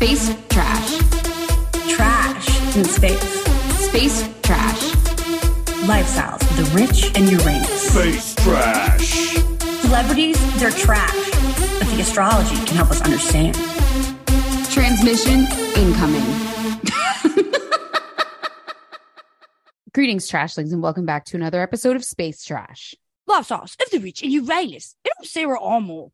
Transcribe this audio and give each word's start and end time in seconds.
Space 0.00 0.32
trash. 0.48 0.98
Trash 1.96 2.76
in 2.76 2.84
space. 2.84 3.20
Space 3.80 4.28
trash. 4.44 4.92
Lifestyles 5.88 6.40
of 6.40 6.56
the 6.56 6.70
rich 6.72 7.10
and 7.16 7.28
Uranus. 7.28 7.90
space 7.90 8.36
trash. 8.36 9.34
Celebrities, 9.80 10.60
they're 10.60 10.70
trash. 10.70 11.30
But 11.80 11.88
the 11.88 11.98
astrology 12.00 12.54
can 12.64 12.76
help 12.76 12.92
us 12.92 13.02
understand. 13.02 13.56
Transmission 14.70 15.48
incoming. 15.74 16.22
Greetings, 19.92 20.30
trashlings, 20.30 20.72
and 20.72 20.80
welcome 20.80 21.06
back 21.06 21.24
to 21.24 21.36
another 21.36 21.60
episode 21.60 21.96
of 21.96 22.04
Space 22.04 22.44
Trash. 22.44 22.94
Lifestyles 23.28 23.74
of 23.82 23.90
the 23.90 23.98
rich 23.98 24.22
and 24.22 24.30
Uranus. 24.30 24.94
And 25.04 25.10
I'm 25.18 25.24
Sara 25.24 25.60
Armour. 25.60 26.10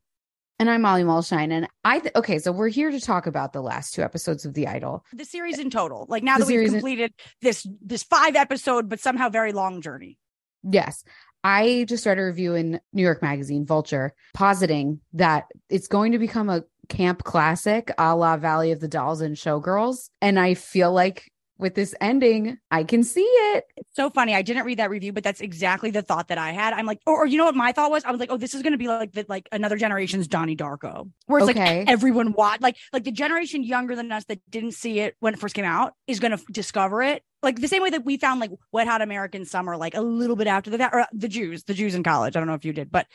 And 0.57 0.69
I'm 0.69 0.83
Molly 0.83 1.03
Mulshine, 1.03 1.51
and 1.51 1.67
I 1.83 1.99
th- 1.99 2.15
okay, 2.15 2.39
so 2.39 2.53
we're 2.53 2.69
here 2.69 2.89
to 2.89 3.01
talk 3.01 3.27
about 3.27 3.51
the 3.51 3.61
last 3.61 3.93
two 3.93 4.01
episodes 4.01 4.45
of 4.45 4.53
The 4.53 4.67
Idol. 4.67 5.03
The 5.11 5.25
series 5.25 5.59
in 5.59 5.69
total. 5.69 6.05
Like 6.07 6.23
now 6.23 6.35
The 6.37 6.45
that 6.45 6.47
we've 6.47 6.53
series 6.53 6.69
in- 6.69 6.75
completed 6.75 7.13
this 7.41 7.67
this 7.81 8.03
five 8.03 8.37
episode, 8.37 8.87
but 8.87 9.01
somehow 9.01 9.27
very 9.27 9.51
long 9.51 9.81
journey. 9.81 10.17
Yes, 10.63 11.03
I 11.43 11.85
just 11.89 12.05
read 12.05 12.19
a 12.19 12.23
review 12.23 12.55
in 12.55 12.79
New 12.93 13.03
York 13.03 13.21
Magazine, 13.21 13.65
Vulture, 13.65 14.13
positing 14.33 15.01
that 15.13 15.45
it's 15.69 15.89
going 15.89 16.13
to 16.13 16.19
become 16.19 16.49
a 16.49 16.63
camp 16.87 17.23
classic, 17.25 17.91
a 17.97 18.15
la 18.15 18.37
Valley 18.37 18.71
of 18.71 18.79
the 18.79 18.87
Dolls 18.87 19.19
and 19.19 19.35
Showgirls, 19.35 20.09
and 20.21 20.39
I 20.39 20.53
feel 20.53 20.93
like 20.93 21.29
with 21.57 21.73
this 21.75 21.95
ending, 22.01 22.57
I 22.69 22.83
can 22.83 23.03
see 23.03 23.21
it. 23.21 23.63
It's 23.77 23.95
so 23.95 24.09
funny. 24.09 24.35
I 24.35 24.41
didn't 24.41 24.65
read 24.65 24.79
that 24.79 24.89
review, 24.89 25.13
but 25.13 25.23
that's 25.23 25.39
exactly 25.39 25.89
the 25.89 26.01
thought 26.01 26.27
that 26.27 26.37
I 26.37 26.51
had. 26.51 26.73
I'm 26.73 26.85
like, 26.85 26.99
or, 27.05 27.23
or 27.23 27.25
you 27.25 27.37
know 27.37 27.45
what 27.45 27.55
my 27.55 27.71
thought 27.71 27.91
was? 27.91 28.03
I 28.03 28.11
was 28.11 28.19
like, 28.19 28.29
oh, 28.31 28.37
this 28.37 28.53
is 28.53 28.61
gonna 28.61 28.77
be 28.77 28.87
like 28.87 29.13
the 29.13 29.25
like 29.29 29.47
another 29.51 29.77
generation's 29.77 30.27
Donnie 30.27 30.57
Darko. 30.57 31.09
Where 31.27 31.39
it's 31.39 31.49
Okay. 31.49 31.79
like 31.79 31.89
everyone 31.89 32.33
watched 32.33 32.61
like 32.61 32.75
like 32.91 33.05
the 33.05 33.11
generation 33.11 33.63
younger 33.63 33.95
than 33.95 34.11
us 34.11 34.25
that 34.25 34.39
didn't 34.49 34.73
see 34.73 34.99
it 34.99 35.15
when 35.19 35.33
it 35.33 35.39
first 35.39 35.55
came 35.55 35.65
out 35.65 35.93
is 36.07 36.19
gonna 36.19 36.35
f- 36.35 36.45
discover 36.51 37.01
it. 37.03 37.23
Like 37.41 37.61
the 37.61 37.67
same 37.67 37.81
way 37.81 37.91
that 37.91 38.03
we 38.03 38.17
found 38.17 38.39
like 38.41 38.51
Wet 38.71 38.87
Hot 38.87 39.01
American 39.01 39.45
Summer, 39.45 39.77
like 39.77 39.95
a 39.95 40.01
little 40.01 40.35
bit 40.35 40.47
after 40.47 40.69
the 40.69 40.77
fact, 40.77 40.93
or 40.93 41.05
the 41.13 41.27
Jews, 41.29 41.63
the 41.63 41.73
Jews 41.73 41.95
in 41.95 42.03
college. 42.03 42.35
I 42.35 42.39
don't 42.39 42.47
know 42.47 42.55
if 42.55 42.65
you 42.65 42.73
did, 42.73 42.91
but 42.91 43.07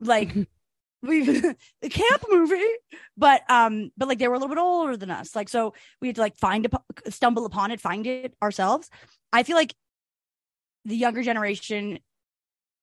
like 0.00 0.34
we 1.02 1.22
the 1.82 1.88
camp 1.88 2.24
movie 2.30 2.62
but 3.16 3.42
um 3.50 3.90
but 3.96 4.08
like 4.08 4.18
they 4.18 4.28
were 4.28 4.34
a 4.34 4.38
little 4.38 4.54
bit 4.54 4.60
older 4.60 4.96
than 4.96 5.10
us. 5.10 5.34
Like 5.34 5.48
so 5.48 5.74
we 6.00 6.08
had 6.08 6.16
to 6.16 6.22
like 6.22 6.36
find 6.36 6.66
it 6.66 7.12
stumble 7.12 7.44
upon 7.44 7.70
it 7.70 7.80
find 7.80 8.06
it 8.06 8.34
ourselves. 8.42 8.88
I 9.32 9.42
feel 9.42 9.56
like 9.56 9.74
the 10.84 10.96
younger 10.96 11.22
generation 11.22 11.98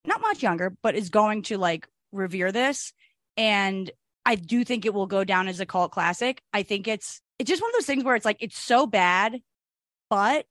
not 0.05 0.21
much 0.21 0.43
younger 0.43 0.75
but 0.81 0.95
is 0.95 1.09
going 1.09 1.43
to 1.43 1.57
like 1.57 1.87
revere 2.11 2.51
this. 2.51 2.93
And 3.37 3.89
i 4.25 4.35
do 4.35 4.63
think 4.63 4.85
it 4.85 4.93
will 4.93 5.07
go 5.07 5.23
down 5.23 5.47
as 5.47 5.59
a 5.59 5.65
cult 5.65 5.91
classic. 5.91 6.41
I 6.53 6.63
think 6.63 6.87
it's 6.87 7.21
it's 7.39 7.49
just 7.49 7.61
one 7.61 7.71
of 7.71 7.75
those 7.75 7.85
things 7.85 8.03
where 8.03 8.15
it's 8.15 8.25
like 8.25 8.37
it's 8.41 8.57
so 8.57 8.85
bad 8.85 9.41
but 10.09 10.45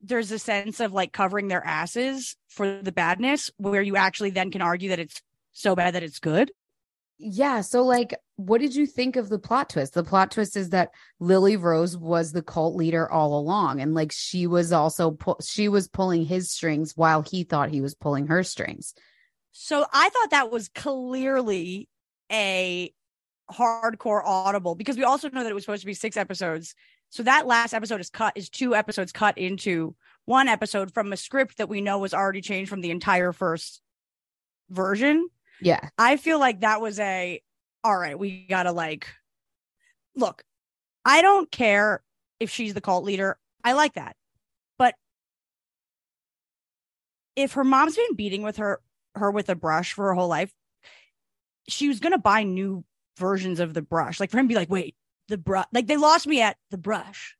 there's 0.00 0.32
a 0.32 0.38
sense 0.38 0.80
of 0.80 0.92
like 0.92 1.12
covering 1.12 1.48
their 1.48 1.64
asses 1.64 2.36
for 2.48 2.80
the 2.82 2.92
badness 2.92 3.50
where 3.56 3.82
you 3.82 3.96
actually 3.96 4.30
then 4.30 4.50
can 4.50 4.62
argue 4.62 4.88
that 4.88 4.98
it's 4.98 5.22
so 5.52 5.76
bad 5.76 5.94
that 5.94 6.02
it's 6.02 6.18
good 6.18 6.50
Yeah. 7.24 7.60
So, 7.60 7.84
like, 7.84 8.16
what 8.34 8.60
did 8.60 8.74
you 8.74 8.84
think 8.84 9.14
of 9.14 9.28
the 9.28 9.38
plot 9.38 9.70
twist? 9.70 9.94
The 9.94 10.02
plot 10.02 10.32
twist 10.32 10.56
is 10.56 10.70
that 10.70 10.90
Lily 11.20 11.56
Rose 11.56 11.96
was 11.96 12.32
the 12.32 12.42
cult 12.42 12.74
leader 12.74 13.10
all 13.10 13.38
along, 13.38 13.80
and 13.80 13.94
like 13.94 14.10
she 14.10 14.48
was 14.48 14.72
also 14.72 15.12
pu- 15.12 15.36
she 15.40 15.68
was 15.68 15.86
pulling 15.86 16.24
his 16.24 16.50
strings 16.50 16.96
while 16.96 17.22
he 17.22 17.44
thought 17.44 17.70
he 17.70 17.80
was 17.80 17.94
pulling 17.94 18.26
her 18.26 18.42
strings. 18.42 18.94
So 19.52 19.86
I 19.92 20.08
thought 20.08 20.30
that 20.30 20.50
was 20.50 20.68
clearly 20.68 21.88
a 22.30 22.92
hardcore 23.52 24.24
audible 24.24 24.74
because 24.74 24.96
we 24.96 25.04
also 25.04 25.28
know 25.28 25.44
that 25.44 25.50
it 25.50 25.54
was 25.54 25.62
supposed 25.62 25.82
to 25.82 25.86
be 25.86 25.94
six 25.94 26.16
episodes. 26.16 26.74
So 27.10 27.22
that 27.22 27.46
last 27.46 27.74
episode 27.74 28.00
is 28.00 28.10
cut 28.10 28.32
is 28.36 28.48
two 28.48 28.74
episodes 28.74 29.12
cut 29.12 29.38
into 29.38 29.94
one 30.24 30.48
episode 30.48 30.92
from 30.92 31.12
a 31.12 31.16
script 31.16 31.58
that 31.58 31.68
we 31.68 31.82
know 31.82 31.98
was 31.98 32.14
already 32.14 32.40
changed 32.40 32.68
from 32.68 32.80
the 32.80 32.90
entire 32.90 33.32
first 33.32 33.80
version. 34.70 35.28
Yeah. 35.64 35.88
I 35.98 36.16
feel 36.16 36.38
like 36.38 36.60
that 36.60 36.80
was 36.80 36.98
a 36.98 37.40
all 37.84 37.96
right, 37.98 38.18
we 38.18 38.46
got 38.46 38.64
to 38.64 38.72
like 38.72 39.08
look. 40.14 40.44
I 41.04 41.22
don't 41.22 41.50
care 41.50 42.02
if 42.38 42.50
she's 42.50 42.74
the 42.74 42.80
cult 42.80 43.04
leader. 43.04 43.38
I 43.64 43.72
like 43.72 43.94
that. 43.94 44.16
But 44.78 44.94
if 47.36 47.54
her 47.54 47.64
mom's 47.64 47.96
been 47.96 48.14
beating 48.14 48.42
with 48.42 48.58
her 48.58 48.80
her 49.14 49.30
with 49.30 49.48
a 49.48 49.54
brush 49.54 49.92
for 49.92 50.06
her 50.06 50.14
whole 50.14 50.28
life, 50.28 50.52
she 51.68 51.88
was 51.88 52.00
going 52.00 52.12
to 52.12 52.18
buy 52.18 52.44
new 52.44 52.84
versions 53.18 53.60
of 53.60 53.74
the 53.74 53.82
brush. 53.82 54.20
Like 54.20 54.30
for 54.30 54.38
him 54.38 54.46
to 54.46 54.52
be 54.52 54.56
like, 54.56 54.70
"Wait, 54.70 54.94
the 55.28 55.38
brush." 55.38 55.66
Like 55.72 55.86
they 55.86 55.96
lost 55.96 56.26
me 56.26 56.40
at 56.40 56.56
the 56.70 56.78
brush. 56.78 57.36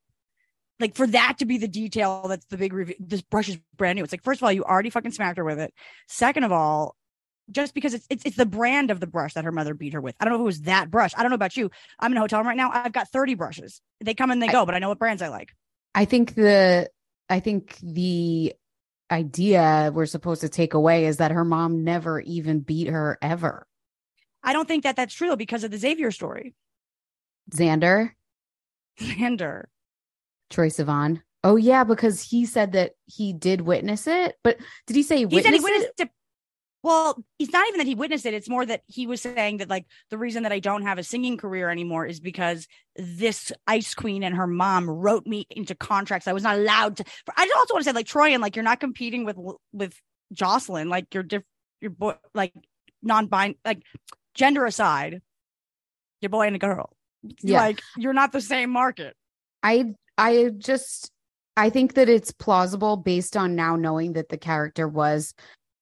Like 0.80 0.96
for 0.96 1.06
that 1.08 1.38
to 1.38 1.44
be 1.44 1.58
the 1.58 1.68
detail 1.68 2.26
that's 2.28 2.46
the 2.46 2.56
big 2.56 2.72
review. 2.72 2.96
This 2.98 3.22
brush 3.22 3.48
is 3.48 3.58
brand 3.76 3.96
new. 3.96 4.02
It's 4.04 4.12
like 4.12 4.24
first 4.24 4.40
of 4.40 4.44
all, 4.44 4.52
you 4.52 4.64
already 4.64 4.90
fucking 4.90 5.12
smacked 5.12 5.38
her 5.38 5.44
with 5.44 5.60
it. 5.60 5.72
Second 6.08 6.44
of 6.44 6.52
all, 6.52 6.96
just 7.50 7.74
because 7.74 7.94
it's, 7.94 8.06
it's 8.08 8.24
it's 8.24 8.36
the 8.36 8.46
brand 8.46 8.90
of 8.90 9.00
the 9.00 9.06
brush 9.06 9.34
that 9.34 9.44
her 9.44 9.52
mother 9.52 9.74
beat 9.74 9.92
her 9.94 10.00
with. 10.00 10.14
I 10.20 10.24
don't 10.24 10.32
know 10.32 10.38
if 10.38 10.42
it 10.42 10.44
was 10.44 10.60
that 10.62 10.90
brush. 10.90 11.12
I 11.16 11.22
don't 11.22 11.30
know 11.30 11.36
about 11.36 11.56
you. 11.56 11.70
I'm 11.98 12.12
in 12.12 12.18
a 12.18 12.20
hotel 12.20 12.40
room 12.40 12.48
right 12.48 12.56
now. 12.56 12.70
I've 12.72 12.92
got 12.92 13.08
30 13.08 13.34
brushes. 13.34 13.80
They 14.00 14.14
come 14.14 14.30
and 14.30 14.40
they 14.42 14.48
I- 14.48 14.52
go, 14.52 14.64
but 14.66 14.74
I 14.74 14.78
know 14.78 14.88
what 14.88 14.98
brands 14.98 15.22
I 15.22 15.28
like. 15.28 15.50
I 15.94 16.04
think 16.04 16.34
the 16.34 16.88
I 17.28 17.40
think 17.40 17.76
the 17.82 18.54
idea 19.10 19.90
we're 19.92 20.06
supposed 20.06 20.40
to 20.40 20.48
take 20.48 20.74
away 20.74 21.06
is 21.06 21.18
that 21.18 21.30
her 21.32 21.44
mom 21.44 21.84
never 21.84 22.20
even 22.20 22.60
beat 22.60 22.88
her 22.88 23.18
ever. 23.20 23.66
I 24.42 24.52
don't 24.52 24.66
think 24.66 24.84
that 24.84 24.96
that's 24.96 25.14
true 25.14 25.36
because 25.36 25.64
of 25.64 25.70
the 25.70 25.76
Xavier 25.78 26.10
story. 26.10 26.54
Xander, 27.54 28.12
Xander. 29.00 29.64
Troye 30.50 30.68
Sivan. 30.72 31.22
Oh 31.44 31.56
yeah, 31.56 31.84
because 31.84 32.22
he 32.22 32.46
said 32.46 32.72
that 32.72 32.92
he 33.06 33.32
did 33.32 33.60
witness 33.60 34.06
it, 34.06 34.36
but 34.44 34.58
did 34.86 34.96
he 34.96 35.02
say 35.02 35.26
he 35.26 35.42
said 35.42 35.52
he 35.52 35.58
it? 35.58 35.62
witnessed 35.62 36.00
it. 36.00 36.10
Well, 36.82 37.22
it's 37.38 37.52
not 37.52 37.68
even 37.68 37.78
that 37.78 37.86
he 37.86 37.94
witnessed 37.94 38.26
it. 38.26 38.34
It's 38.34 38.48
more 38.48 38.66
that 38.66 38.82
he 38.88 39.06
was 39.06 39.20
saying 39.20 39.58
that 39.58 39.70
like 39.70 39.86
the 40.10 40.18
reason 40.18 40.42
that 40.42 40.52
I 40.52 40.58
don't 40.58 40.82
have 40.82 40.98
a 40.98 41.04
singing 41.04 41.36
career 41.36 41.70
anymore 41.70 42.06
is 42.06 42.18
because 42.18 42.66
this 42.96 43.52
ice 43.66 43.94
queen 43.94 44.24
and 44.24 44.34
her 44.34 44.48
mom 44.48 44.90
wrote 44.90 45.26
me 45.26 45.46
into 45.50 45.74
contracts 45.76 46.26
I 46.26 46.32
was 46.32 46.42
not 46.42 46.56
allowed 46.56 46.96
to. 46.96 47.04
I 47.36 47.46
just 47.46 47.56
also 47.56 47.74
want 47.74 47.84
to 47.84 47.90
say 47.90 47.94
like 47.94 48.06
Troy 48.06 48.32
and 48.32 48.42
like 48.42 48.56
you're 48.56 48.64
not 48.64 48.80
competing 48.80 49.24
with 49.24 49.36
with 49.72 49.94
Jocelyn. 50.32 50.88
Like 50.88 51.14
you're 51.14 51.22
diff, 51.22 51.42
your 51.80 51.92
boy 51.92 52.14
like 52.34 52.52
non-bind 53.02 53.56
like 53.64 53.82
gender 54.34 54.64
aside, 54.64 55.22
your 56.20 56.30
boy 56.30 56.48
and 56.48 56.56
a 56.56 56.58
girl. 56.58 56.96
Yeah. 57.42 57.60
Like 57.60 57.80
you're 57.96 58.12
not 58.12 58.32
the 58.32 58.40
same 58.40 58.70
market. 58.70 59.14
I 59.62 59.94
I 60.18 60.50
just 60.58 61.12
I 61.56 61.70
think 61.70 61.94
that 61.94 62.08
it's 62.08 62.32
plausible 62.32 62.96
based 62.96 63.36
on 63.36 63.54
now 63.54 63.76
knowing 63.76 64.14
that 64.14 64.30
the 64.30 64.38
character 64.38 64.88
was 64.88 65.34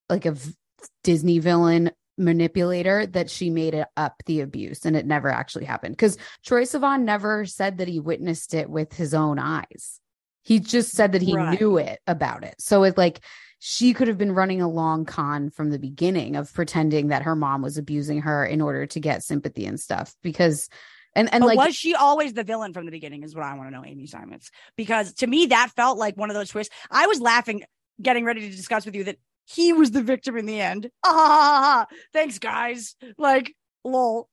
like 0.09 0.27
a 0.27 0.33
v- 0.33 0.55
Disney 1.03 1.39
villain 1.39 1.91
manipulator 2.19 3.07
that 3.07 3.31
she 3.31 3.49
made 3.49 3.75
it 3.75 3.89
up 3.97 4.23
the 4.27 4.41
abuse 4.41 4.84
and 4.84 4.95
it 4.95 5.07
never 5.07 5.31
actually 5.31 5.65
happened 5.65 5.97
because 5.97 6.19
Troye 6.47 6.63
Sivan 6.63 7.03
never 7.03 7.47
said 7.47 7.78
that 7.78 7.89
he 7.89 7.99
witnessed 7.99 8.53
it 8.53 8.69
with 8.69 8.93
his 8.93 9.15
own 9.15 9.39
eyes. 9.39 10.01
He 10.43 10.60
just 10.60 10.93
said 10.93 11.13
that 11.13 11.22
he 11.22 11.34
Right. 11.34 11.59
knew 11.59 11.78
it 11.78 11.99
about 12.07 12.45
it. 12.45 12.57
So 12.59 12.83
it's 12.84 12.99
like 12.99 13.21
she 13.59 13.93
could 13.95 14.09
have 14.09 14.19
been 14.19 14.33
running 14.33 14.60
a 14.60 14.69
long 14.69 15.04
con 15.04 15.51
from 15.51 15.71
the 15.71 15.78
beginning 15.78 16.37
of 16.37 16.53
pretending 16.53 17.09
that 17.09 17.22
her 17.22 17.37
mom 17.37 17.63
was 17.63 17.78
abusing 17.78 18.22
her 18.22 18.45
in 18.45 18.60
order 18.60 18.87
to 18.87 19.01
get 19.01 19.22
sympathy 19.22 19.66
and 19.66 19.78
stuff 19.78 20.15
because 20.22 20.69
and 21.15 21.33
and 21.33 21.43
but 21.43 21.49
like 21.49 21.57
was 21.57 21.77
she 21.77 21.95
always 21.95 22.33
the 22.34 22.45
villain 22.45 22.72
from 22.72 22.87
the 22.87 22.93
beginning? 22.93 23.22
Is 23.22 23.34
what 23.34 23.45
I 23.45 23.54
want 23.54 23.69
to 23.69 23.75
know, 23.75 23.84
Amy 23.84 24.07
Simons. 24.07 24.51
Because 24.77 25.13
to 25.15 25.27
me, 25.27 25.47
that 25.47 25.71
felt 25.75 25.99
like 25.99 26.16
one 26.16 26.31
of 26.31 26.34
those 26.34 26.51
twists. 26.51 26.75
I 26.91 27.07
was 27.07 27.21
laughing, 27.21 27.65
getting 28.01 28.25
ready 28.25 28.49
to 28.49 28.57
discuss 28.57 28.87
with 28.87 28.95
you 28.95 29.04
that 29.04 29.19
he 29.55 29.73
was 29.73 29.91
the 29.91 30.03
victim 30.03 30.37
in 30.37 30.47
the 30.47 30.61
end. 30.61 30.91
Ah, 31.05 31.87
thanks, 32.13 32.39
guys. 32.39 32.95
Like, 33.19 33.55
lol. 33.85 34.29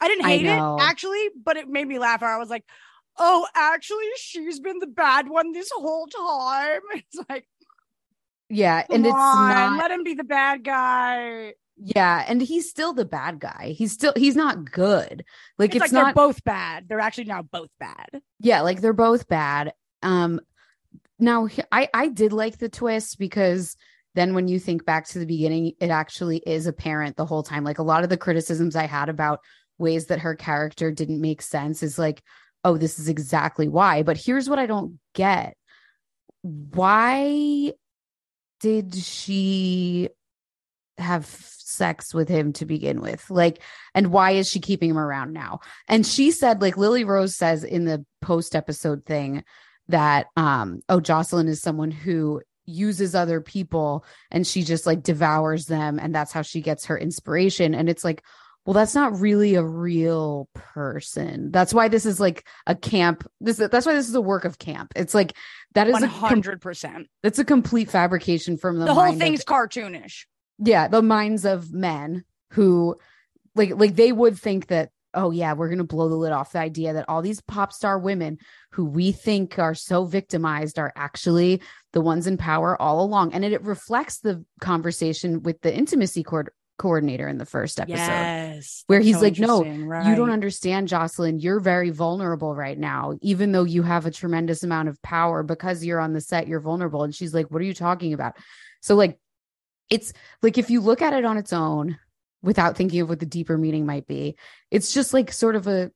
I 0.00 0.08
didn't 0.08 0.24
I 0.24 0.28
hate 0.30 0.46
it 0.46 0.60
actually, 0.80 1.28
but 1.44 1.56
it 1.56 1.68
made 1.68 1.86
me 1.86 1.98
laugh. 1.98 2.22
I 2.22 2.38
was 2.38 2.50
like, 2.50 2.64
oh, 3.18 3.46
actually, 3.54 4.08
she's 4.16 4.58
been 4.58 4.78
the 4.80 4.86
bad 4.88 5.28
one 5.28 5.52
this 5.52 5.70
whole 5.72 6.06
time. 6.06 6.80
It's 6.94 7.18
like, 7.28 7.46
yeah 8.48 8.84
and 8.90 9.06
it's 9.06 9.14
on, 9.14 9.48
not 9.48 9.78
let 9.78 9.90
him 9.90 10.04
be 10.04 10.14
the 10.14 10.24
bad 10.24 10.62
guy. 10.64 11.54
Yeah, 11.76 12.24
and 12.28 12.42
he's 12.42 12.68
still 12.68 12.92
the 12.92 13.04
bad 13.04 13.38
guy. 13.40 13.74
He's 13.76 13.92
still 13.92 14.12
he's 14.16 14.36
not 14.36 14.70
good. 14.70 15.24
Like 15.58 15.74
It's, 15.74 15.84
it's, 15.84 15.92
like 15.92 16.04
they're 16.04 16.14
both 16.14 16.44
bad. 16.44 16.88
They're 16.88 17.00
actually 17.00 17.24
now 17.24 17.42
both 17.42 17.70
bad. 17.78 18.20
yeah, 18.40 18.60
like 18.62 18.80
they're 18.80 18.92
both 18.92 19.28
bad. 19.28 19.72
Um 20.02 20.40
now 21.18 21.48
I 21.70 21.88
I 21.94 22.08
did 22.08 22.32
like 22.32 22.58
the 22.58 22.68
twist 22.68 23.18
because 23.18 23.76
then 24.14 24.34
when 24.34 24.48
you 24.48 24.58
think 24.58 24.84
back 24.84 25.06
to 25.08 25.18
the 25.18 25.26
beginning, 25.26 25.72
it 25.80 25.90
actually 25.90 26.38
is 26.38 26.66
apparent 26.66 27.16
the 27.16 27.26
whole 27.26 27.42
time. 27.42 27.64
Like 27.64 27.78
a 27.78 27.84
lot 27.84 28.04
of 28.04 28.10
the 28.10 28.16
criticisms 28.16 28.76
I 28.76 28.86
had 28.86 29.08
about 29.08 29.40
ways 29.78 30.06
that 30.06 30.20
her 30.20 30.34
character 30.34 30.90
didn't 30.90 31.20
make 31.20 31.42
sense 31.42 31.82
is 31.82 31.98
like, 31.98 32.22
oh, 32.64 32.76
this 32.76 32.98
is 32.98 33.08
exactly 33.08 33.68
why. 33.68 34.02
But 34.02 34.16
here's 34.16 34.48
what 34.48 34.58
I 34.58 34.66
don't 34.66 34.98
get. 35.14 35.56
Why 36.42 37.72
did 38.60 38.94
she 38.94 40.08
have 40.98 41.26
sex 41.26 42.12
with 42.14 42.28
him 42.28 42.52
to 42.54 42.66
begin 42.66 43.00
with? 43.00 43.28
Like, 43.30 43.62
and 43.94 44.12
why 44.12 44.32
is 44.32 44.48
she 44.48 44.60
keeping 44.60 44.90
him 44.90 44.98
around 44.98 45.32
now? 45.32 45.60
And 45.88 46.06
she 46.06 46.30
said, 46.30 46.60
like 46.60 46.76
Lily 46.76 47.04
Rose 47.04 47.34
says 47.34 47.64
in 47.64 47.84
the 47.84 48.04
post 48.20 48.54
episode 48.54 49.04
thing 49.04 49.42
that 49.88 50.26
um, 50.36 50.80
oh, 50.88 51.00
Jocelyn 51.00 51.48
is 51.48 51.60
someone 51.60 51.90
who 51.90 52.42
uses 52.66 53.14
other 53.14 53.40
people 53.40 54.04
and 54.30 54.46
she 54.46 54.62
just 54.62 54.86
like 54.86 55.02
devours 55.02 55.66
them 55.66 55.98
and 55.98 56.14
that's 56.14 56.32
how 56.32 56.42
she 56.42 56.60
gets 56.60 56.86
her 56.86 56.98
inspiration. 56.98 57.74
And 57.74 57.88
it's 57.88 58.04
like, 58.04 58.22
well, 58.64 58.74
that's 58.74 58.94
not 58.94 59.18
really 59.18 59.56
a 59.56 59.64
real 59.64 60.48
person. 60.54 61.50
That's 61.50 61.74
why 61.74 61.88
this 61.88 62.06
is 62.06 62.20
like 62.20 62.46
a 62.66 62.74
camp. 62.76 63.28
This 63.40 63.56
that's 63.56 63.84
why 63.86 63.94
this 63.94 64.08
is 64.08 64.14
a 64.14 64.20
work 64.20 64.44
of 64.44 64.58
camp. 64.58 64.92
It's 64.94 65.14
like 65.14 65.34
that 65.74 65.88
is 65.88 65.92
One 65.94 66.04
a 66.04 66.08
com- 66.08 66.18
hundred 66.28 66.60
percent. 66.60 67.08
it's 67.24 67.38
a 67.40 67.44
complete 67.44 67.90
fabrication 67.90 68.56
from 68.56 68.78
the, 68.78 68.84
The 68.86 68.94
whole 68.94 69.04
mind 69.04 69.14
of- 69.16 69.20
thing's 69.20 69.44
cartoonish. 69.44 70.26
yeah 70.58 70.86
the 70.88 71.02
minds 71.02 71.44
of 71.44 71.72
men 71.72 72.24
who 72.52 72.96
like 73.56 73.70
like 73.74 73.96
they 73.96 74.12
would 74.12 74.38
think 74.38 74.68
that 74.68 74.90
oh 75.14 75.30
yeah 75.30 75.52
we're 75.52 75.68
gonna 75.68 75.84
blow 75.84 76.08
the 76.08 76.14
lid 76.14 76.32
off 76.32 76.52
the 76.52 76.58
idea 76.58 76.92
that 76.92 77.08
all 77.08 77.22
these 77.22 77.40
pop 77.40 77.72
star 77.72 77.98
women 77.98 78.38
who 78.72 78.84
we 78.84 79.12
think 79.12 79.58
are 79.58 79.74
so 79.74 80.04
victimized 80.04 80.78
are 80.78 80.92
actually 80.96 81.60
the 81.92 82.00
ones 82.00 82.26
in 82.26 82.36
power 82.36 82.80
all 82.80 83.04
along 83.04 83.32
and 83.32 83.44
it, 83.44 83.52
it 83.52 83.62
reflects 83.62 84.20
the 84.20 84.44
conversation 84.60 85.42
with 85.42 85.60
the 85.60 85.74
intimacy 85.74 86.22
co- 86.22 86.44
coordinator 86.78 87.28
in 87.28 87.38
the 87.38 87.46
first 87.46 87.78
episode 87.78 87.94
Yes. 87.96 88.84
where 88.88 89.00
he's 89.00 89.16
so 89.16 89.22
like, 89.22 89.38
no, 89.38 89.64
interesting, 89.64 90.10
you 90.10 90.16
don't 90.16 90.30
understand, 90.30 90.88
Jocelyn. 90.88 91.38
You're 91.38 91.60
very 91.60 91.90
vulnerable 91.90 92.56
right 92.56 92.78
now, 92.78 93.14
even 93.20 93.52
though 93.52 93.62
you 93.64 93.82
have 93.82 94.04
a 94.06 94.10
tremendous 94.10 94.64
amount 94.64 94.88
of 94.88 95.00
power 95.02 95.42
because 95.44 95.84
you're 95.84 96.00
on 96.00 96.12
the 96.12 96.20
set, 96.20 96.48
you're 96.48 96.60
vulnerable. 96.60 97.04
And 97.04 97.14
she's 97.14 97.34
like, 97.34 97.50
What 97.50 97.62
are 97.62 97.66
you 97.66 97.74
talking 97.74 98.14
about? 98.14 98.34
So, 98.80 98.96
like, 98.96 99.18
it's 99.90 100.12
like 100.42 100.58
if 100.58 100.70
you 100.70 100.80
look 100.80 101.02
at 101.02 101.12
it 101.12 101.24
on 101.24 101.36
its 101.36 101.52
own 101.52 101.98
without 102.42 102.76
thinking 102.76 103.00
of 103.00 103.08
what 103.08 103.20
the 103.20 103.26
deeper 103.26 103.56
meaning 103.56 103.86
might 103.86 104.06
be, 104.06 104.36
it's 104.70 104.92
just 104.92 105.14
like 105.14 105.32
sort 105.32 105.56
of 105.56 105.66
a 105.66 105.90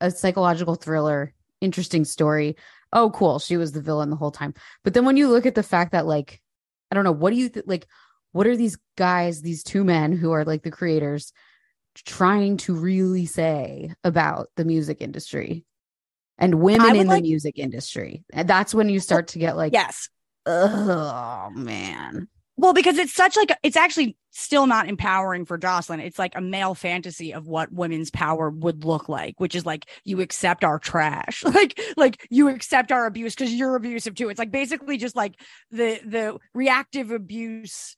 a 0.00 0.10
psychological 0.10 0.74
thriller, 0.74 1.32
interesting 1.60 2.04
story. 2.04 2.56
Oh, 2.92 3.10
cool. 3.10 3.38
She 3.38 3.56
was 3.56 3.72
the 3.72 3.80
villain 3.80 4.10
the 4.10 4.16
whole 4.16 4.30
time. 4.30 4.54
But 4.84 4.94
then 4.94 5.04
when 5.06 5.16
you 5.16 5.28
look 5.28 5.46
at 5.46 5.54
the 5.54 5.62
fact 5.62 5.92
that, 5.92 6.06
like, 6.06 6.40
I 6.90 6.94
don't 6.94 7.04
know, 7.04 7.12
what 7.12 7.30
do 7.30 7.36
you 7.36 7.48
th- 7.48 7.66
like? 7.66 7.86
What 8.32 8.46
are 8.46 8.56
these 8.56 8.76
guys, 8.96 9.40
these 9.40 9.62
two 9.62 9.82
men 9.84 10.12
who 10.12 10.32
are 10.32 10.44
like 10.44 10.62
the 10.62 10.70
creators, 10.70 11.32
trying 11.94 12.58
to 12.58 12.74
really 12.74 13.24
say 13.24 13.94
about 14.04 14.48
the 14.56 14.64
music 14.66 15.00
industry 15.00 15.64
and 16.36 16.56
women 16.60 16.94
in 16.96 17.06
like- 17.06 17.22
the 17.22 17.28
music 17.28 17.58
industry? 17.58 18.24
And 18.32 18.46
that's 18.46 18.74
when 18.74 18.88
you 18.90 19.00
start 19.00 19.28
to 19.28 19.38
get 19.38 19.56
like, 19.56 19.72
Yes. 19.72 20.10
oh 20.44 21.50
man. 21.54 22.28
Well, 22.58 22.72
because 22.72 22.96
it's 22.96 23.12
such 23.12 23.36
like 23.36 23.52
it's 23.62 23.76
actually 23.76 24.16
still 24.30 24.66
not 24.66 24.88
empowering 24.88 25.44
for 25.44 25.58
Jocelyn. 25.58 26.00
It's 26.00 26.18
like 26.18 26.34
a 26.36 26.40
male 26.40 26.74
fantasy 26.74 27.32
of 27.34 27.46
what 27.46 27.70
women's 27.72 28.10
power 28.10 28.48
would 28.50 28.84
look 28.84 29.08
like, 29.10 29.38
which 29.38 29.54
is 29.54 29.66
like 29.66 29.86
you 30.04 30.20
accept 30.22 30.64
our 30.64 30.78
trash, 30.78 31.44
like 31.44 31.78
like 31.96 32.26
you 32.30 32.48
accept 32.48 32.92
our 32.92 33.04
abuse 33.06 33.34
because 33.34 33.52
you're 33.52 33.76
abusive 33.76 34.14
too. 34.14 34.30
It's 34.30 34.38
like 34.38 34.50
basically 34.50 34.96
just 34.96 35.14
like 35.16 35.38
the 35.70 36.00
the 36.04 36.38
reactive 36.54 37.10
abuse 37.10 37.94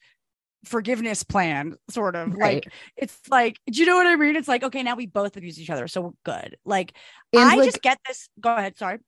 forgiveness 0.65 1.23
plan, 1.23 1.77
sort 1.89 2.17
of 2.17 2.35
Right. 2.35 2.65
like 2.65 2.73
it's 2.97 3.17
like 3.31 3.59
do 3.71 3.79
you 3.79 3.87
know 3.87 3.95
what 3.97 4.09
I 4.09 4.17
mean? 4.17 4.35
It's 4.35 4.49
like 4.49 4.65
okay, 4.65 4.83
now 4.83 4.97
we 4.97 5.07
both 5.07 5.37
abuse 5.37 5.61
each 5.61 5.71
other, 5.71 5.87
so 5.87 6.01
we're 6.01 6.11
good. 6.25 6.57
Like 6.65 6.95
And, 7.33 7.43
I 7.45 7.55
like- 7.55 7.65
just 7.65 7.81
get 7.81 7.99
this. 8.09 8.29
Go 8.41 8.55
ahead. 8.57 8.77
Sorry. 8.77 8.99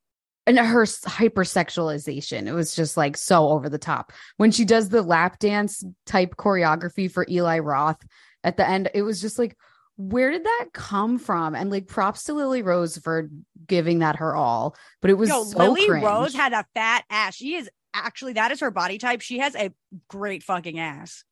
And 0.46 0.58
her 0.58 0.84
hypersexualization 0.84 2.46
it 2.46 2.52
was 2.52 2.75
just 2.75 2.96
like 2.96 3.16
so 3.16 3.48
over 3.48 3.69
the 3.69 3.78
top 3.78 4.12
when 4.37 4.50
she 4.50 4.64
does 4.64 4.88
the 4.88 5.02
lap 5.02 5.38
dance 5.38 5.84
type 6.06 6.37
choreography 6.37 7.10
for 7.10 7.26
eli 7.28 7.58
roth 7.58 8.00
at 8.42 8.56
the 8.56 8.69
end 8.69 8.90
it 8.94 9.02
was 9.02 9.20
just 9.20 9.38
like 9.38 9.56
where 9.96 10.31
did 10.31 10.44
that 10.44 10.66
come 10.72 11.19
from 11.19 11.54
and 11.54 11.70
like 11.70 11.87
props 11.87 12.25
to 12.25 12.32
lily 12.32 12.62
rose 12.62 12.96
for 12.96 13.28
giving 13.66 13.98
that 13.98 14.16
her 14.16 14.34
all 14.34 14.75
but 15.02 15.10
it 15.10 15.14
was 15.14 15.28
Yo, 15.28 15.44
so 15.44 15.58
Lily 15.58 15.87
cringe. 15.87 16.04
Rose 16.04 16.34
had 16.34 16.52
a 16.52 16.64
fat 16.75 17.04
ass. 17.10 17.37
She 17.37 17.54
is 17.54 17.69
actually 17.94 18.32
that 18.34 18.50
is 18.50 18.60
her 18.60 18.70
body 18.70 18.98
type. 18.98 19.20
She 19.20 19.38
has 19.38 19.54
a 19.54 19.72
great 20.08 20.42
fucking 20.42 20.78
ass. 20.78 21.25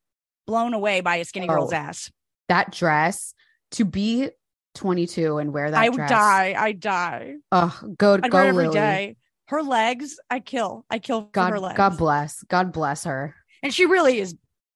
Blown 0.46 0.74
away 0.74 1.00
by 1.00 1.16
a 1.16 1.24
skinny 1.24 1.48
oh. 1.48 1.54
girl's 1.54 1.72
Oh. 1.72 1.76
ass. 1.76 2.10
that 2.48 2.72
dress 2.72 3.34
to 3.72 3.84
be 3.84 4.30
22 4.78 5.38
and 5.38 5.52
wear 5.52 5.70
that 5.70 5.82
I 5.82 5.88
would 5.88 5.96
dress 5.96 6.10
die. 6.10 6.54
I 6.58 6.72
die. 6.72 7.34
oh 7.52 7.78
go 7.96 8.14
I'd 8.14 8.30
go 8.30 8.38
wear 8.38 8.46
every 8.46 8.68
lily. 8.68 9.16
Her 9.46 9.62
legs, 9.62 10.18
I 10.28 10.40
kill. 10.40 10.84
I 10.90 10.98
kill 10.98 11.30
for 11.32 11.42
her 11.42 11.50
god 11.50 11.60
legs. 11.60 11.76
god 11.76 11.98
bless 11.98 12.42
god 12.44 12.72
bless 12.72 13.04
her 13.04 13.34
and 13.62 13.72
she 13.72 13.86
really 13.86 14.18
is. 14.18 14.34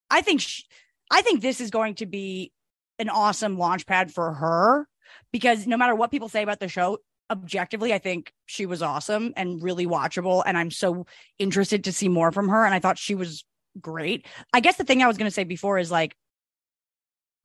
I 0.09 0.21
think. 0.21 0.41
She, 0.41 0.63
I 1.11 1.21
think 1.21 1.41
this 1.41 1.61
is 1.61 1.69
going 1.69 1.95
to 1.95 2.05
be 2.05 2.51
an 2.99 3.09
awesome 3.09 3.57
launch 3.57 3.85
pad 3.85 4.11
for 4.11 4.33
her 4.33 4.87
because 5.31 5.67
no 5.67 5.77
matter 5.77 5.95
what 5.95 6.11
people 6.11 6.29
say 6.29 6.43
about 6.43 6.59
the 6.59 6.67
show, 6.67 6.99
objectively, 7.29 7.93
I 7.93 7.99
think 7.99 8.31
she 8.45 8.65
was 8.65 8.81
awesome 8.81 9.33
and 9.35 9.61
really 9.61 9.85
watchable. 9.85 10.43
And 10.45 10.57
I'm 10.57 10.71
so 10.71 11.05
interested 11.39 11.83
to 11.85 11.93
see 11.93 12.09
more 12.09 12.31
from 12.31 12.49
her. 12.49 12.65
And 12.65 12.73
I 12.73 12.79
thought 12.79 12.97
she 12.97 13.15
was 13.15 13.43
great. 13.79 14.25
I 14.53 14.59
guess 14.59 14.77
the 14.77 14.83
thing 14.83 15.01
I 15.01 15.07
was 15.07 15.17
going 15.17 15.27
to 15.27 15.33
say 15.33 15.43
before 15.43 15.77
is 15.77 15.91
like, 15.91 16.15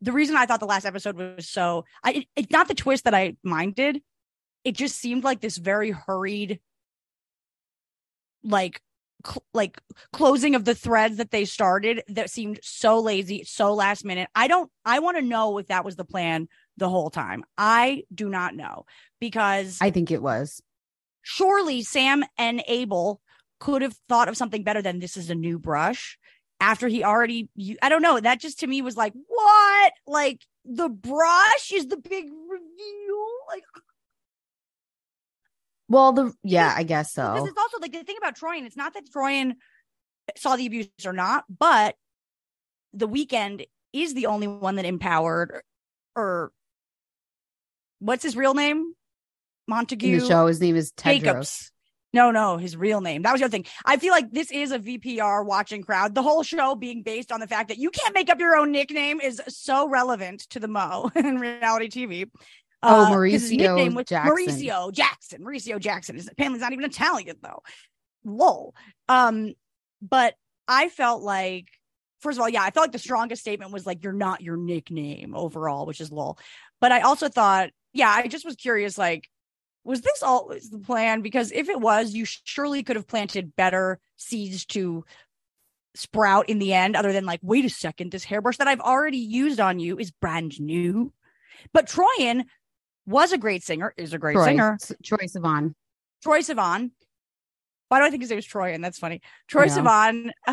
the 0.00 0.12
reason 0.12 0.36
I 0.36 0.46
thought 0.46 0.60
the 0.60 0.66
last 0.66 0.84
episode 0.84 1.16
was 1.16 1.48
so, 1.48 1.84
I, 2.04 2.12
it, 2.12 2.26
it's 2.36 2.50
not 2.50 2.68
the 2.68 2.74
twist 2.74 3.04
that 3.04 3.14
I 3.14 3.36
minded. 3.42 4.00
It 4.64 4.72
just 4.72 4.96
seemed 4.96 5.24
like 5.24 5.40
this 5.40 5.56
very 5.56 5.90
hurried, 5.90 6.60
like, 8.42 8.80
cl- 9.26 9.44
like 9.52 9.80
closing 10.12 10.54
of 10.54 10.64
the 10.64 10.74
threads 10.74 11.16
that 11.16 11.30
they 11.30 11.44
started 11.44 12.02
that 12.08 12.30
seemed 12.30 12.60
so 12.62 13.00
lazy, 13.00 13.44
so 13.44 13.74
last 13.74 14.04
minute. 14.04 14.28
I 14.34 14.48
don't, 14.48 14.70
I 14.84 15.00
want 15.00 15.16
to 15.16 15.22
know 15.22 15.58
if 15.58 15.68
that 15.68 15.84
was 15.84 15.96
the 15.96 16.04
plan 16.04 16.48
the 16.76 16.88
whole 16.88 17.10
time. 17.10 17.44
I 17.56 18.04
do 18.14 18.28
not 18.28 18.54
know 18.54 18.86
because 19.20 19.78
i 19.80 19.90
think 19.90 20.12
it 20.12 20.22
was 20.22 20.62
surely 21.28 21.82
Sam 21.82 22.24
and 22.38 22.62
Abel 22.66 23.20
could 23.60 23.82
have 23.82 23.94
thought 24.08 24.28
of 24.28 24.36
something 24.36 24.62
better 24.62 24.80
than 24.80 24.98
this 24.98 25.16
is 25.16 25.28
a 25.28 25.34
new 25.34 25.58
brush 25.58 26.18
after 26.60 26.88
he 26.88 27.04
already 27.04 27.48
you, 27.54 27.76
I 27.82 27.88
don't 27.88 28.02
know 28.02 28.18
that 28.18 28.40
just 28.40 28.60
to 28.60 28.66
me 28.66 28.82
was 28.82 28.96
like 28.96 29.12
what? 29.26 29.92
Like 30.06 30.44
the 30.64 30.88
brush 30.88 31.72
is 31.72 31.86
the 31.86 31.96
big 31.96 32.26
reveal? 32.26 33.26
Like 33.48 33.64
well 35.90 36.12
the 36.12 36.32
yeah 36.42 36.74
i 36.76 36.82
guess 36.82 37.14
because 37.14 37.38
so 37.38 37.46
it's 37.46 37.56
also 37.56 37.78
like 37.80 37.92
the 37.92 38.04
thing 38.04 38.18
about 38.18 38.36
Troyan 38.36 38.66
it's 38.66 38.76
not 38.76 38.92
that 38.92 39.10
Troyan 39.10 39.54
saw 40.36 40.54
the 40.54 40.66
abuse 40.66 40.88
or 41.06 41.14
not 41.14 41.44
but 41.48 41.94
the 42.92 43.08
Weeknd 43.08 43.66
is 43.92 44.14
the 44.14 44.26
only 44.26 44.46
one 44.46 44.76
that 44.76 44.84
empowered 44.84 45.62
or 46.14 46.52
what's 48.00 48.22
his 48.22 48.36
real 48.36 48.54
name? 48.54 48.94
Montague 49.66 50.14
in 50.14 50.18
the 50.20 50.26
show 50.26 50.46
his 50.46 50.60
name 50.60 50.76
is 50.76 50.92
tedros. 50.92 51.20
Jacobs. 51.20 51.72
No, 52.14 52.30
no, 52.30 52.56
his 52.56 52.76
real 52.76 53.00
name. 53.02 53.22
That 53.22 53.32
was 53.32 53.40
the 53.40 53.44
other 53.46 53.52
thing. 53.52 53.66
I 53.84 53.98
feel 53.98 54.12
like 54.12 54.30
this 54.30 54.50
is 54.50 54.72
a 54.72 54.78
VPR 54.78 55.44
watching 55.44 55.82
crowd. 55.82 56.14
The 56.14 56.22
whole 56.22 56.42
show 56.42 56.74
being 56.74 57.02
based 57.02 57.30
on 57.30 57.40
the 57.40 57.46
fact 57.46 57.68
that 57.68 57.78
you 57.78 57.90
can't 57.90 58.14
make 58.14 58.30
up 58.30 58.40
your 58.40 58.56
own 58.56 58.72
nickname 58.72 59.20
is 59.20 59.42
so 59.48 59.88
relevant 59.88 60.40
to 60.50 60.60
the 60.60 60.68
Mo 60.68 61.10
in 61.16 61.38
reality 61.38 61.88
TV. 61.88 62.30
Oh, 62.82 63.04
Uh, 63.12 63.20
his 63.22 63.50
Mauricio 63.52 64.06
Jackson. 64.06 64.32
Mauricio 64.32 64.92
Jackson. 64.92 65.42
Mauricio 65.42 65.78
Jackson 65.78 66.16
is 66.16 66.28
apparently 66.30 66.60
not 66.60 66.72
even 66.72 66.84
Italian 66.84 67.36
though. 67.42 67.62
Lol. 68.24 68.74
Um, 69.08 69.52
but 70.00 70.34
I 70.66 70.88
felt 70.88 71.22
like, 71.22 71.66
first 72.20 72.38
of 72.38 72.42
all, 72.42 72.48
yeah, 72.48 72.62
I 72.62 72.70
felt 72.70 72.84
like 72.84 72.92
the 72.92 72.98
strongest 72.98 73.42
statement 73.42 73.72
was 73.72 73.84
like, 73.84 74.02
"You're 74.04 74.12
not 74.12 74.42
your 74.42 74.56
nickname" 74.56 75.34
overall, 75.34 75.86
which 75.86 76.00
is 76.00 76.12
lol. 76.12 76.38
But 76.80 76.92
I 76.92 77.00
also 77.00 77.28
thought, 77.28 77.70
yeah, 77.92 78.10
I 78.10 78.28
just 78.28 78.44
was 78.44 78.54
curious, 78.54 78.96
like, 78.96 79.28
was 79.84 80.00
this 80.02 80.22
always 80.22 80.70
the 80.70 80.78
plan? 80.78 81.22
Because 81.22 81.52
if 81.52 81.68
it 81.68 81.80
was, 81.80 82.14
you 82.14 82.24
surely 82.26 82.82
could 82.82 82.96
have 82.96 83.06
planted 83.06 83.56
better 83.56 83.98
seeds 84.16 84.66
to 84.66 85.04
sprout 85.94 86.48
in 86.48 86.58
the 86.58 86.72
end, 86.72 86.96
other 86.96 87.12
than 87.12 87.24
like, 87.24 87.40
wait 87.42 87.64
a 87.64 87.70
second, 87.70 88.12
this 88.12 88.24
hairbrush 88.24 88.58
that 88.58 88.68
I've 88.68 88.80
already 88.80 89.18
used 89.18 89.60
on 89.60 89.78
you 89.78 89.98
is 89.98 90.10
brand 90.10 90.60
new. 90.60 91.12
But 91.72 91.88
Troyan 91.88 92.44
was 93.06 93.32
a 93.32 93.38
great 93.38 93.64
singer, 93.64 93.94
is 93.96 94.12
a 94.12 94.18
great 94.18 94.34
Troy, 94.34 94.44
singer. 94.44 94.78
Troye 95.02 95.34
Sivan. 95.34 95.74
Troye 96.24 96.40
Sivan. 96.40 96.90
Why 97.88 97.98
do 97.98 98.04
I 98.04 98.10
think 98.10 98.22
his 98.22 98.30
name 98.30 98.38
is 98.38 98.44
Troy? 98.44 98.74
And 98.74 98.84
that's 98.84 98.98
funny. 98.98 99.22
Troy 99.48 99.64
know. 99.64 99.72
Sivan. 99.72 100.30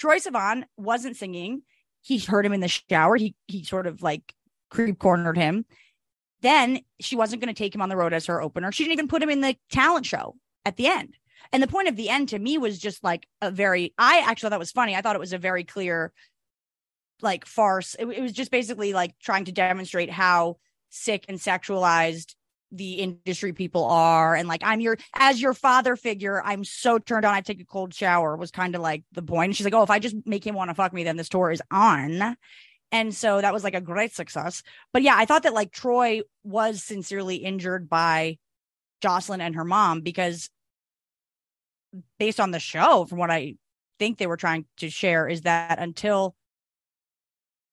Troye 0.00 0.26
Sivan 0.26 0.64
wasn't 0.76 1.16
singing. 1.16 1.62
he 2.00 2.18
heard 2.18 2.46
him 2.46 2.54
in 2.54 2.60
the 2.60 2.68
shower. 2.68 3.16
He 3.16 3.34
he 3.46 3.64
sort 3.64 3.86
of 3.86 4.02
like 4.02 4.34
creep 4.70 4.98
cornered 4.98 5.36
him. 5.36 5.66
Then 6.44 6.80
she 7.00 7.16
wasn't 7.16 7.40
going 7.40 7.52
to 7.52 7.58
take 7.58 7.74
him 7.74 7.80
on 7.80 7.88
the 7.88 7.96
road 7.96 8.12
as 8.12 8.26
her 8.26 8.42
opener. 8.42 8.70
She 8.70 8.84
didn't 8.84 8.92
even 8.92 9.08
put 9.08 9.22
him 9.22 9.30
in 9.30 9.40
the 9.40 9.56
talent 9.72 10.04
show 10.04 10.36
at 10.66 10.76
the 10.76 10.86
end. 10.86 11.16
And 11.52 11.62
the 11.62 11.68
point 11.68 11.88
of 11.88 11.96
the 11.96 12.10
end 12.10 12.28
to 12.28 12.38
me 12.38 12.58
was 12.58 12.78
just 12.78 13.02
like 13.02 13.26
a 13.40 13.50
very, 13.50 13.94
I 13.96 14.18
actually 14.18 14.46
thought 14.46 14.50
that 14.50 14.58
was 14.58 14.70
funny. 14.70 14.94
I 14.94 15.00
thought 15.00 15.16
it 15.16 15.20
was 15.20 15.32
a 15.32 15.38
very 15.38 15.64
clear, 15.64 16.12
like, 17.22 17.46
farce. 17.46 17.96
It, 17.98 18.06
it 18.06 18.20
was 18.20 18.32
just 18.32 18.50
basically 18.50 18.92
like 18.92 19.18
trying 19.18 19.46
to 19.46 19.52
demonstrate 19.52 20.10
how 20.10 20.58
sick 20.90 21.24
and 21.28 21.38
sexualized 21.38 22.34
the 22.70 22.94
industry 22.94 23.54
people 23.54 23.84
are. 23.86 24.34
And 24.34 24.46
like, 24.46 24.62
I'm 24.64 24.80
your, 24.80 24.98
as 25.14 25.40
your 25.40 25.54
father 25.54 25.96
figure, 25.96 26.42
I'm 26.44 26.64
so 26.64 26.98
turned 26.98 27.24
on. 27.24 27.32
I 27.32 27.40
take 27.40 27.60
a 27.62 27.64
cold 27.64 27.94
shower 27.94 28.36
was 28.36 28.50
kind 28.50 28.74
of 28.74 28.82
like 28.82 29.04
the 29.12 29.22
point. 29.22 29.48
And 29.48 29.56
she's 29.56 29.64
like, 29.64 29.74
oh, 29.74 29.82
if 29.82 29.90
I 29.90 29.98
just 29.98 30.16
make 30.26 30.46
him 30.46 30.54
want 30.54 30.68
to 30.68 30.74
fuck 30.74 30.92
me, 30.92 31.04
then 31.04 31.16
this 31.16 31.30
tour 31.30 31.50
is 31.50 31.62
on. 31.70 32.36
And 32.94 33.12
so 33.12 33.40
that 33.40 33.52
was 33.52 33.64
like 33.64 33.74
a 33.74 33.80
great 33.80 34.14
success. 34.14 34.62
But 34.92 35.02
yeah, 35.02 35.16
I 35.16 35.24
thought 35.24 35.42
that 35.42 35.52
like 35.52 35.72
Troy 35.72 36.20
was 36.44 36.80
sincerely 36.80 37.34
injured 37.34 37.88
by 37.90 38.38
Jocelyn 39.00 39.40
and 39.40 39.56
her 39.56 39.64
mom 39.64 40.00
because 40.02 40.48
based 42.20 42.38
on 42.38 42.52
the 42.52 42.60
show, 42.60 43.04
from 43.04 43.18
what 43.18 43.32
I 43.32 43.56
think 43.98 44.18
they 44.18 44.28
were 44.28 44.36
trying 44.36 44.66
to 44.76 44.90
share, 44.90 45.26
is 45.26 45.40
that 45.40 45.80
until 45.80 46.36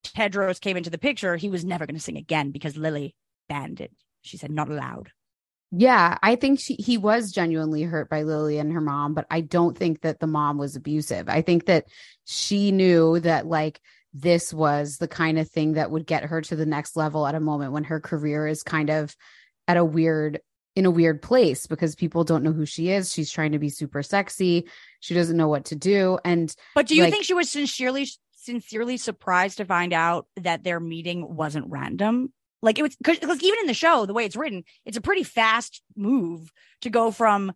Tedros 0.03 0.59
came 0.59 0.75
into 0.75 0.89
the 0.89 0.97
picture, 0.97 1.35
he 1.35 1.49
was 1.49 1.63
never 1.63 1.85
going 1.85 1.95
to 1.95 2.01
sing 2.01 2.17
again 2.17 2.49
because 2.49 2.75
Lily 2.75 3.13
banned 3.47 3.79
it. 3.79 3.91
She 4.23 4.37
said, 4.37 4.49
not 4.49 4.69
allowed. 4.69 5.11
Yeah, 5.69 6.17
I 6.23 6.35
think 6.35 6.59
she 6.59 6.73
he 6.73 6.97
was 6.97 7.31
genuinely 7.31 7.83
hurt 7.83 8.09
by 8.09 8.23
Lily 8.23 8.57
and 8.57 8.73
her 8.73 8.81
mom, 8.81 9.13
but 9.13 9.27
I 9.29 9.41
don't 9.41 9.77
think 9.77 10.01
that 10.01 10.19
the 10.19 10.25
mom 10.25 10.57
was 10.57 10.75
abusive. 10.75 11.29
I 11.29 11.43
think 11.43 11.67
that 11.67 11.85
she 12.25 12.71
knew 12.71 13.19
that 13.19 13.45
like 13.45 13.79
this 14.13 14.53
was 14.53 14.97
the 14.97 15.07
kind 15.07 15.39
of 15.39 15.49
thing 15.49 15.73
that 15.73 15.91
would 15.91 16.05
get 16.05 16.25
her 16.25 16.41
to 16.41 16.55
the 16.55 16.65
next 16.65 16.95
level 16.95 17.25
at 17.25 17.35
a 17.35 17.39
moment 17.39 17.71
when 17.71 17.85
her 17.85 17.99
career 17.99 18.47
is 18.47 18.63
kind 18.63 18.89
of 18.89 19.15
at 19.67 19.77
a 19.77 19.85
weird 19.85 20.39
in 20.75 20.85
a 20.85 20.91
weird 20.91 21.21
place 21.21 21.67
because 21.67 21.95
people 21.95 22.23
don't 22.23 22.43
know 22.43 22.53
who 22.53 22.65
she 22.65 22.89
is. 22.89 23.11
She's 23.11 23.31
trying 23.31 23.51
to 23.51 23.59
be 23.59 23.69
super 23.69 24.01
sexy. 24.01 24.67
She 25.01 25.13
doesn't 25.13 25.35
know 25.35 25.49
what 25.49 25.65
to 25.65 25.75
do. 25.75 26.17
And 26.23 26.53
But 26.75 26.87
do 26.87 26.95
you 26.95 27.03
like, 27.03 27.11
think 27.11 27.25
she 27.25 27.33
was 27.33 27.49
sincerely 27.49 28.07
sincerely 28.35 28.97
surprised 28.97 29.57
to 29.57 29.65
find 29.65 29.93
out 29.93 30.27
that 30.37 30.63
their 30.63 30.79
meeting 30.79 31.35
wasn't 31.35 31.69
random? 31.69 32.33
Like 32.61 32.79
it 32.79 32.83
was 32.83 32.95
because 32.95 33.17
even 33.19 33.59
in 33.59 33.67
the 33.67 33.73
show, 33.73 34.05
the 34.05 34.13
way 34.13 34.25
it's 34.25 34.35
written, 34.35 34.63
it's 34.85 34.97
a 34.97 35.01
pretty 35.01 35.23
fast 35.23 35.81
move 35.95 36.51
to 36.81 36.89
go 36.89 37.11
from 37.11 37.53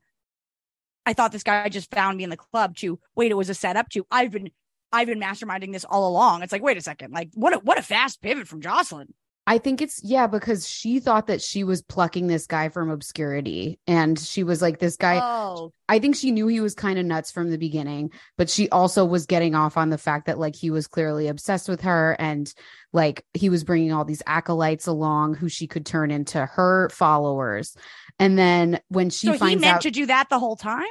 I 1.06 1.14
thought 1.14 1.32
this 1.32 1.44
guy 1.44 1.70
just 1.70 1.94
found 1.94 2.18
me 2.18 2.24
in 2.24 2.30
the 2.32 2.38
club 2.38 2.76
to 2.78 3.00
wait, 3.16 3.32
it 3.32 3.36
was 3.36 3.50
a 3.50 3.54
setup 3.54 3.90
to 3.90 4.06
I've 4.10 4.32
been 4.32 4.52
I've 4.96 5.08
been 5.08 5.20
masterminding 5.20 5.74
this 5.74 5.86
all 5.86 6.08
along. 6.08 6.42
It's 6.44 6.52
like, 6.52 6.64
wait 6.64 6.78
a 6.78 6.82
second, 6.82 7.14
like 7.14 7.30
what 7.34 7.54
a 7.54 7.60
what 7.60 7.78
a 7.78 7.82
fast 7.82 8.22
pivot 8.22 8.48
from 8.48 8.62
Jocelyn. 8.62 9.14
I 9.48 9.60
think 9.60 9.80
it's 9.80 10.02
yeah, 10.04 10.26
because 10.26 10.68
she 10.68 11.00
thought 11.00 11.28
that 11.28 11.40
she 11.40 11.64
was 11.64 11.84
plucking 11.84 12.26
this 12.26 12.48
guy 12.48 12.70
from 12.70 12.90
obscurity. 12.90 13.80
And 13.86 14.18
she 14.18 14.44
was 14.44 14.60
like, 14.60 14.80
this 14.80 14.98
guy, 14.98 15.20
Oh, 15.22 15.72
I 15.88 16.00
think 16.00 16.16
she 16.16 16.32
knew 16.32 16.48
he 16.48 16.62
was 16.62 16.74
kind 16.74 16.98
of 16.98 17.06
nuts 17.06 17.32
from 17.32 17.52
the 17.52 17.60
beginning, 17.60 18.10
but 18.40 18.50
she 18.50 18.70
also 18.70 19.06
was 19.06 19.28
getting 19.28 19.54
off 19.54 19.78
on 19.78 19.92
the 19.92 20.00
fact 20.00 20.26
that 20.26 20.40
like 20.40 20.56
he 20.56 20.72
was 20.72 20.88
clearly 20.88 21.28
obsessed 21.28 21.70
with 21.70 21.82
her 21.82 22.16
and 22.18 22.52
like 22.92 23.24
he 23.36 23.50
was 23.50 23.64
bringing 23.64 23.94
all 23.94 24.04
these 24.04 24.24
acolytes 24.26 24.88
along 24.88 25.36
who 25.36 25.48
she 25.48 25.68
could 25.68 25.86
turn 25.86 26.10
into 26.10 26.44
her 26.44 26.90
followers. 26.90 27.78
And 28.18 28.40
then 28.40 28.80
when 28.88 29.12
she 29.12 29.28
so 29.28 29.34
he 29.34 29.56
meant 29.58 29.76
out 29.76 29.82
to 29.82 29.92
do 29.92 30.08
that 30.08 30.30
the 30.30 30.40
whole 30.40 30.56
time. 30.56 30.86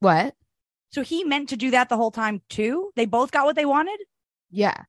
what? 0.00 0.34
So 0.92 1.02
he 1.02 1.24
meant 1.24 1.48
to 1.48 1.56
do 1.56 1.70
that 1.70 1.88
the 1.88 1.96
whole 1.96 2.10
time 2.10 2.42
too. 2.48 2.90
They 2.96 3.06
both 3.06 3.30
got 3.30 3.46
what 3.46 3.56
they 3.56 3.64
wanted. 3.64 3.98
Yeah. 4.50 4.84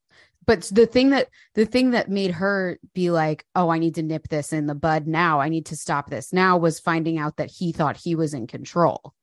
But 0.46 0.64
the 0.64 0.86
thing 0.86 1.12
that 1.12 1.30
the 1.56 1.66
thing 1.66 1.92
that 1.92 2.10
made 2.10 2.32
her 2.32 2.78
be 2.94 3.10
like, 3.12 3.46
"Oh, 3.56 3.70
I 3.70 3.80
need 3.80 3.96
to 3.96 4.04
nip 4.04 4.28
this 4.28 4.52
in 4.52 4.68
the 4.68 4.76
bud 4.76 5.08
now. 5.08 5.40
I 5.40 5.48
need 5.48 5.68
to 5.68 5.78
stop 5.78 6.10
this 6.10 6.34
now" 6.34 6.58
was 6.58 6.82
finding 6.82 7.18
out 7.18 7.38
that 7.38 7.50
he 7.50 7.72
thought 7.72 7.96
he 7.96 8.16
was 8.16 8.34
in 8.34 8.48
control 8.48 9.14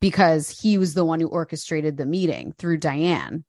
because 0.00 0.50
he 0.50 0.76
was 0.76 0.94
the 0.94 1.04
one 1.04 1.20
who 1.20 1.28
orchestrated 1.28 1.96
the 1.96 2.06
meeting 2.06 2.52
through 2.58 2.78
Dyanne. 2.78 3.44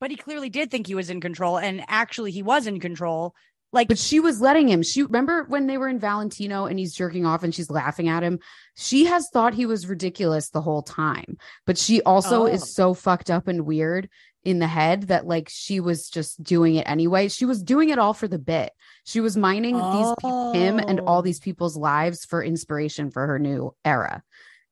But 0.00 0.10
he 0.10 0.16
clearly 0.16 0.50
did 0.50 0.70
think 0.70 0.86
he 0.86 0.94
was 0.94 1.08
in 1.08 1.20
control, 1.20 1.58
and 1.58 1.82
actually 1.88 2.32
he 2.32 2.42
was 2.42 2.66
in 2.66 2.78
control. 2.78 3.34
Like, 3.72 3.88
But 3.88 3.98
she 3.98 4.20
was 4.20 4.40
letting 4.40 4.68
him. 4.68 4.82
She 4.82 5.02
remember 5.02 5.44
when 5.48 5.66
they 5.66 5.78
were 5.78 5.88
in 5.88 5.98
Valentino 5.98 6.66
and 6.66 6.78
he's 6.78 6.94
jerking 6.94 7.24
off 7.24 7.42
and 7.42 7.54
she's 7.54 7.70
laughing 7.70 8.08
at 8.08 8.22
him. 8.22 8.38
She 8.76 9.06
has 9.06 9.28
thought 9.32 9.54
he 9.54 9.64
was 9.66 9.86
ridiculous 9.86 10.50
the 10.50 10.60
whole 10.60 10.82
time. 10.82 11.38
But 11.66 11.78
she 11.78 12.02
also 12.02 12.42
Oh. 12.42 12.46
is 12.46 12.74
so 12.74 12.92
fucked 12.94 13.30
up 13.30 13.48
and 13.48 13.64
weird 13.64 14.08
in 14.44 14.58
the 14.58 14.66
head 14.66 15.04
that 15.04 15.26
like 15.26 15.48
she 15.50 15.80
was 15.80 16.10
just 16.10 16.42
doing 16.42 16.74
it 16.74 16.88
anyway. 16.88 17.28
She 17.28 17.44
was 17.46 17.62
doing 17.62 17.88
it 17.88 17.98
all 17.98 18.12
for 18.12 18.28
the 18.28 18.38
bit. 18.38 18.72
She 19.04 19.20
was 19.20 19.36
mining 19.36 19.76
these 19.76 20.14
pe- 20.20 20.58
him 20.58 20.78
and 20.78 21.00
all 21.00 21.20
Oh. 21.20 21.22
these 21.22 21.40
people's 21.40 21.76
lives 21.76 22.24
for 22.24 22.42
inspiration 22.42 23.10
for 23.10 23.26
her 23.26 23.38
new 23.38 23.74
era. 23.84 24.22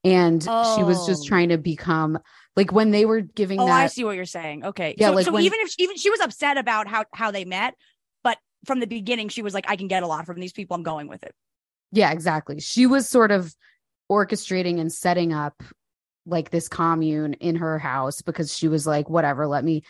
And 0.02 0.42
she 0.42 0.82
was 0.82 1.06
just 1.06 1.22
Oh. 1.24 1.28
trying 1.28 1.50
to 1.50 1.58
become 1.58 2.18
like 2.56 2.72
when 2.72 2.90
they 2.90 3.04
were 3.04 3.20
giving 3.20 3.60
oh, 3.60 3.66
that 3.66 3.80
I 3.82 3.86
see 3.86 4.02
what 4.02 4.16
you're 4.16 4.24
saying. 4.24 4.64
Okay, 4.64 4.94
Yeah, 4.98 5.08
so, 5.10 5.14
like 5.14 5.26
so 5.26 5.32
when- 5.32 5.44
even 5.44 5.60
if 5.60 5.74
even 5.78 5.96
she 5.96 6.10
was 6.10 6.20
upset 6.20 6.58
about 6.58 6.88
how 6.88 7.04
how 7.14 7.30
they 7.30 7.44
met, 7.44 7.74
from 8.64 8.80
the 8.80 8.86
beginning 8.86 9.28
she 9.28 9.42
was 9.42 9.54
like, 9.54 9.64
I 9.68 9.76
can 9.76 9.88
get 9.88 10.02
a 10.02 10.06
lot 10.06 10.26
from 10.26 10.40
these 10.40 10.52
people. 10.52 10.74
I'm 10.74 10.82
going 10.82 11.08
with 11.08 11.22
it. 11.22 11.34
Yeah, 11.92 12.12
exactly. 12.12 12.60
She 12.60 12.86
was 12.86 13.08
sort 13.08 13.30
of 13.30 13.54
orchestrating 14.10 14.80
and 14.80 14.92
setting 14.92 15.32
up 15.32 15.62
like 16.26 16.50
this 16.50 16.68
commune 16.68 17.34
in 17.34 17.56
her 17.56 17.78
house 17.78 18.22
because 18.22 18.56
she 18.56 18.68
was 18.68 18.86
like, 18.86 19.08
whatever, 19.08 19.46
let 19.46 19.64
me 19.64 19.82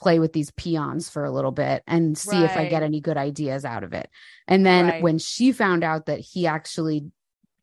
play 0.00 0.18
with 0.18 0.32
these 0.32 0.50
peons 0.50 1.08
for 1.08 1.24
a 1.24 1.30
little 1.30 1.50
bit 1.50 1.82
and 1.86 2.18
see 2.18 2.44
if 2.44 2.56
I 2.56 2.66
get 2.66 2.82
any 2.82 3.00
good 3.00 3.16
ideas 3.16 3.64
out 3.64 3.84
of 3.84 3.94
it. 3.94 4.10
And 4.46 4.66
then 4.66 4.86
Right. 4.86 5.02
when 5.02 5.18
she 5.18 5.52
found 5.52 5.82
out 5.82 6.06
that 6.06 6.20
he 6.20 6.46
actually 6.46 7.10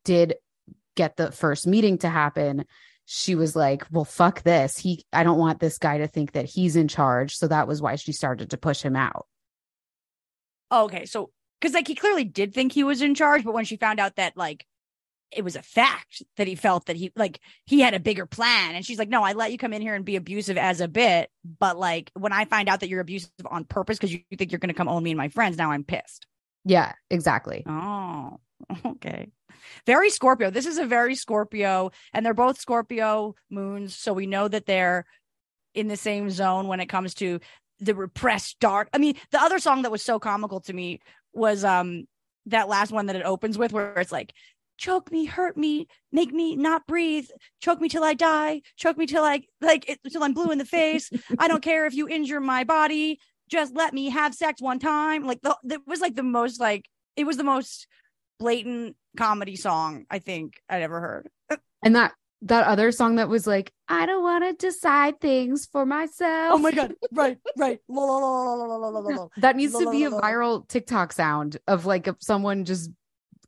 did 0.04 0.34
get 0.96 1.16
the 1.16 1.30
first 1.30 1.66
meeting 1.66 1.98
to 1.98 2.08
happen, 2.08 2.64
she 3.04 3.36
was 3.36 3.54
like, 3.54 3.86
well, 3.92 4.04
fuck 4.04 4.42
this. 4.42 4.76
He, 4.76 5.04
I 5.12 5.22
don't 5.22 5.38
want 5.38 5.60
this 5.60 5.78
guy 5.78 5.98
to 5.98 6.08
think 6.08 6.32
that 6.32 6.46
he's 6.46 6.74
in 6.74 6.88
charge. 6.88 7.36
So 7.36 7.46
that 7.46 7.68
was 7.68 7.80
why 7.80 7.94
she 7.94 8.10
started 8.12 8.50
to 8.50 8.56
push 8.56 8.82
him 8.82 8.96
out. 8.96 9.26
Oh, 10.70 10.84
okay, 10.84 11.06
so 11.06 11.30
because 11.60 11.74
like 11.74 11.88
he 11.88 11.94
clearly 11.94 12.24
did 12.24 12.54
think 12.54 12.72
he 12.72 12.84
was 12.84 13.02
in 13.02 13.14
charge, 13.14 13.44
but 13.44 13.54
when 13.54 13.64
she 13.64 13.76
found 13.76 14.00
out 14.00 14.16
that 14.16 14.36
like 14.36 14.66
it 15.32 15.42
was 15.42 15.56
a 15.56 15.62
fact 15.62 16.22
that 16.36 16.46
he 16.46 16.54
felt 16.54 16.86
that 16.86 16.96
he 16.96 17.12
like 17.16 17.40
he 17.64 17.80
had 17.80 17.94
a 17.94 18.00
bigger 18.00 18.26
plan, 18.26 18.74
and 18.74 18.84
she's 18.84 18.98
like, 18.98 19.08
no, 19.08 19.22
I 19.22 19.32
let 19.32 19.52
you 19.52 19.58
come 19.58 19.72
in 19.72 19.82
here 19.82 19.94
and 19.94 20.04
be 20.04 20.16
abusive 20.16 20.58
as 20.58 20.80
a 20.80 20.88
bit, 20.88 21.30
but 21.58 21.78
like 21.78 22.10
when 22.14 22.32
I 22.32 22.44
find 22.44 22.68
out 22.68 22.80
that 22.80 22.88
you're 22.88 23.00
abusive 23.00 23.30
on 23.50 23.64
purpose 23.64 23.98
because 23.98 24.12
you 24.12 24.20
think 24.36 24.52
you're 24.52 24.58
going 24.58 24.68
to 24.68 24.74
come 24.74 24.88
own 24.88 25.02
me 25.02 25.10
and 25.10 25.18
my 25.18 25.28
friends, 25.28 25.56
now 25.56 25.70
I'm 25.70 25.84
pissed. 25.84 26.26
Yeah, 26.64 26.92
exactly. 27.10 27.64
Oh, 27.66 28.40
okay. 28.86 29.28
Very 29.86 30.10
Scorpio. 30.10 30.50
This 30.50 30.66
is 30.66 30.78
a 30.78 30.86
very 30.86 31.14
Scorpio, 31.14 31.90
and 32.12 32.24
they're 32.24 32.34
both 32.34 32.60
Scorpio 32.60 33.34
moons. 33.50 33.96
So 33.96 34.12
we 34.12 34.26
know 34.26 34.48
that 34.48 34.66
they're 34.66 35.06
in 35.74 35.88
the 35.88 35.96
same 35.96 36.30
zone 36.30 36.68
when 36.68 36.80
it 36.80 36.86
comes 36.86 37.14
to 37.14 37.40
the 37.80 37.94
repressed 37.94 38.58
dark. 38.60 38.88
I 38.92 38.98
mean, 38.98 39.16
the 39.30 39.40
other 39.40 39.58
song 39.58 39.82
that 39.82 39.90
was 39.90 40.02
so 40.02 40.18
comical 40.18 40.60
to 40.62 40.72
me 40.72 41.00
was 41.32 41.64
um 41.64 42.04
that 42.46 42.68
last 42.68 42.92
one 42.92 43.06
that 43.06 43.16
it 43.16 43.24
opens 43.24 43.58
with 43.58 43.72
where 43.72 43.94
it's 43.94 44.12
like 44.12 44.32
choke 44.78 45.10
me, 45.10 45.24
hurt 45.24 45.56
me, 45.56 45.86
make 46.12 46.32
me 46.32 46.54
not 46.54 46.86
breathe, 46.86 47.28
choke 47.60 47.80
me 47.80 47.88
till 47.88 48.04
I 48.04 48.14
die, 48.14 48.62
choke 48.76 48.98
me 48.98 49.06
till 49.06 49.24
I 49.24 49.42
like 49.60 49.88
it, 49.88 49.98
till 50.10 50.22
I'm 50.22 50.34
blue 50.34 50.50
in 50.50 50.58
the 50.58 50.64
face. 50.64 51.10
I 51.38 51.48
don't 51.48 51.62
care 51.62 51.86
if 51.86 51.94
you 51.94 52.08
injure 52.08 52.40
my 52.40 52.64
body, 52.64 53.18
just 53.48 53.74
let 53.74 53.94
me 53.94 54.10
have 54.10 54.34
sex 54.34 54.60
one 54.60 54.78
time. 54.78 55.24
Like 55.24 55.40
the 55.42 55.56
it 55.64 55.80
was 55.86 56.00
like 56.00 56.14
the 56.14 56.22
most 56.22 56.60
like 56.60 56.84
it 57.16 57.24
was 57.24 57.36
the 57.36 57.44
most 57.44 57.86
blatant 58.38 58.96
comedy 59.16 59.56
song 59.56 60.04
I 60.10 60.18
think 60.18 60.60
I'd 60.68 60.82
ever 60.82 61.00
heard. 61.00 61.28
And 61.82 61.96
that 61.96 62.12
that 62.42 62.66
other 62.66 62.92
song 62.92 63.16
that 63.16 63.28
was 63.28 63.46
like, 63.46 63.72
I 63.88 64.04
don't 64.06 64.22
want 64.22 64.44
to 64.44 64.52
decide 64.66 65.20
things 65.20 65.66
for 65.66 65.86
myself. 65.86 66.54
Oh 66.54 66.58
my 66.58 66.70
God. 66.70 66.94
Right, 67.12 67.38
right. 67.56 67.80
that 67.88 69.56
needs 69.56 69.72
to 69.76 69.90
be 69.90 70.04
a 70.04 70.10
viral 70.10 70.68
TikTok 70.68 71.12
sound 71.12 71.56
of 71.66 71.86
like 71.86 72.06
a, 72.06 72.16
someone 72.20 72.64
just, 72.64 72.90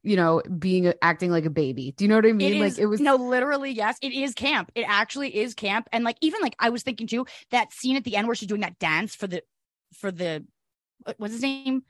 you 0.03 0.17
know, 0.17 0.41
being 0.59 0.93
acting 1.03 1.31
like 1.31 1.45
a 1.45 1.51
baby. 1.51 1.93
Do 1.97 2.05
you 2.05 2.09
know 2.09 2.17
what 2.17 2.27
I 2.27 2.33
mean? 2.33 2.61
Like 2.61 2.79
it 2.79 2.87
was. 2.87 3.01
No, 3.01 3.17
literally, 3.17 3.73
yes. 3.73 3.99
It 4.01 4.13
is 4.13 4.33
camp. 4.33 4.73
It 4.75 4.85
actually 4.89 5.37
is 5.37 5.55
camp. 5.55 5.89
And 5.93 6.03
like, 6.03 6.17
even 6.23 6.41
like, 6.41 6.57
I 6.59 6.71
was 6.71 6.83
thinking 6.83 7.07
too, 7.07 7.27
that 7.51 7.73
scene 7.73 7.97
at 7.97 8.05
the 8.05 8.17
end 8.17 8.27
where 8.27 8.35
she's 8.35 8.49
doing 8.49 8.63
that 8.63 8.79
dance 8.79 9.15
for 9.15 9.27
the, 9.27 9.43
for 9.93 10.11
the, 10.11 10.47
what's 11.19 11.35
his 11.35 11.43
name? 11.43 11.83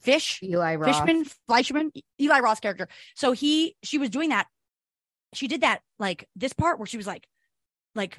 Fish, 0.00 0.40
Eli 0.42 0.76
Roth. 0.76 0.96
Fishman, 0.96 1.26
Fleischman, 1.48 1.90
Eli 2.18 2.40
Roth 2.40 2.62
character. 2.62 2.88
So 3.14 3.32
he, 3.32 3.76
she 3.82 3.98
was 3.98 4.08
doing 4.08 4.30
that 4.30 4.46
she 5.34 5.48
did 5.48 5.60
that 5.62 5.80
like 5.98 6.28
this 6.36 6.52
part 6.52 6.78
where 6.78 6.86
she 6.86 6.96
was 6.96 7.06
like, 7.06 7.26
like, 7.94 8.18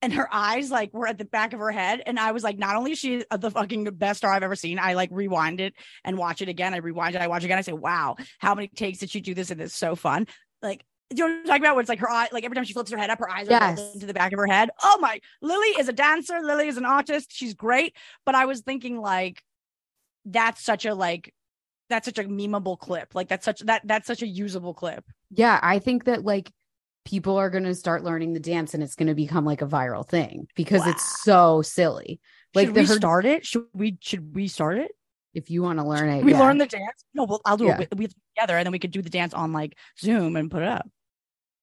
and 0.00 0.12
her 0.12 0.28
eyes 0.32 0.70
like 0.70 0.94
were 0.94 1.08
at 1.08 1.18
the 1.18 1.24
back 1.24 1.52
of 1.52 1.58
her 1.60 1.72
head. 1.72 2.02
And 2.06 2.20
I 2.20 2.32
was 2.32 2.44
like, 2.44 2.56
not 2.58 2.76
only 2.76 2.92
is 2.92 2.98
she 2.98 3.24
the 3.36 3.50
fucking 3.50 3.84
best 3.96 4.18
star 4.18 4.32
I've 4.32 4.42
ever 4.44 4.54
seen, 4.54 4.78
I 4.78 4.94
like 4.94 5.10
rewind 5.12 5.60
it 5.60 5.74
and 6.04 6.16
watch 6.16 6.40
it 6.40 6.48
again. 6.48 6.72
I 6.72 6.78
rewind 6.78 7.16
it, 7.16 7.20
I 7.20 7.26
watch 7.26 7.42
it 7.42 7.46
again. 7.46 7.58
I 7.58 7.62
say, 7.62 7.72
wow, 7.72 8.16
how 8.38 8.54
many 8.54 8.68
takes 8.68 8.98
did 8.98 9.10
she 9.10 9.20
do 9.20 9.34
this? 9.34 9.50
And 9.50 9.60
it's 9.60 9.74
so 9.74 9.96
fun. 9.96 10.26
Like, 10.62 10.84
do 11.10 11.16
you 11.16 11.26
know 11.26 11.34
what 11.34 11.40
I'm 11.40 11.46
talking 11.46 11.62
about? 11.62 11.74
Where 11.74 11.80
it's 11.80 11.88
like 11.88 11.98
her 12.00 12.10
eye, 12.10 12.28
like 12.32 12.44
every 12.44 12.54
time 12.54 12.64
she 12.64 12.74
flips 12.74 12.90
her 12.90 12.98
head 12.98 13.10
up, 13.10 13.18
her 13.18 13.30
eyes 13.30 13.48
are 13.48 13.52
Yes. 13.52 13.94
into 13.94 14.06
the 14.06 14.14
back 14.14 14.32
of 14.32 14.38
her 14.38 14.46
head. 14.46 14.70
Oh 14.82 14.98
my! 15.00 15.20
Lily 15.40 15.68
is 15.78 15.88
a 15.88 15.92
dancer. 15.92 16.40
Lily 16.42 16.68
is 16.68 16.76
an 16.76 16.84
artist. 16.84 17.32
She's 17.32 17.54
great. 17.54 17.96
But 18.26 18.34
I 18.34 18.44
was 18.44 18.60
thinking 18.60 19.00
like, 19.00 19.42
that's 20.26 20.62
such 20.62 20.84
a 20.84 20.94
like, 20.94 21.32
that's 21.88 22.04
such 22.06 22.18
a 22.18 22.24
memeable 22.24 22.78
clip. 22.78 23.14
Like 23.14 23.28
that's 23.28 23.44
such 23.44 23.60
that 23.60 23.82
that's 23.84 24.06
such 24.06 24.22
a 24.22 24.26
usable 24.26 24.74
clip. 24.74 25.04
Yeah, 25.30 25.58
I 25.62 25.78
think 25.78 26.04
that 26.04 26.24
like 26.24 26.50
people 27.04 27.36
are 27.36 27.48
going 27.50 27.64
to 27.64 27.74
start 27.74 28.04
learning 28.04 28.34
the 28.34 28.40
dance 28.40 28.74
and 28.74 28.82
it's 28.82 28.94
going 28.94 29.06
to 29.08 29.14
become 29.14 29.44
like 29.44 29.62
a 29.62 29.66
viral 29.66 30.06
thing 30.06 30.46
because 30.54 30.86
it's 30.86 31.22
so 31.22 31.62
silly. 31.62 32.20
Like 32.54 32.66
should 32.68 32.74
the 32.74 32.80
we 32.82 32.86
her- 32.86 32.94
start 32.96 33.24
it? 33.24 33.46
Should 33.46 33.66
we? 33.74 33.98
Should 34.00 34.34
we 34.34 34.48
start 34.48 34.78
it? 34.78 34.90
if 35.34 35.50
you 35.50 35.62
want 35.62 35.78
to 35.78 35.84
learn 35.86 36.08
it, 36.08 36.24
we 36.24 36.32
yeah. 36.32 36.40
learn 36.40 36.58
the 36.58 36.66
dance. 36.66 37.04
No, 37.14 37.24
well, 37.24 37.40
I'll 37.44 37.58
do 37.58 37.66
Yeah. 37.66 37.74
it 37.74 37.90
with, 37.90 37.98
with 37.98 38.14
together, 38.34 38.56
and 38.56 38.66
then 38.66 38.72
we 38.72 38.78
could 38.78 38.90
do 38.90 39.02
the 39.02 39.10
dance 39.10 39.34
on 39.34 39.52
like 39.52 39.76
Zoom 40.00 40.34
and 40.36 40.50
put 40.50 40.62
it 40.62 40.68
up. 40.68 40.88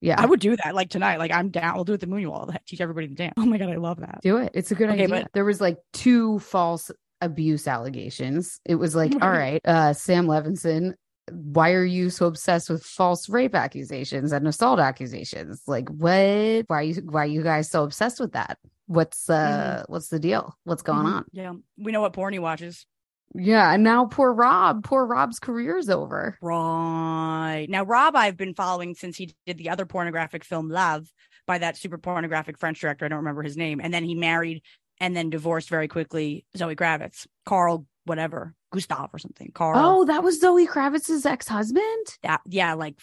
yeah, 0.02 0.16
I 0.22 0.26
would 0.28 0.40
do 0.40 0.56
that 0.64 0.76
like 0.76 0.90
tonight. 0.90 1.18
Like 1.18 1.32
I'm 1.32 1.50
down. 1.50 1.76
We'll 1.76 1.84
do 1.84 1.94
it 1.94 2.00
the 2.00 2.06
Moonual. 2.08 2.56
Teach 2.68 2.80
everybody 2.80 3.08
to 3.10 3.16
dance. 3.16 3.34
Oh 3.38 3.46
my 3.46 3.58
god, 3.58 3.70
I 3.70 3.76
love 3.76 4.00
that. 4.00 4.20
do 4.22 4.38
it. 4.38 4.52
It's 4.54 4.72
a 4.72 4.76
good 4.76 4.90
Okay, 4.92 5.04
idea. 5.06 5.24
but- 5.24 5.32
there 5.34 5.44
was 5.44 5.60
like 5.60 5.78
two 5.94 6.40
false 6.40 6.90
abuse 7.26 7.68
allegations. 7.68 8.60
It 8.66 8.76
was 8.76 8.96
like, 8.96 9.14
all 9.22 9.30
Right. 9.30 9.62
uh, 9.66 9.94
Sam 9.94 10.28
Levinson, 10.28 10.94
why 11.32 11.72
are 11.74 11.84
you 11.84 12.10
so 12.12 12.28
obsessed 12.28 12.70
with 12.70 12.84
false 12.84 13.28
rape 13.30 13.56
accusations 13.56 14.32
and 14.32 14.48
assault 14.48 14.80
accusations? 14.80 15.62
Like, 15.68 15.90
what? 15.90 16.66
Why 16.68 16.80
are 16.80 16.84
you? 16.84 16.96
Why 17.04 17.24
are 17.24 17.26
you 17.26 17.42
guys 17.44 17.70
so 17.70 17.84
obsessed 17.84 18.20
with 18.20 18.34
that? 18.34 18.60
What's 18.88 19.30
uh, 19.30 19.84
what's 19.88 20.10
the 20.10 20.20
deal? 20.20 20.56
What's 20.66 20.84
going 20.84 21.06
Mhm. 21.06 21.14
on? 21.16 21.26
Yeah, 21.32 21.54
we 21.78 21.92
know 21.92 22.02
what 22.02 22.14
porn 22.14 22.34
he 22.34 22.40
watches. 22.40 22.86
Yeah, 23.34 23.74
and 23.74 23.84
now 23.84 24.06
poor 24.06 24.32
Rob, 24.32 24.84
poor 24.84 25.04
Rob's 25.06 25.40
career's 25.40 25.90
over. 25.90 26.38
Right. 26.42 27.66
Now, 27.68 27.84
Rob, 27.84 28.16
I've 28.16 28.38
been 28.38 28.54
following 28.54 28.94
since 28.96 29.18
he 29.18 29.34
did 29.48 29.58
the 29.58 29.70
other 29.72 29.86
pornographic 29.86 30.44
film 30.44 30.70
Love 30.70 31.12
by 31.48 31.58
that 31.58 31.76
super 31.76 31.98
pornographic 31.98 32.60
French 32.60 32.80
director. 32.80 33.04
I 33.04 33.08
don't 33.10 33.18
remember 33.20 33.42
his 33.44 33.58
name. 33.58 33.82
And 33.84 33.94
then 33.94 34.04
he 34.04 34.16
married 34.16 34.62
and 35.00 35.16
then 35.16 35.30
divorced 35.30 35.70
very 35.70 35.88
quickly 35.88 36.46
Zoe 36.58 36.76
Kravitz, 36.76 37.28
Karl, 37.46 37.86
whatever, 38.06 38.54
Gustav 38.72 39.10
or 39.14 39.20
something. 39.20 39.52
Karl. 39.54 39.78
Oh, 39.78 40.06
that 40.06 40.24
was 40.24 40.40
Zoe 40.40 40.68
Kravitz's 40.68 41.26
ex-husband. 41.26 42.06
that, 42.24 42.42
yeah, 42.48 42.74
like 42.74 42.96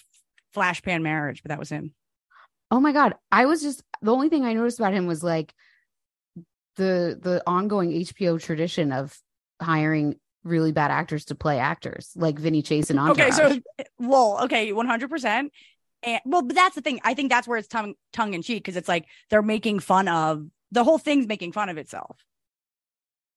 flash 0.52 0.82
pan 0.82 1.02
marriage, 1.02 1.42
but 1.42 1.50
that 1.50 1.58
was 1.58 1.68
him. 1.68 1.94
Oh 2.70 2.80
my 2.80 2.92
god, 2.92 3.14
I 3.30 3.44
was 3.44 3.60
just 3.60 3.82
the 4.00 4.12
only 4.12 4.30
thing 4.30 4.44
I 4.44 4.54
noticed 4.54 4.78
about 4.78 4.94
him 4.94 5.06
was 5.06 5.22
like 5.22 5.52
the 6.76 7.18
the 7.20 7.42
ongoing 7.46 7.90
HBO 7.90 8.40
tradition 8.40 8.92
of 8.92 9.14
hiring 9.60 10.16
really 10.42 10.72
bad 10.72 10.90
actors 10.90 11.26
to 11.26 11.34
play 11.34 11.58
actors, 11.58 12.10
like 12.16 12.38
Vinny 12.38 12.62
Chase 12.62 12.88
and 12.88 12.98
Entourage. 12.98 13.38
Okay, 13.38 13.60
so 13.76 13.86
well, 13.98 14.40
okay, 14.44 14.72
one 14.72 14.86
hundred 14.86 15.10
percent. 15.10 15.52
And 16.02 16.20
well, 16.24 16.42
but 16.42 16.56
that's 16.56 16.74
the 16.74 16.80
thing. 16.80 16.98
I 17.04 17.12
think 17.14 17.30
that's 17.30 17.46
where 17.46 17.58
it's 17.58 17.68
tongue 17.68 17.94
tongue 18.12 18.32
in 18.32 18.40
cheek 18.40 18.64
because 18.64 18.76
it's 18.76 18.88
like 18.88 19.04
they're 19.28 19.42
making 19.42 19.80
fun 19.80 20.08
of 20.08 20.46
the 20.72 20.84
whole 20.84 20.98
thing's 20.98 21.28
making 21.28 21.52
fun 21.52 21.68
of 21.68 21.78
itself. 21.78 22.18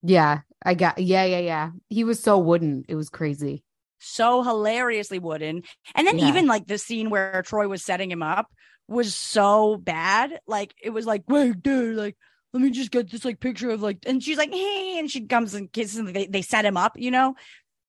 yeah, 0.02 0.42
I 0.64 0.74
got 0.76 1.00
yeah, 1.00 1.26
yeah, 1.26 1.40
yeah. 1.40 1.72
He 1.90 2.04
was 2.04 2.22
so 2.22 2.38
wooden, 2.38 2.86
it 2.88 2.96
was 2.96 3.10
crazy. 3.10 3.64
So 4.00 4.44
hilariously 4.44 5.20
wooden, 5.20 5.64
and 5.96 6.08
then 6.08 6.16
Yeah. 6.18 6.28
even 6.28 6.48
like 6.48 6.68
the 6.68 6.78
scene 6.78 7.10
where 7.10 7.42
Troy 7.44 7.68
was 7.68 7.84
setting 7.84 8.12
him 8.12 8.22
up 8.22 8.52
was 8.88 9.16
so 9.16 9.78
bad. 9.78 10.40
Like 10.48 10.76
it 10.82 10.92
was 10.92 11.06
like, 11.06 11.24
wait, 11.28 11.64
dude, 11.64 11.96
like 11.98 12.16
let 12.54 12.62
me 12.62 12.70
just 12.72 12.92
get 12.92 13.10
this 13.10 13.26
like 13.26 13.40
picture 13.40 13.70
of 13.72 13.82
like, 13.82 14.00
and 14.06 14.22
she's 14.24 14.38
like, 14.38 14.52
hey, 14.54 15.00
and 15.00 15.10
she 15.10 15.26
comes 15.26 15.54
and 15.54 15.72
kisses, 15.72 15.98
and 15.98 16.10
they 16.10 16.28
they 16.28 16.42
set 16.42 16.66
him 16.66 16.78
up, 16.78 16.94
you 16.98 17.10
know, 17.12 17.36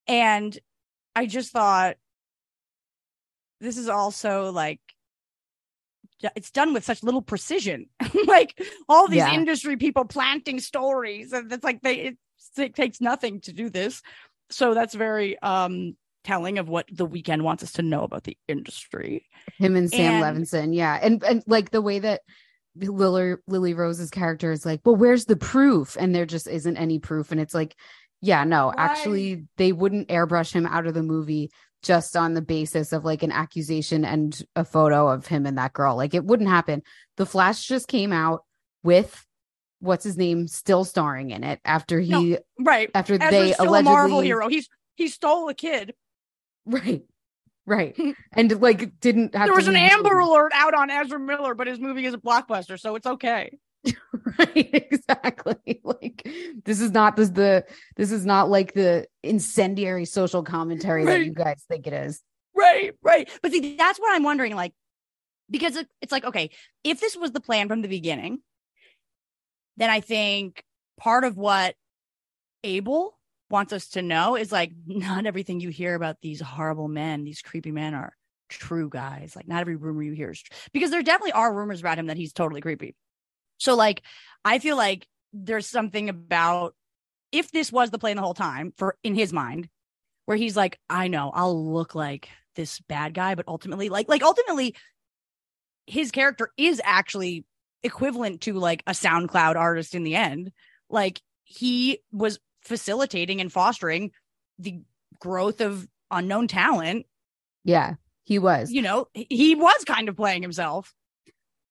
and 0.09 0.59
I 1.17 1.27
just 1.27 1.53
thought 1.53 1.97
this 3.61 3.77
is 3.79 3.89
also 3.89 4.53
like 4.53 4.81
it's 6.35 6.51
done 6.51 6.73
with 6.73 6.85
such 6.85 7.03
little 7.03 7.23
precision. 7.23 7.87
Like 8.27 8.61
all 8.89 9.07
these 9.09 9.19
Yeah. 9.19 9.33
industry 9.35 9.77
people 9.77 10.05
planting 10.05 10.59
stories 10.61 11.33
and 11.33 11.53
it's 11.53 11.63
like 11.65 11.81
they 11.83 11.95
it, 11.97 12.19
it 12.57 12.75
takes 12.75 13.01
nothing 13.01 13.41
to 13.43 13.53
do 13.53 13.71
this. 13.71 14.03
So 14.51 14.75
that's 14.75 14.95
very 14.95 15.39
um 15.41 15.97
telling 16.25 16.59
of 16.59 16.69
what 16.69 16.87
the 16.91 17.07
Weeknd 17.07 17.43
wants 17.43 17.63
us 17.63 17.73
to 17.75 17.83
know 17.83 18.03
about 18.03 18.25
the 18.25 18.37
industry. 18.49 19.27
Him 19.59 19.77
and 19.77 19.89
Sam 19.91 20.23
And- 20.23 20.45
Levinson, 20.45 20.75
yeah, 20.75 20.99
and 21.01 21.23
and 21.23 21.43
like 21.47 21.71
the 21.71 21.83
way 21.83 21.99
that 22.01 22.23
Lily 22.77 23.37
Lily 23.47 23.75
Rose's 23.75 24.11
character 24.11 24.51
is 24.53 24.67
like, 24.67 24.81
well, 24.85 24.97
where's 24.97 25.25
the 25.27 25.37
proof? 25.37 25.97
And 25.99 26.15
there 26.15 26.27
just 26.27 26.47
isn't 26.49 26.77
any 26.77 26.99
proof, 26.99 27.31
and 27.33 27.41
it's 27.41 27.55
like, 27.55 27.75
yeah, 28.21 28.45
no, 28.45 28.73
actually, 28.77 29.45
they 29.57 29.73
wouldn't 29.73 30.09
airbrush 30.09 30.53
him 30.53 30.67
out 30.67 30.87
of 30.87 30.95
the 30.95 31.03
movie 31.03 31.51
just 31.83 32.17
on 32.17 32.35
the 32.35 32.43
basis 32.43 32.93
of 32.93 33.05
like 33.05 33.23
an 33.23 33.33
accusation 33.33 34.05
and 34.05 34.43
a 34.55 34.65
photo 34.65 35.09
of 35.09 35.27
him 35.27 35.47
and 35.47 35.59
that 35.59 35.73
girl. 35.73 35.97
Like 35.97 36.15
it 36.15 36.25
wouldn't 36.25 36.49
happen. 36.49 36.83
The 37.17 37.27
Flash 37.27 37.65
just 37.65 37.89
came 37.89 38.13
out 38.13 38.45
with 38.83 39.27
what's 39.81 40.05
his 40.05 40.17
name 40.17 40.49
still 40.49 40.85
starring 40.85 41.31
in 41.31 41.45
it 41.45 41.61
after 41.65 42.01
he 42.01 42.39
right 42.59 42.91
after 42.95 43.15
Ezra's 43.15 43.31
they 43.31 43.53
still 43.53 43.69
allegedly 43.69 43.93
a 43.93 43.95
marvel 43.95 44.21
hero 44.21 44.49
he's 44.49 44.69
he 44.95 45.09
stole 45.09 45.49
a 45.49 45.55
kid 45.55 45.95
right 46.65 47.03
right 47.67 47.97
and 48.33 48.61
like 48.61 48.99
didn't 49.01 49.35
have 49.35 49.47
there 49.47 49.55
was 49.55 49.69
an 49.69 49.77
amber 49.77 50.15
movie. 50.17 50.31
alert 50.31 50.53
out 50.55 50.75
on 50.75 50.91
ezra 50.91 51.19
miller 51.19 51.55
but 51.55 51.67
his 51.67 51.79
movie 51.79 52.07
is 52.07 52.15
a 52.15 52.19
blockbuster 52.19 52.81
so 52.81 52.97
it's 52.97 53.07
okay 53.07 53.59
right 54.39 54.71
exactly 54.73 55.81
like 55.85 56.29
this 56.65 56.81
is 56.81 56.91
not 56.91 57.17
this 57.17 57.31
the 57.31 57.65
this 57.97 58.11
is 58.11 58.27
not 58.27 58.49
like 58.51 58.75
the 58.75 59.07
incendiary 59.23 60.05
social 60.05 60.43
commentary 60.43 61.05
that 61.05 61.25
you 61.25 61.33
guys 61.33 61.65
think 61.69 61.87
it 61.87 61.93
is 61.93 62.23
Right, 62.57 62.95
right. 63.03 63.31
But 63.43 63.53
see, 63.53 63.77
that's 63.77 64.01
what 64.01 64.15
I'm 64.15 64.23
wondering. 64.23 64.57
Like, 64.57 64.73
because 65.51 65.77
it's 66.01 66.11
like, 66.11 66.25
okay, 66.25 66.51
if 66.83 67.01
this 67.01 67.17
was 67.17 67.33
the 67.33 67.41
plan 67.41 67.69
from 67.69 67.83
the 67.83 67.89
beginning, 67.89 68.39
then 69.77 69.91
I 69.91 70.01
think 70.01 70.65
part 70.99 71.25
of 71.25 71.37
what 71.37 71.75
Abel 72.65 73.19
wants 73.51 73.73
us 73.73 73.89
to 73.91 74.03
know 74.03 74.37
is 74.37 74.51
like, 74.51 74.73
not 74.87 75.27
everything 75.27 75.61
you 75.61 75.69
hear 75.69 75.95
about 75.95 76.17
these 76.23 76.41
horrible 76.41 76.89
men, 76.89 77.25
these 77.25 77.43
creepy 77.43 77.71
men 77.71 77.95
are 77.95 78.15
true 78.49 78.89
guys. 78.89 79.37
Like, 79.37 79.47
not 79.47 79.61
every 79.61 79.77
rumor 79.77 80.03
you 80.03 80.13
hear 80.13 80.31
is 80.31 80.43
true. 80.43 80.57
Because 80.73 80.91
there 80.91 81.03
definitely 81.03 81.33
are 81.33 81.55
rumors 81.55 81.81
about 81.81 81.99
him 81.99 82.07
that 82.07 82.17
he's 82.17 82.33
totally 82.33 82.63
creepy. 82.63 82.97
So, 83.59 83.75
like, 83.75 84.03
I 84.45 84.59
feel 84.59 84.77
like 84.77 85.07
there's 85.33 85.67
something 85.67 86.09
about 86.09 86.75
if 87.33 87.51
this 87.51 87.73
was 87.73 87.91
the 87.91 87.99
plan 87.99 88.17
the 88.17 88.23
whole 88.23 88.35
time 88.35 88.73
for 88.77 88.97
in 89.03 89.15
his 89.15 89.33
mind, 89.33 89.69
where 90.27 90.37
he's 90.37 90.57
like, 90.57 90.79
I 90.89 91.09
know 91.09 91.31
I'll 91.35 91.73
look 91.73 91.95
like 91.95 92.29
this 92.55 92.81
bad 92.81 93.15
guy, 93.15 93.35
but 93.35 93.47
ultimately, 93.49 93.89
like, 93.89 94.09
like 94.09 94.23
ultimately, 94.23 94.75
his 95.87 96.11
character 96.11 96.51
is 96.57 96.81
actually 96.85 97.45
equivalent 97.83 98.41
to 98.43 98.55
like 98.55 98.83
a 98.87 98.93
SoundCloud 98.93 99.57
artist 99.57 99.95
in 99.95 100.03
the 100.03 100.17
end. 100.17 100.53
Like 100.91 101.21
he 101.45 102.01
was 102.11 102.39
facilitating 102.63 103.41
and 103.41 103.53
fostering 103.53 104.11
the 104.59 104.81
growth 105.21 105.61
of 105.61 105.87
unknown 106.11 106.49
talent. 106.49 107.07
yeah 107.65 107.95
he 108.25 108.39
was 108.41 108.73
You 108.73 108.83
know, 108.83 109.07
he- 109.15 109.55
was 109.55 109.85
kind 109.85 110.09
of 110.09 110.17
playing 110.17 110.43
himself 110.43 110.93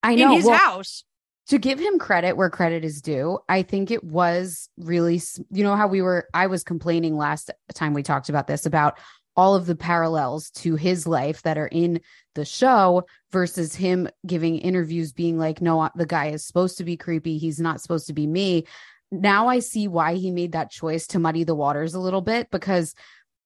i 0.02 0.16
know 0.16 0.32
in 0.32 0.38
his 0.38 0.46
well, 0.46 0.58
house. 0.58 1.04
To 1.48 1.60
give 1.60 1.80
him 1.80 2.00
credit 2.00 2.36
where 2.36 2.50
credit 2.50 2.84
is 2.84 3.02
due 3.02 3.40
i 3.50 3.62
think 3.62 3.92
it 3.92 4.04
was 4.04 4.70
really 4.78 5.22
you 5.52 5.64
know 5.64 5.76
how 5.76 5.88
we 5.88 6.02
were 6.02 6.28
i 6.34 6.48
was 6.48 6.64
complaining 6.64 7.18
last 7.18 7.52
time 7.74 7.94
we 7.94 8.04
talked 8.04 8.30
about 8.30 8.48
this 8.48 8.66
about 8.66 8.98
all 9.38 9.56
of 9.56 9.66
the 9.66 9.76
parallels 9.76 10.50
to 10.52 10.76
his 10.76 11.06
life 11.06 11.42
that 11.42 11.58
are 11.58 11.68
in 11.68 12.00
the 12.36 12.46
show 12.46 13.04
versus 13.32 13.76
him 13.76 14.08
giving 14.26 14.58
interviews 14.58 15.12
being 15.12 15.38
like 15.38 15.62
no 15.62 15.90
the 15.96 16.06
guy 16.06 16.28
is 16.28 16.46
supposed 16.46 16.78
to 16.78 16.84
be 16.84 16.98
creepy. 16.98 17.38
He's 17.38 17.60
not 17.60 17.82
supposed 17.82 18.08
to 18.08 18.14
be 18.14 18.28
me. 18.28 18.66
Now 19.12 19.48
i 19.48 19.60
see 19.60 19.88
why 19.88 20.16
he 20.16 20.32
made 20.32 20.54
that 20.54 20.72
choice 20.72 21.08
to 21.08 21.20
muddy 21.20 21.44
the 21.44 21.56
waters 21.56 21.94
a 21.94 22.00
little 22.00 22.22
bit 22.22 22.50
because 22.52 22.96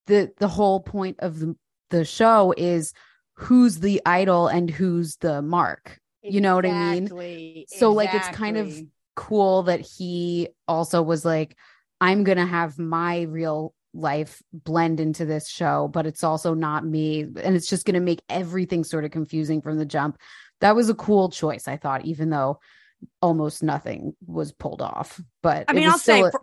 the 0.08 0.32
the 0.38 0.48
whole 0.48 0.80
point 0.80 1.18
of 1.20 1.40
the, 1.40 1.56
the 1.90 2.06
show 2.06 2.54
is 2.56 2.94
who's 3.34 3.80
the 3.80 4.02
idol 4.06 4.48
and 4.48 4.70
who's 4.70 5.18
the 5.18 5.42
mark 5.42 6.00
You 6.22 6.42
know 6.42 6.56
what 6.56 6.66
I 6.66 6.94
mean? 6.94 7.04
Exactly, 7.04 7.66
So, 7.70 7.92
like, 7.92 8.14
it's 8.14 8.28
kind 8.30 8.58
of- 8.58 8.74
cool 9.16 9.64
that 9.64 9.82
he 9.82 10.48
also 10.68 11.02
was 11.02 11.26
like, 11.26 11.58
I'm 12.00 12.24
gonna 12.24 12.46
have 12.46 12.80
my 12.80 13.22
real 13.24 13.74
life 13.94 14.42
blend 14.54 15.02
into 15.02 15.26
this 15.26 15.50
show, 15.50 15.90
but 15.92 16.06
it's 16.06 16.24
also 16.24 16.54
not 16.54 16.86
me. 16.86 17.22
And 17.24 17.56
it's 17.56 17.68
just 17.68 17.86
gonna 17.86 18.00
make 18.00 18.22
everything 18.30 18.86
sort 18.86 19.04
of 19.04 19.12
confusing 19.12 19.62
from 19.62 19.78
the 19.78 19.86
jump. 19.86 20.18
That 20.62 20.76
was 20.76 20.90
a 20.90 20.94
cool 20.96 21.30
choice, 21.30 21.68
I 21.68 21.76
thought, 21.76 22.06
even 22.06 22.30
though 22.30 22.60
almost 23.22 23.62
nothing 23.62 24.16
was 24.26 24.54
pulled 24.54 24.82
off. 24.82 25.20
But 25.44 25.66
I 25.68 25.74
mean, 25.74 25.90
I'll 25.90 25.98
say, 25.98 26.22
a- 26.22 26.32
for, 26.32 26.42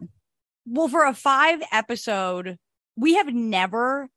well, 0.66 0.88
for 0.88 1.06
a 1.06 1.14
five 1.14 1.62
episode, 1.72 2.58
we 2.96 3.14
have 3.14 3.32
never 3.32 4.10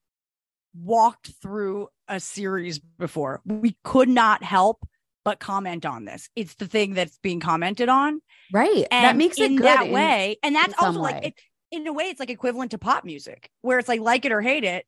walked 0.76 1.32
through 1.42 1.88
a 2.10 2.20
series 2.20 2.80
before. 2.80 3.42
We 3.46 3.78
could 3.86 4.10
not 4.10 4.44
help 4.44 4.86
but 5.26 5.40
comment 5.40 5.86
on 5.86 6.06
this. 6.06 6.30
It's 6.36 6.56
the 6.56 6.68
thing 6.68 6.94
that's 6.94 7.18
being 7.20 7.40
commented 7.40 7.90
on, 7.90 8.22
right. 8.52 8.86
and 8.92 9.06
that 9.06 9.16
makes 9.18 9.40
it 9.40 9.52
in 9.52 9.56
good 9.58 9.66
that 9.66 9.88
in- 9.88 9.92
way. 9.92 10.38
And 10.44 10.56
that's 10.56 10.74
also 10.80 11.00
like 11.00 11.26
it, 11.26 11.34
in 11.72 11.86
a 11.88 11.94
way, 11.94 12.06
it's 12.06 12.20
like 12.20 12.30
equivalent 12.30 12.72
to 12.72 12.78
pop 12.78 13.06
music, 13.06 13.50
where 13.62 13.80
it's 13.80 13.90
like 13.90 14.02
like 14.02 14.26
it 14.26 14.32
or 14.32 14.42
hate 14.42 14.64
it, 14.64 14.86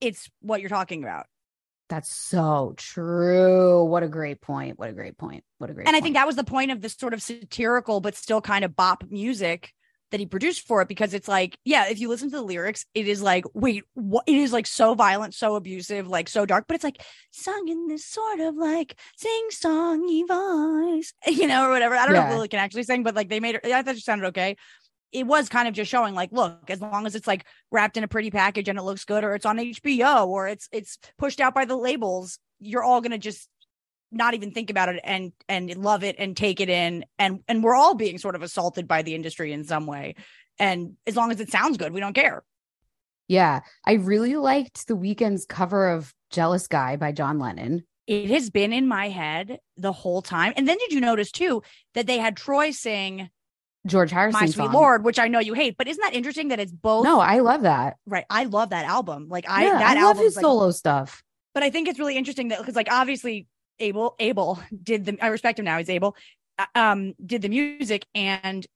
it's 0.00 0.28
what 0.40 0.60
you're 0.60 0.70
talking 0.70 1.02
about. 1.02 1.26
That's 1.88 2.10
so 2.10 2.74
true. 2.76 3.84
What 3.84 4.02
a 4.02 4.08
great 4.08 4.40
point. 4.40 4.78
What 4.78 4.88
a 4.88 4.94
great 4.94 5.18
point. 5.18 5.44
What 5.58 5.68
a 5.68 5.74
great 5.74 5.86
and 5.86 5.94
I 5.94 6.00
think 6.00 6.14
that 6.14 6.26
was 6.26 6.36
the 6.36 6.44
point 6.44 6.70
of 6.70 6.80
this 6.80 6.94
sort 6.94 7.12
of 7.12 7.20
satirical 7.22 8.00
but 8.00 8.14
still 8.14 8.40
kind 8.40 8.64
of 8.64 8.74
bop 8.74 9.04
music 9.10 9.72
that 10.12 10.20
he 10.20 10.26
produced 10.26 10.66
for 10.66 10.80
it 10.82 10.88
because 10.88 11.14
it's 11.14 11.26
like, 11.26 11.58
yeah, 11.64 11.88
if 11.88 11.98
you 11.98 12.08
listen 12.08 12.30
to 12.30 12.36
the 12.36 12.42
lyrics, 12.42 12.86
it 12.94 13.08
is 13.08 13.20
like, 13.20 13.44
wait, 13.54 13.82
what? 13.94 14.24
It 14.26 14.36
is 14.36 14.52
like 14.52 14.66
so 14.66 14.94
violent, 14.94 15.34
so 15.34 15.56
abusive, 15.56 16.06
like 16.06 16.28
so 16.28 16.46
dark, 16.46 16.66
but 16.68 16.76
it's 16.76 16.84
like 16.84 17.02
sung 17.30 17.66
in 17.68 17.88
this 17.88 18.06
sort 18.06 18.40
of 18.40 18.54
like 18.54 18.98
sing 19.16 19.48
songy 19.50 20.26
voice, 20.28 21.12
you 21.26 21.48
know, 21.48 21.66
or 21.66 21.70
whatever. 21.70 21.96
I 21.96 22.06
don't 22.06 22.14
know 22.14 22.26
if 22.26 22.34
Lily 22.34 22.48
can 22.48 22.60
actually 22.60 22.84
sing, 22.84 23.02
but 23.02 23.16
like 23.16 23.28
they 23.28 23.40
made 23.40 23.56
it, 23.56 23.64
I 23.64 23.82
thought 23.82 23.96
it 23.96 24.02
sounded 24.02 24.28
okay. 24.28 24.56
It 25.10 25.26
was 25.26 25.48
kind 25.48 25.68
of 25.68 25.74
just 25.74 25.90
showing 25.90 26.14
like, 26.14 26.30
look, 26.32 26.70
as 26.70 26.80
long 26.80 27.06
as 27.06 27.14
it's 27.14 27.26
like 27.26 27.44
wrapped 27.70 27.96
in 27.96 28.04
a 28.04 28.08
pretty 28.08 28.30
package 28.30 28.68
and 28.68 28.78
it 28.78 28.82
looks 28.82 29.04
good, 29.04 29.24
or 29.24 29.34
it's 29.34 29.44
on 29.44 29.58
HBO, 29.58 30.26
or 30.28 30.46
it's 30.48 30.68
it's 30.72 30.98
pushed 31.18 31.40
out 31.40 31.54
by 31.54 31.64
the 31.64 31.76
labels, 31.76 32.38
you're 32.60 32.82
all 32.82 33.00
gonna 33.00 33.18
just 33.18 33.48
not 34.12 34.34
even 34.34 34.52
think 34.52 34.70
about 34.70 34.88
it 34.88 35.00
and 35.04 35.32
and 35.48 35.74
love 35.76 36.04
it 36.04 36.16
and 36.18 36.36
take 36.36 36.60
it 36.60 36.68
in 36.68 37.04
and 37.18 37.40
and 37.48 37.64
we're 37.64 37.74
all 37.74 37.94
being 37.94 38.18
sort 38.18 38.34
of 38.34 38.42
assaulted 38.42 38.86
by 38.86 39.02
the 39.02 39.14
industry 39.14 39.52
in 39.52 39.64
some 39.64 39.86
way 39.86 40.14
and 40.58 40.94
as 41.06 41.16
long 41.16 41.30
as 41.32 41.40
it 41.40 41.50
sounds 41.50 41.76
good 41.78 41.92
we 41.92 42.00
don't 42.00 42.14
care 42.14 42.42
yeah, 43.28 43.60
I 43.86 43.94
really 43.94 44.36
liked 44.36 44.88
the 44.88 44.96
Weeknd's 44.96 45.46
cover 45.46 45.88
of 45.88 46.12
Jealous 46.30 46.66
Guy 46.66 46.96
by 46.96 47.12
John 47.12 47.38
Lennon. 47.38 47.84
it 48.06 48.28
has 48.30 48.50
been 48.50 48.72
in 48.74 48.86
my 48.86 49.08
head 49.08 49.58
the 49.78 49.92
whole 49.92 50.20
time 50.20 50.52
and 50.56 50.68
then 50.68 50.76
did 50.78 50.92
you 50.92 51.00
notice 51.00 51.30
too 51.30 51.62
that 51.94 52.06
they 52.06 52.18
had 52.18 52.36
troy 52.36 52.70
sing 52.72 53.30
George 53.86 54.10
Harrison. 54.10 54.40
my 54.40 54.46
sweet 54.46 54.64
song. 54.66 54.72
lord 54.72 55.04
which 55.04 55.18
i 55.18 55.28
know 55.28 55.38
you 55.38 55.54
hate 55.54 55.76
but 55.78 55.88
isn't 55.88 56.02
that 56.02 56.14
interesting 56.14 56.48
that 56.48 56.60
it's 56.60 56.72
both 56.72 57.04
No, 57.04 57.20
I 57.20 57.38
love 57.38 57.62
that. 57.62 57.96
right 58.06 58.24
i 58.28 58.44
love 58.44 58.70
that 58.70 58.84
album 58.84 59.28
like 59.28 59.48
i 59.48 59.64
yeah, 59.64 59.78
that 59.78 59.96
I 59.96 60.02
love 60.02 60.18
his 60.18 60.36
like, 60.36 60.42
solo 60.42 60.70
stuff. 60.72 61.22
but 61.54 61.62
I 61.62 61.70
think 61.70 61.88
it's 61.88 61.98
really 61.98 62.16
interesting 62.16 62.48
that 62.48 62.58
because 62.58 62.76
like 62.76 62.88
obviously 62.90 63.46
Abel 63.78 64.14
Abel 64.18 64.60
did 64.82 65.04
the 65.04 65.18
I 65.20 65.28
respect 65.28 65.58
him 65.58 65.64
now 65.64 65.78
he's 65.78 65.90
Abel 65.90 66.16
uh, 66.58 66.66
um 66.74 67.14
did 67.24 67.42
the 67.42 67.48
music 67.48 68.06
and 68.14 68.66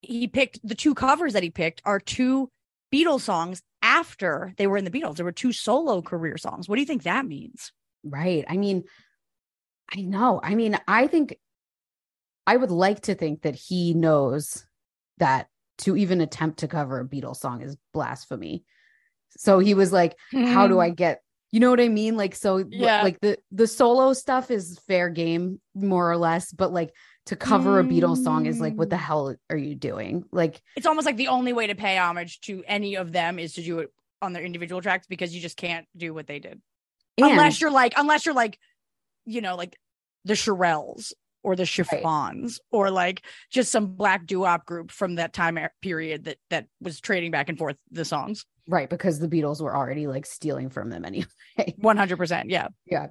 he 0.00 0.28
picked 0.28 0.60
the 0.62 0.74
two 0.74 0.94
covers 0.94 1.32
that 1.32 1.42
he 1.42 1.50
picked 1.50 1.82
are 1.84 2.00
two 2.00 2.50
Beatles 2.92 3.22
songs 3.22 3.62
after 3.82 4.54
they 4.56 4.66
were 4.66 4.76
in 4.76 4.84
the 4.84 4.90
Beatles 4.90 5.16
there 5.16 5.24
were 5.24 5.32
two 5.32 5.52
solo 5.52 6.02
career 6.02 6.36
songs 6.36 6.68
what 6.68 6.76
do 6.76 6.80
you 6.80 6.86
think 6.86 7.02
that 7.02 7.26
means 7.26 7.72
Right. 8.04 8.44
I 8.48 8.56
mean, 8.56 8.84
I 9.94 10.02
know. 10.02 10.40
I 10.42 10.54
mean, 10.54 10.78
I 10.86 11.06
think 11.06 11.36
I 12.46 12.56
would 12.56 12.70
like 12.70 13.02
to 13.02 13.14
think 13.14 13.42
that 13.42 13.54
he 13.54 13.94
knows 13.94 14.66
that 15.18 15.48
to 15.78 15.96
even 15.96 16.20
attempt 16.20 16.60
to 16.60 16.68
cover 16.68 17.00
a 17.00 17.06
Beatles 17.06 17.36
song 17.36 17.62
is 17.62 17.76
blasphemy. 17.92 18.64
So 19.36 19.58
he 19.58 19.74
was 19.74 19.92
like, 19.92 20.16
how 20.32 20.66
do 20.66 20.80
I 20.80 20.90
get 20.90 21.22
you 21.50 21.60
know 21.60 21.70
what 21.70 21.80
I 21.80 21.88
mean? 21.88 22.16
Like 22.16 22.34
so. 22.34 22.58
Yeah. 22.68 23.02
like 23.02 23.20
the 23.20 23.38
the 23.50 23.66
solo 23.66 24.12
stuff 24.12 24.50
is 24.50 24.78
fair 24.86 25.08
game 25.08 25.60
more 25.74 26.10
or 26.10 26.16
less, 26.16 26.52
but 26.52 26.72
like 26.72 26.92
to 27.26 27.36
cover 27.36 27.78
a 27.78 27.84
Beatles 27.84 28.22
song 28.24 28.46
is 28.46 28.60
like 28.60 28.74
what 28.74 28.90
the 28.90 28.96
Mm. 28.96 29.00
hell 29.00 29.34
are 29.50 29.56
you 29.56 29.74
doing? 29.74 30.24
Like 30.32 30.60
it's 30.76 30.86
almost 30.86 31.06
like 31.06 31.16
the 31.16 31.28
only 31.28 31.52
way 31.52 31.66
to 31.66 31.74
pay 31.74 31.98
homage 31.98 32.40
to 32.42 32.62
any 32.66 32.96
of 32.96 33.12
them 33.12 33.38
is 33.38 33.54
to 33.54 33.62
do 33.62 33.78
it 33.80 33.92
on 34.22 34.32
their 34.32 34.42
individual 34.44 34.80
tracks 34.82 35.06
because 35.06 35.34
you 35.34 35.40
just 35.40 35.56
can't 35.56 35.86
do 35.96 36.12
what 36.12 36.26
they 36.26 36.38
did 36.40 36.60
unless 37.18 37.60
you're 37.60 37.70
like 37.70 37.94
unless 37.96 38.26
you're 38.26 38.34
like 38.34 38.58
you 39.26 39.40
know 39.40 39.54
like 39.56 39.76
the 40.24 40.34
Shirelles 40.34 41.12
or 41.44 41.54
the 41.54 41.64
Chiffons 41.66 42.58
or 42.72 42.90
like 42.90 43.22
just 43.50 43.70
some 43.70 43.86
black 43.94 44.26
doo-wop 44.26 44.66
group 44.66 44.90
from 44.90 45.14
that 45.16 45.32
time 45.32 45.56
er- 45.56 45.72
period 45.82 46.24
that 46.24 46.36
that 46.50 46.66
was 46.80 47.00
trading 47.00 47.30
back 47.30 47.48
and 47.48 47.56
forth 47.58 47.76
the 47.92 48.04
songs 48.04 48.44
right 48.68 48.88
because 48.88 49.18
the 49.18 49.26
Beatles 49.28 49.60
were 49.60 49.74
already 49.74 50.06
like 50.06 50.26
stealing 50.26 50.70
from 50.70 50.90
them 50.90 51.04
anyway. 51.04 51.26
100% 51.58 52.44
yeah 52.48 52.68
Yeah. 52.86 53.06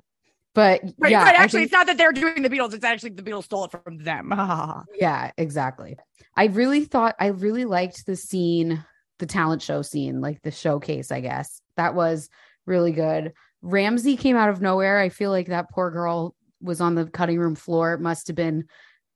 But 0.56 0.82
right, 0.98 1.12
yeah, 1.12 1.24
right 1.24 1.36
actually 1.36 1.60
think- 1.62 1.66
it's 1.66 1.74
not 1.74 1.88
that 1.88 1.98
they're 1.98 2.12
doing 2.14 2.42
the 2.42 2.50
Beatles 2.50 2.74
it's 2.74 2.86
actually 2.86 3.10
the 3.12 3.24
Beatles 3.24 3.44
stole 3.46 3.66
it 3.66 3.72
from 3.84 3.98
them 3.98 4.34
Yeah, 5.00 5.32
exactly. 5.38 5.98
I 6.36 6.46
really 6.46 6.86
thought 6.86 7.16
I 7.20 7.28
really 7.28 7.66
liked 7.66 8.06
the 8.06 8.16
scene, 8.16 8.84
the 9.20 9.26
talent 9.26 9.62
show 9.62 9.82
scene, 9.82 10.22
like 10.22 10.42
the 10.44 10.52
showcase, 10.52 11.12
I 11.12 11.20
guess. 11.22 11.62
That 11.76 11.96
was 11.96 12.30
really 12.66 12.92
good. 12.92 13.34
Ramsey 13.64 14.16
came 14.18 14.36
out 14.36 14.50
of 14.50 14.62
nowhere. 14.62 15.00
I 15.00 15.10
feel 15.10 15.32
like 15.32 15.48
that 15.48 15.72
poor 15.72 15.90
girl 15.90 16.36
was 16.62 16.80
on 16.82 16.94
the 16.96 17.06
cutting 17.08 17.40
room 17.40 17.56
floor. 17.56 17.94
It 17.94 18.02
must 18.02 18.28
have 18.28 18.36
been 18.36 18.66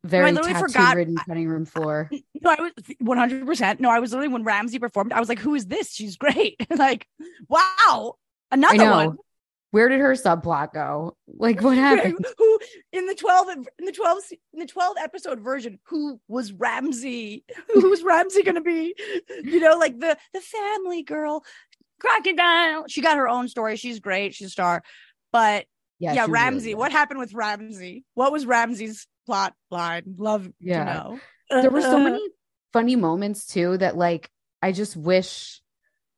very 0.04 0.32
literally 0.32 0.54
tattoo 0.54 0.68
forgot- 0.68 0.96
ridden 0.96 1.16
cutting 1.16 1.48
room 1.48 1.66
floor. 1.66 2.10
no 2.42 2.50
I 2.50 2.62
was 2.62 2.72
100% 3.04 3.80
no 3.80 3.90
I 3.90 4.00
was 4.00 4.12
literally 4.12 4.34
when 4.34 4.44
Ramsey 4.44 4.80
performed 4.80 5.14
I 5.14 5.20
was 5.20 5.30
like 5.30 5.40
who 5.40 5.56
is 5.56 5.68
this? 5.68 5.94
She's 5.94 6.18
great. 6.18 6.56
Like 6.78 7.08
wow 7.48 8.16
I 8.52 8.56
another 8.56 8.78
know. 8.78 8.96
one. 9.08 9.18
Where 9.72 9.88
did 9.88 10.00
her 10.02 10.14
subplot 10.14 10.74
go? 10.74 11.16
Like 11.28 11.62
what 11.62 11.78
happened? 11.78 12.26
who 12.38 12.60
in 12.92 13.06
the 13.06 13.16
12 13.16 13.50
in 13.50 13.86
the 13.86 13.92
12 13.92 14.18
in 14.54 14.60
the 14.60 14.66
12 14.66 14.98
episode 15.00 15.40
version 15.40 15.80
who 15.86 16.20
was 16.28 16.52
ramsey? 16.52 17.46
Who 17.74 17.90
was 17.90 18.04
ramsey 18.04 18.44
gonna 18.44 18.62
be? 18.62 18.96
You 19.44 19.60
know 19.60 19.78
like 19.78 20.00
the 20.00 20.18
the 20.34 20.42
family 20.42 21.04
girl 21.04 21.44
crocodile. 22.00 22.86
She 22.88 23.02
got 23.02 23.18
her 23.18 23.30
own 23.30 23.48
story. 23.48 23.78
She's 23.78 24.00
great. 24.00 24.34
She's 24.34 24.48
a 24.48 24.52
star. 24.52 24.84
But 25.32 25.66
yeah, 26.00 26.14
she 26.14 26.20
was 26.20 26.28
really 26.30 26.34
ramsey 26.34 26.76
what 26.76 26.92
happened 26.92 27.20
with 27.20 27.34
ramsey? 27.34 28.04
What 28.16 28.32
was 28.32 28.46
ramsey's 28.46 29.08
plot 29.26 29.54
line 29.70 30.16
love 30.18 30.50
Yeah. 30.60 30.86
to 30.86 30.86
know 30.86 31.20
there 31.62 31.72
were 31.72 31.82
so 31.82 32.00
many 32.00 32.30
funny 32.74 32.96
moments 32.96 33.46
too 33.46 33.78
that 33.78 33.98
like 33.98 34.30
I 34.62 34.72
just 34.72 34.96
wish 34.96 35.62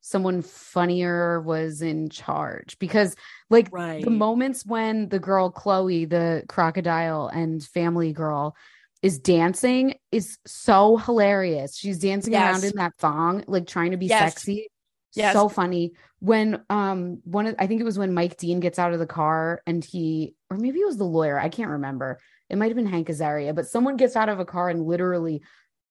someone 0.01 0.41
funnier 0.41 1.39
was 1.41 1.81
in 1.81 2.09
charge 2.09 2.77
because 2.77 3.15
like 3.49 3.69
right 3.71 4.03
the 4.03 4.11
moments 4.11 4.65
when 4.65 5.07
the 5.09 5.19
girl 5.19 5.49
Chloe, 5.49 6.05
the 6.05 6.43
crocodile 6.49 7.27
and 7.27 7.63
family 7.63 8.11
girl, 8.13 8.55
is 9.01 9.17
dancing 9.19 9.95
is 10.11 10.37
so 10.45 10.97
hilarious. 10.97 11.75
She's 11.77 11.99
dancing 11.99 12.35
around 12.35 12.63
in 12.63 12.73
that 12.75 12.93
thong, 12.99 13.43
like 13.47 13.65
trying 13.67 13.91
to 13.91 13.97
be 13.97 14.07
Yes. 14.07 14.19
sexy. 14.33 14.69
Yes. 15.15 15.33
So 15.33 15.47
funny. 15.47 15.93
When 16.19 16.63
um 16.69 17.19
one 17.23 17.47
of, 17.47 17.55
I 17.59 17.67
think 17.67 17.79
it 17.81 17.85
was 17.85 17.97
when 17.99 18.13
Mike 18.13 18.37
Dean 18.37 18.59
gets 18.59 18.79
out 18.79 18.93
of 18.93 18.99
the 18.99 19.05
car 19.05 19.61
and 19.67 19.83
he 19.85 20.35
or 20.49 20.57
maybe 20.57 20.79
it 20.79 20.85
was 20.85 20.97
the 20.97 21.03
lawyer, 21.05 21.39
I 21.39 21.49
can't 21.49 21.69
remember. 21.71 22.19
It 22.49 22.57
might 22.57 22.67
have 22.67 22.75
been 22.75 22.85
Hank 22.85 23.07
Azaria, 23.07 23.55
but 23.55 23.67
someone 23.67 23.97
gets 23.97 24.15
out 24.15 24.29
of 24.29 24.39
a 24.39 24.45
car 24.45 24.69
and 24.69 24.85
literally 24.85 25.41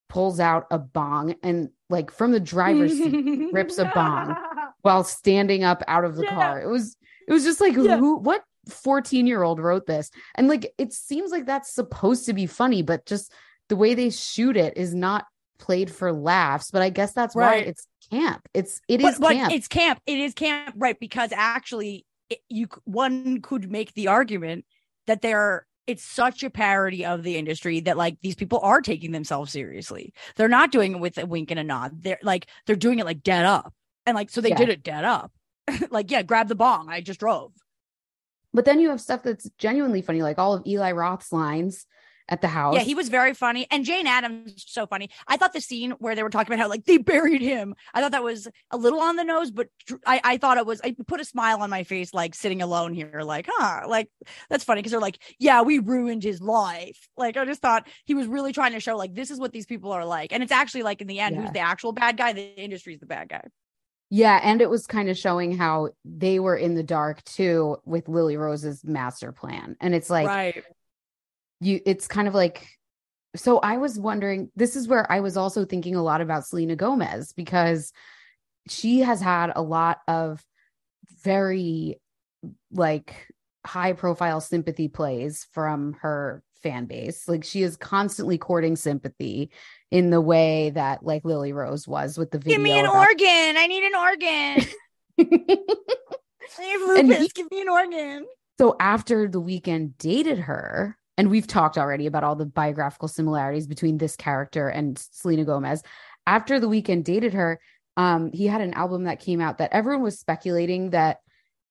pulls 0.09 0.39
out 0.41 0.67
a 0.71 0.79
bong 0.79 1.35
and 1.43 1.71
like 1.89 2.11
from 2.11 2.33
the 2.33 2.41
driver's 2.41 2.93
seat 2.93 3.51
rips 3.53 3.79
a 3.79 3.91
bong. 3.95 4.37
while 4.83 5.05
standing 5.05 5.65
up 5.65 5.83
out 5.87 6.05
of 6.05 6.17
the 6.17 6.25
Yeah. 6.25 6.35
car. 6.35 6.61
It 6.61 6.69
was 6.69 6.97
it 7.27 7.33
was 7.33 7.45
just 7.45 7.61
like 7.61 7.75
Yeah. 7.75 7.97
who 7.97 8.17
what 8.17 8.43
14 8.69 9.27
year 9.27 9.43
old 9.43 9.59
wrote 9.59 9.87
this 9.87 10.11
and 10.37 10.47
like 10.49 10.73
it 10.79 10.93
seems 10.93 11.31
like 11.33 11.47
that's 11.47 11.73
supposed 11.75 12.27
to 12.27 12.33
be 12.33 12.47
funny 12.47 12.83
but 12.83 13.07
just 13.07 13.33
the 13.69 13.75
way 13.77 13.95
they 13.95 14.11
shoot 14.11 14.57
it 14.57 14.77
is 14.77 14.95
not 14.95 15.27
played 15.59 15.91
for 15.91 16.13
laughs 16.13 16.71
but 16.71 16.81
i 16.81 16.89
guess 16.89 17.13
that's 17.13 17.35
why 17.35 17.57
it's 17.57 17.89
camp 18.11 18.49
it's 18.55 18.81
it 18.87 19.01
but, 19.01 19.13
is 19.15 19.19
but 19.19 19.33
camp 19.33 19.53
it's 19.53 19.67
camp 19.67 20.01
it 20.07 20.17
is 20.19 20.33
camp 20.35 20.75
right 20.79 21.01
because 21.01 21.33
actually 21.33 22.07
it, 22.31 22.39
you 22.49 22.69
one 22.85 23.41
could 23.41 23.69
make 23.69 23.95
the 23.95 24.07
argument 24.07 24.65
that 25.09 25.23
they're 25.23 25.67
it's 25.87 26.05
such 26.05 26.43
a 26.43 26.51
parody 26.51 27.05
of 27.05 27.23
the 27.23 27.37
industry 27.37 27.81
that 27.81 27.97
like 27.97 28.17
these 28.23 28.35
people 28.35 28.61
are 28.63 28.81
taking 28.81 29.13
themselves 29.13 29.53
seriously. 29.53 30.13
They're 30.37 30.49
not 30.49 30.73
doing 30.73 30.93
it 30.93 31.01
with 31.01 31.19
a 31.19 31.27
wink 31.27 31.51
and 31.51 31.61
a 31.61 31.65
nod. 31.65 32.03
They're 32.03 32.19
like 32.23 32.47
they're 32.67 32.77
doing 32.77 32.99
it 32.99 33.05
like 33.07 33.23
dead 33.23 33.45
up. 33.45 33.75
And 34.07 34.15
like 34.15 34.31
so 34.31 34.41
they 34.41 34.51
Yeah. 34.51 34.57
did 34.57 34.69
it 34.69 34.83
dead 34.83 35.05
up. 35.05 35.33
Like 35.91 36.11
yeah 36.11 36.23
grab 36.23 36.49
the 36.49 36.55
bong. 36.55 36.89
I 36.91 37.01
just 37.01 37.21
drove. 37.21 37.53
But 38.55 38.65
then 38.65 38.81
you 38.81 38.91
have 38.91 39.01
stuff 39.01 39.23
that's 39.23 39.49
genuinely 39.59 40.03
funny 40.03 40.23
like 40.23 40.39
all 40.39 40.55
of 40.55 40.67
eli 40.67 40.93
roth's 40.93 41.33
lines 41.33 41.87
at 42.29 42.41
the 42.41 42.49
house. 42.49 42.75
yeah 42.75 42.83
he 42.83 42.95
was 42.95 43.09
very 43.09 43.35
funny. 43.35 43.67
And 43.71 43.85
jane 43.85 44.07
adams 44.07 44.65
so 44.67 44.87
funny. 44.87 45.11
I 45.27 45.37
thought 45.37 45.53
the 45.53 45.61
scene 45.61 45.93
where 45.99 46.15
they 46.15 46.23
were 46.23 46.31
talking 46.31 46.53
about 46.53 46.63
how 46.63 46.69
like 46.69 46.85
they 46.85 46.99
buried 46.99 47.43
him 47.43 47.75
i 47.95 48.01
thought 48.01 48.13
that 48.13 48.23
was 48.25 48.49
a 48.71 48.77
little 48.77 49.01
on 49.01 49.17
the 49.17 49.25
nose 49.25 49.51
but 49.51 49.69
i, 50.07 50.21
I 50.25 50.37
thought 50.39 50.59
it 50.59 50.67
was 50.67 50.81
i 50.85 50.95
put 51.07 51.21
a 51.21 51.25
smile 51.25 51.61
on 51.63 51.71
my 51.71 51.83
face 51.85 52.15
like 52.15 52.35
sitting 52.35 52.63
alone 52.63 52.95
here 52.95 53.23
like 53.23 53.49
huh 53.51 53.87
like 53.89 54.09
that's 54.49 54.65
funny 54.65 54.81
because 54.81 54.93
they're 54.93 55.01
like 55.01 55.19
yeah 55.39 55.63
we 55.63 55.79
ruined 55.79 56.23
his 56.23 56.41
life. 56.41 57.09
Like 57.17 57.37
i 57.37 57.45
just 57.45 57.61
thought 57.63 57.87
he 58.05 58.15
was 58.15 58.27
really 58.27 58.53
trying 58.53 58.73
to 58.73 58.81
show 58.81 58.97
like 58.97 59.15
this 59.15 59.31
is 59.31 59.39
what 59.39 59.53
these 59.53 59.67
people 59.67 59.93
are 59.93 60.05
like. 60.05 60.33
And 60.33 60.43
it's 60.43 60.53
actually 60.53 60.83
like 60.85 61.01
in 61.01 61.07
the 61.07 61.21
end 61.21 61.37
Yeah. 61.37 61.43
who's 61.43 61.51
the 61.53 61.61
actual 61.61 61.93
bad 61.93 62.17
guy? 62.17 62.33
The 62.33 62.55
industry's 62.57 63.01
the 63.01 63.07
bad 63.07 63.29
guy. 63.29 63.43
Yeah 64.11 64.39
and 64.43 64.61
it 64.61 64.69
was 64.71 64.87
kind 64.87 65.09
of 65.09 65.17
showing 65.17 65.57
how 65.57 65.91
they 66.05 66.39
were 66.39 66.57
in 66.57 66.75
the 66.75 66.83
dark 66.83 67.23
too 67.25 67.77
with 67.85 68.09
lily 68.09 68.37
rose's 68.37 68.85
master 68.85 69.33
plan. 69.33 69.77
And 69.81 69.95
it's 69.95 70.11
like 70.11 70.27
right 70.27 70.65
you 71.63 71.81
it's 71.87 72.09
kind 72.09 72.29
of 72.29 72.35
like 72.35 72.67
so 73.35 73.59
i 73.59 73.77
was 73.77 73.99
wondering 73.99 74.51
this 74.57 74.77
is 74.77 74.89
where 74.89 75.11
i 75.11 75.21
was 75.21 75.37
also 75.37 75.65
thinking 75.65 75.95
a 75.95 76.03
lot 76.03 76.21
about 76.21 76.47
selena 76.47 76.77
gomez 76.77 77.33
because 77.33 77.93
she 78.69 79.01
has 79.01 79.21
had 79.21 79.53
a 79.55 79.63
lot 79.63 79.99
of 80.07 80.45
very 81.23 82.01
like 82.73 83.29
high 83.65 83.93
profile 83.93 84.41
sympathy 84.41 84.89
plays 84.89 85.47
from 85.53 85.95
her 86.01 86.43
fan 86.63 86.87
base. 86.87 87.29
Like 87.29 87.45
she 87.45 87.63
is 87.63 87.77
constantly 87.77 88.39
courting 88.39 88.77
sympathy 88.77 89.51
in 89.91 90.11
the 90.11 90.21
way 90.21 90.71
that 90.71 91.05
like 91.05 91.25
lily 91.25 91.53
rose 91.53 91.87
was 91.87 92.17
with 92.17 92.31
the 92.31 92.39
video 92.39 92.57
give 92.59 92.63
me 92.63 92.79
an 92.79 92.87
about- 92.87 93.09
organ. 93.09 93.57
I 93.57 93.67
need 93.67 93.85
an 93.85 93.95
organ. 93.95 95.59
And 96.59 97.09
lupus, 97.09 97.23
he- 97.23 97.29
give 97.35 97.51
me 97.51 97.63
an 97.63 97.69
organ. 97.69 98.27
So 98.59 98.77
after 98.79 99.27
the 99.27 99.41
Weeknd 99.41 99.93
dated 99.99 100.39
her, 100.39 100.99
and 101.23 101.31
we've 101.31 101.47
talked 101.47 101.79
already 101.79 102.09
about 102.09 102.25
all 102.25 102.35
the 102.35 102.45
biographical 102.45 103.07
similarities 103.07 103.69
between 103.69 103.97
this 103.97 104.17
character 104.17 104.69
and 104.69 104.99
Selena 104.99 105.45
Gomez. 105.45 105.85
After 106.27 106.59
the 106.59 106.67
Weeknd 106.67 107.05
dated 107.05 107.33
her, 107.35 107.61
um, 107.97 108.33
he 108.33 108.49
had 108.49 108.61
an 108.61 108.75
album 108.75 109.05
that 109.05 109.21
came 109.21 109.41
out 109.41 109.59
that 109.59 109.73
everyone 109.73 110.03
was 110.03 110.19
speculating 110.19 110.91
that 110.91 111.19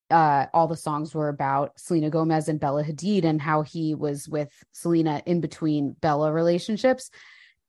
uh, 0.10 0.46
all 0.54 0.70
the 0.70 0.78
songs 0.78 1.14
were 1.14 1.28
about 1.28 1.78
Selena 1.78 2.10
Gomez 2.10 2.48
and 2.48 2.62
Bella 2.62 2.82
Hadid 2.82 3.26
and 3.26 3.42
how 3.42 3.62
he 3.62 3.94
was 3.94 4.30
with 4.30 4.48
Selena 4.72 5.22
in 5.26 5.42
between 5.42 5.98
Bella 6.00 6.32
relationships. 6.32 7.12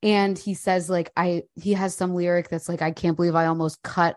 And 0.01 0.39
he 0.39 0.53
says, 0.53 0.89
like, 0.89 1.11
I 1.17 1.43
he 1.55 1.73
has 1.73 1.93
some 1.93 2.15
lyric 2.15 2.47
that's 2.47 2.69
like, 2.69 2.81
I 2.81 2.91
can't 2.91 3.17
believe 3.17 3.35
I 3.35 3.47
almost 3.47 3.83
cut 3.83 4.15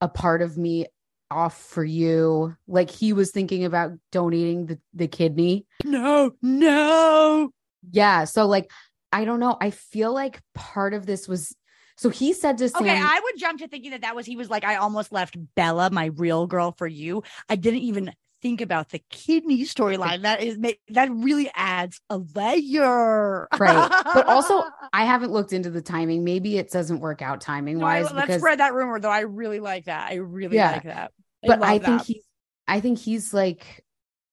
a 0.00 0.06
part 0.06 0.40
of 0.40 0.56
me 0.56 0.86
off 1.32 1.60
for 1.60 1.84
you. 1.84 2.56
Like 2.66 2.90
he 2.90 3.12
was 3.12 3.30
thinking 3.30 3.64
about 3.64 3.92
donating 4.10 4.66
the, 4.66 4.78
the 4.94 5.08
kidney. 5.08 5.66
No, 5.84 6.32
no. 6.42 7.50
Yeah. 7.90 8.24
So 8.24 8.46
like 8.46 8.70
I 9.12 9.24
don't 9.24 9.40
know. 9.40 9.56
I 9.60 9.70
feel 9.70 10.12
like 10.12 10.40
part 10.54 10.94
of 10.94 11.04
this 11.06 11.28
was 11.28 11.54
so 11.96 12.08
he 12.08 12.32
said 12.32 12.58
to 12.58 12.68
Sam, 12.68 12.82
Okay, 12.82 12.98
I 12.98 13.20
would 13.22 13.38
jump 13.38 13.60
to 13.60 13.68
thinking 13.68 13.90
that 13.90 14.00
that 14.00 14.16
was 14.16 14.26
he 14.26 14.36
was 14.36 14.48
like, 14.50 14.64
I 14.64 14.76
almost 14.76 15.12
left 15.12 15.36
Bella, 15.54 15.90
my 15.90 16.06
real 16.06 16.46
girl, 16.46 16.72
for 16.72 16.86
you. 16.86 17.22
I 17.48 17.56
didn't 17.56 17.80
even 17.80 18.12
think 18.40 18.60
about 18.60 18.88
the 18.88 19.00
kidney 19.10 19.62
storyline. 19.64 20.22
That 20.22 20.42
is 20.42 20.58
that 20.88 21.10
really 21.12 21.50
adds 21.54 22.00
a 22.10 22.18
layer, 22.34 23.46
Right. 23.56 24.04
But 24.14 24.26
also, 24.26 24.64
I 24.92 25.04
haven't 25.04 25.30
looked 25.30 25.52
into 25.52 25.70
the 25.70 25.82
timing. 25.82 26.24
Maybe 26.24 26.58
it 26.58 26.70
doesn't 26.70 27.00
work 27.00 27.22
out 27.22 27.40
timing 27.40 27.78
No, 27.78 27.84
wise 27.84 28.04
let's 28.12 28.26
because 28.26 28.40
spread 28.40 28.58
that 28.60 28.74
rumor 28.74 28.98
though. 28.98 29.10
I 29.10 29.20
really 29.20 29.60
like 29.60 29.84
that. 29.84 30.10
I 30.10 30.16
really 30.16 30.56
Yeah. 30.56 30.72
like 30.72 30.82
that. 30.84 31.12
But 31.48 31.60
love 31.60 31.68
I 31.70 31.78
think 31.78 32.02
he's 32.02 32.24
I 32.68 32.80
think 32.80 32.98
he's 32.98 33.32
like 33.34 33.84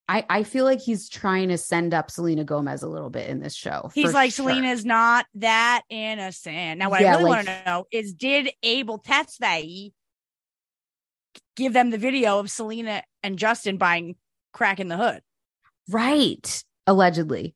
I 0.08 0.24
I 0.28 0.42
feel 0.42 0.64
like 0.64 0.80
he's 0.80 1.08
trying 1.08 1.48
to 1.50 1.58
send 1.58 1.94
up 1.94 2.10
Selena 2.10 2.44
Gomez 2.44 2.82
a 2.82 2.88
little 2.88 3.10
bit 3.10 3.28
in 3.28 3.40
this 3.40 3.54
show. 3.54 3.90
He's 3.94 4.12
like, 4.14 4.32
sure. 4.32 4.48
Selena's 4.48 4.84
not 4.84 5.26
that 5.34 5.82
innocent. 5.88 6.78
Now, 6.78 6.90
what 6.90 7.00
Yeah, 7.00 7.08
I 7.14 7.18
really 7.18 7.24
like- 7.30 7.46
want 7.46 7.48
to 7.48 7.62
know 7.64 7.84
is 7.92 8.12
did 8.14 8.50
Abel 8.62 8.98
Tesfaye 9.00 9.92
give 11.56 11.72
them 11.72 11.90
the 11.90 11.98
video 11.98 12.38
of 12.38 12.50
Selena 12.50 13.02
and 13.22 13.38
Justin 13.38 13.76
buying 13.76 14.16
crack 14.52 14.80
in 14.80 14.88
the 14.88 14.96
hood? 14.96 15.22
right. 15.88 16.64
Allegedly. 16.86 17.54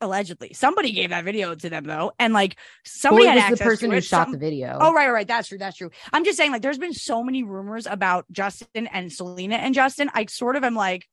Allegedly. 0.00 0.52
Somebody 0.52 0.92
gave 0.92 1.10
that 1.10 1.24
video 1.24 1.54
to 1.54 1.70
them 1.70 1.84
though. 1.84 2.12
And 2.18 2.34
like 2.34 2.56
somebody 2.84 3.26
Well, 3.26 3.38
had 3.38 3.52
the 3.54 3.64
person 3.64 3.90
to 3.90 3.96
who 3.96 4.00
shot 4.00 4.24
Some- 4.24 4.32
the 4.32 4.38
video. 4.38 4.76
Oh, 4.80 4.92
right, 4.92 5.06
right, 5.06 5.12
right. 5.12 5.28
That's 5.28 5.48
true. 5.48 5.58
That's 5.58 5.76
true. 5.76 5.90
I'm 6.12 6.24
just 6.24 6.36
saying, 6.36 6.52
like, 6.52 6.62
there's 6.62 6.78
been 6.78 6.92
so 6.92 7.22
many 7.22 7.42
rumors 7.42 7.86
about 7.86 8.26
Justin 8.30 8.86
and 8.88 9.12
Selena 9.12 9.56
and 9.56 9.74
Justin. 9.74 10.10
I 10.12 10.26
sort 10.26 10.56
of 10.56 10.64
am 10.64 10.74
like, 10.74 11.06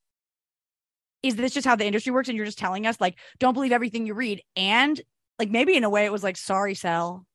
is 1.24 1.36
this 1.36 1.54
just 1.54 1.68
how 1.68 1.76
the 1.76 1.86
industry 1.86 2.12
works? 2.12 2.28
And 2.30 2.36
you're 2.36 2.46
just 2.46 2.58
telling 2.58 2.88
us, 2.88 3.00
like, 3.00 3.18
don't 3.40 3.54
believe 3.54 3.72
everything 3.72 4.08
you 4.08 4.14
read. 4.16 4.42
And 4.56 5.00
like, 5.38 5.50
maybe 5.50 5.76
in 5.76 5.84
a 5.84 5.90
way, 5.90 6.06
it 6.06 6.12
was 6.12 6.24
like, 6.24 6.36
sorry, 6.36 6.74
Sel. 6.74 7.26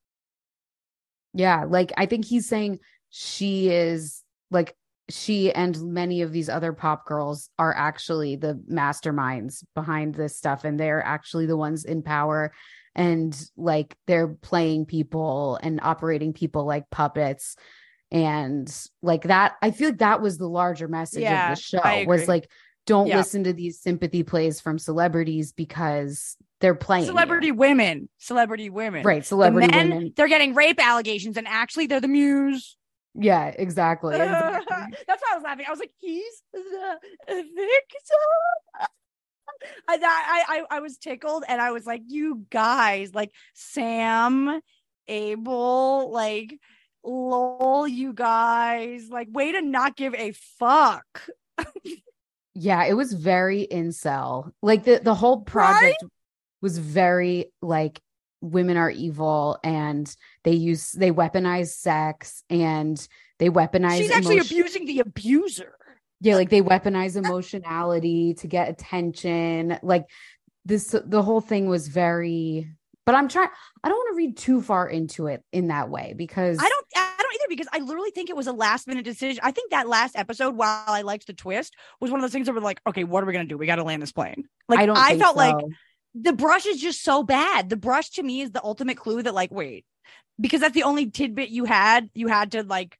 Yeah, 1.32 1.64
like 1.68 1.92
I 1.96 2.06
think 2.06 2.24
he's 2.24 2.48
saying 2.48 2.80
she 3.10 3.68
is 3.68 4.22
like 4.50 4.74
she 5.08 5.52
and 5.52 5.80
many 5.92 6.22
of 6.22 6.32
these 6.32 6.48
other 6.48 6.72
pop 6.72 7.06
girls 7.06 7.48
are 7.58 7.74
actually 7.74 8.36
the 8.36 8.60
masterminds 8.70 9.62
behind 9.74 10.14
this 10.14 10.36
stuff 10.36 10.64
and 10.64 10.80
they're 10.80 11.04
actually 11.04 11.46
the 11.46 11.56
ones 11.56 11.84
in 11.84 12.02
power 12.02 12.52
and 12.94 13.40
like 13.56 13.96
they're 14.06 14.28
playing 14.28 14.84
people 14.86 15.58
and 15.62 15.78
operating 15.82 16.32
people 16.32 16.64
like 16.64 16.90
puppets 16.90 17.56
and 18.10 18.72
like 19.02 19.22
that 19.24 19.54
I 19.62 19.70
feel 19.70 19.90
like 19.90 19.98
that 19.98 20.20
was 20.22 20.38
the 20.38 20.48
larger 20.48 20.88
message 20.88 21.22
Yeah, 21.22 21.52
of 21.52 21.56
the 21.56 21.62
show 21.62 22.04
was 22.06 22.26
like 22.26 22.50
don't 22.86 23.08
Yeah. 23.08 23.16
listen 23.18 23.44
to 23.44 23.52
these 23.52 23.80
sympathy 23.80 24.22
plays 24.22 24.60
from 24.60 24.78
celebrities 24.78 25.52
because 25.52 26.36
they're 26.60 26.74
playing 26.74 27.02
you. 27.04 27.08
Celebrity 27.10 27.52
women. 27.52 28.08
Celebrity 28.18 28.70
women. 28.70 29.04
right 29.04 29.22
The 29.22 29.26
celebrity 29.26 29.68
men, 29.68 29.90
women 29.90 30.12
they're 30.16 30.28
getting 30.28 30.54
rape 30.54 30.82
allegations, 30.82 31.36
and 31.36 31.46
actually, 31.48 31.86
they're 31.86 32.00
the 32.00 32.08
muse. 32.08 32.76
Yeah 33.18 33.46
exactly, 33.46 34.14
exactly. 34.16 34.96
That's 35.06 35.22
why 35.22 35.32
I 35.32 35.34
was 35.34 35.44
laughing. 35.44 35.64
I 35.66 35.70
was 35.70 35.80
like, 35.80 35.92
he's 35.98 36.42
the 36.52 36.98
victim. 37.28 38.18
I, 39.88 39.98
I 39.98 40.44
I 40.48 40.76
I 40.76 40.80
was 40.80 40.98
tickled, 40.98 41.44
and 41.48 41.60
I 41.60 41.72
was 41.72 41.86
like, 41.86 42.02
you 42.06 42.46
guys, 42.50 43.14
like 43.14 43.32
Sam, 43.54 44.60
Abel, 45.08 46.10
like 46.10 46.58
lol, 47.04 47.86
you 47.88 48.12
guys, 48.12 49.08
like 49.10 49.28
way 49.30 49.52
to 49.52 49.62
not 49.62 49.96
give 49.96 50.14
a 50.14 50.32
fuck. 50.58 51.28
Yeah, 52.58 52.86
it 52.86 52.94
was 52.94 53.12
very 53.12 53.68
incel. 53.70 54.50
Like 54.62 54.84
the 54.84 54.98
the 54.98 55.14
whole 55.14 55.42
project 55.42 56.02
was 56.62 56.78
very 56.78 57.52
like 57.60 58.00
women 58.40 58.76
are 58.76 58.90
evil 58.90 59.58
and 59.64 60.14
they 60.44 60.52
use 60.52 60.92
they 60.92 61.10
weaponize 61.10 61.68
sex 61.68 62.42
and 62.50 63.06
they 63.38 63.48
weaponize 63.50 63.98
She's 63.98 64.10
actually 64.10 64.36
emotion- 64.36 64.58
abusing 64.58 64.86
the 64.86 65.00
abuser. 65.00 65.74
yeah, 66.20 66.36
like 66.36 66.50
they 66.50 66.62
weaponize 66.62 67.16
emotionality 67.16 68.34
to 68.34 68.46
get 68.46 68.68
attention. 68.68 69.78
Like 69.82 70.06
this 70.64 70.94
the 71.04 71.22
whole 71.22 71.40
thing 71.40 71.68
was 71.68 71.88
very 71.88 72.68
but 73.04 73.14
I'm 73.14 73.28
trying 73.28 73.48
I 73.84 73.88
don't 73.88 73.96
want 73.96 74.08
to 74.14 74.16
read 74.16 74.36
too 74.36 74.60
far 74.60 74.88
into 74.88 75.28
it 75.28 75.42
in 75.52 75.68
that 75.68 75.88
way 75.90 76.14
because 76.16 76.58
I 76.58 76.68
don't 76.68 76.86
I 76.96 77.14
don't 77.18 77.34
either 77.34 77.48
because 77.48 77.68
I 77.72 77.78
literally 77.78 78.10
think 78.10 78.30
it 78.30 78.36
was 78.36 78.48
a 78.48 78.52
last 78.52 78.86
minute 78.88 79.04
decision. 79.04 79.40
I 79.44 79.52
think 79.52 79.70
that 79.70 79.88
last 79.88 80.16
episode, 80.16 80.56
while 80.56 80.82
I 80.88 81.02
liked 81.02 81.26
the 81.28 81.32
twist, 81.32 81.74
was 82.00 82.10
one 82.10 82.18
of 82.18 82.22
those 82.22 82.32
things 82.32 82.46
that 82.46 82.52
were 82.52 82.60
like, 82.60 82.80
okay, 82.86 83.04
what 83.04 83.22
are 83.22 83.26
we 83.26 83.32
gonna 83.32 83.44
do? 83.44 83.56
We 83.56 83.66
gotta 83.66 83.84
land 83.84 84.02
this 84.02 84.12
plane. 84.12 84.48
Like 84.68 84.80
I 84.80 84.86
don't 84.86 84.96
I 84.96 85.16
felt 85.18 85.36
like 85.36 85.54
so. 85.60 85.68
The 86.18 86.32
brush 86.32 86.66
is 86.66 86.80
just 86.80 87.02
so 87.02 87.22
bad. 87.22 87.68
The 87.68 87.76
brush 87.76 88.10
to 88.10 88.22
me 88.22 88.40
is 88.40 88.50
the 88.50 88.62
ultimate 88.64 88.96
clue 88.96 89.22
that 89.22 89.34
like, 89.34 89.50
wait, 89.50 89.84
because 90.40 90.60
that's 90.60 90.74
the 90.74 90.84
only 90.84 91.10
tidbit 91.10 91.50
you 91.50 91.64
had. 91.64 92.08
You 92.14 92.28
had 92.28 92.52
to 92.52 92.62
like 92.62 92.98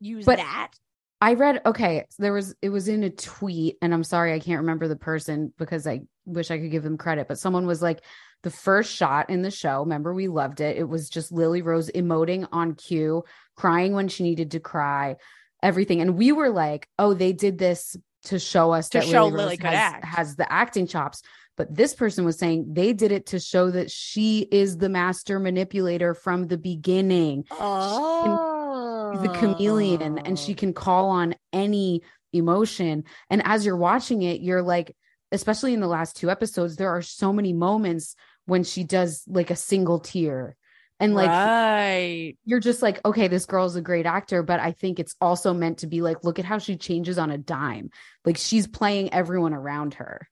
use 0.00 0.24
But- 0.24 0.38
that. 0.38 0.72
I 1.18 1.32
read 1.32 1.62
okay, 1.64 2.04
so 2.10 2.22
there 2.22 2.34
was 2.34 2.54
it 2.60 2.68
was 2.68 2.88
in 2.88 3.02
a 3.02 3.08
tweet, 3.08 3.78
and 3.80 3.94
I'm 3.94 4.04
sorry 4.04 4.34
I 4.34 4.38
can't 4.38 4.60
remember 4.60 4.86
the 4.86 4.96
person 4.96 5.50
because 5.56 5.86
I 5.86 6.02
wish 6.26 6.50
I 6.50 6.58
could 6.58 6.70
give 6.70 6.82
them 6.82 6.98
credit, 6.98 7.26
but 7.26 7.38
someone 7.38 7.66
was 7.66 7.80
like 7.80 8.02
the 8.42 8.50
first 8.50 8.94
shot 8.94 9.30
in 9.30 9.40
the 9.40 9.50
show. 9.50 9.80
Remember, 9.80 10.12
we 10.12 10.28
loved 10.28 10.60
it. 10.60 10.76
It 10.76 10.86
was 10.86 11.08
just 11.08 11.32
Lily 11.32 11.62
Rose 11.62 11.90
emoting 11.94 12.46
on 12.52 12.74
cue, 12.74 13.24
crying 13.56 13.94
when 13.94 14.08
she 14.08 14.24
needed 14.24 14.50
to 14.50 14.60
cry, 14.60 15.16
everything. 15.62 16.02
And 16.02 16.18
we 16.18 16.32
were 16.32 16.50
like, 16.50 16.86
oh, 16.98 17.14
they 17.14 17.32
did 17.32 17.56
this 17.56 17.96
to 18.24 18.38
show 18.38 18.72
us 18.72 18.90
To 18.90 18.98
that 18.98 19.06
show 19.06 19.28
Lily, 19.28 19.44
Rose 19.44 19.50
could 19.52 19.66
has, 19.70 19.74
act. 19.94 20.04
has 20.04 20.36
the 20.36 20.52
acting 20.52 20.86
chops. 20.86 21.22
But 21.56 21.74
this 21.74 21.94
person 21.94 22.24
was 22.24 22.38
saying 22.38 22.74
they 22.74 22.92
did 22.92 23.12
it 23.12 23.26
to 23.26 23.40
show 23.40 23.70
that 23.70 23.90
she 23.90 24.40
is 24.50 24.76
the 24.76 24.88
master 24.88 25.38
manipulator 25.38 26.14
from 26.14 26.46
the 26.46 26.58
beginning. 26.58 27.44
Oh, 27.50 29.12
she's 29.14 29.30
a 29.30 29.38
chameleon 29.38 30.18
and 30.18 30.38
she 30.38 30.52
oh. 30.52 30.56
can 30.56 30.72
call 30.74 31.08
on 31.10 31.34
any 31.52 32.02
emotion. 32.32 33.04
And 33.30 33.42
as 33.44 33.64
you're 33.64 33.76
watching 33.76 34.22
it 34.22 34.40
you're 34.40 34.62
like 34.62 34.94
especially 35.32 35.74
in 35.74 35.80
the 35.80 35.88
last 35.88 36.16
two 36.16 36.30
episodes 36.30 36.76
there 36.76 36.90
are 36.90 37.02
so 37.02 37.32
many 37.32 37.52
moments 37.52 38.14
when 38.44 38.62
she 38.62 38.84
does 38.84 39.24
like 39.26 39.50
a 39.50 39.56
single 39.56 39.98
tear. 39.98 40.56
And 40.98 41.14
like 41.14 41.28
right. 41.28 42.34
you're 42.44 42.60
just 42.60 42.80
like 42.82 43.04
okay 43.04 43.28
this 43.28 43.44
girl's 43.44 43.76
a 43.76 43.82
great 43.82 44.06
actor 44.06 44.42
but 44.42 44.60
i 44.60 44.72
think 44.72 44.98
it's 44.98 45.14
also 45.20 45.52
meant 45.52 45.78
to 45.78 45.86
be 45.86 46.00
like 46.00 46.24
look 46.24 46.38
at 46.38 46.46
how 46.46 46.56
she 46.56 46.76
changes 46.76 47.18
on 47.18 47.30
a 47.30 47.38
dime. 47.38 47.90
Like 48.26 48.36
she's 48.36 48.66
playing 48.66 49.12
everyone 49.12 49.54
around 49.54 49.94
her 49.94 50.28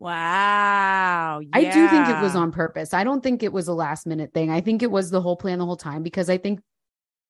Wow. 0.00 1.42
I 1.52 1.64
do 1.64 1.88
think 1.88 2.08
it 2.08 2.22
was 2.22 2.34
on 2.34 2.52
purpose. 2.52 2.94
I 2.94 3.04
don't 3.04 3.22
think 3.22 3.42
it 3.42 3.52
was 3.52 3.68
a 3.68 3.74
last 3.74 4.06
minute 4.06 4.32
thing. 4.32 4.50
I 4.50 4.62
think 4.62 4.82
it 4.82 4.90
was 4.90 5.10
the 5.10 5.20
whole 5.20 5.36
plan 5.36 5.58
the 5.58 5.66
whole 5.66 5.76
time 5.76 6.02
because 6.02 6.30
I 6.30 6.38
think 6.38 6.60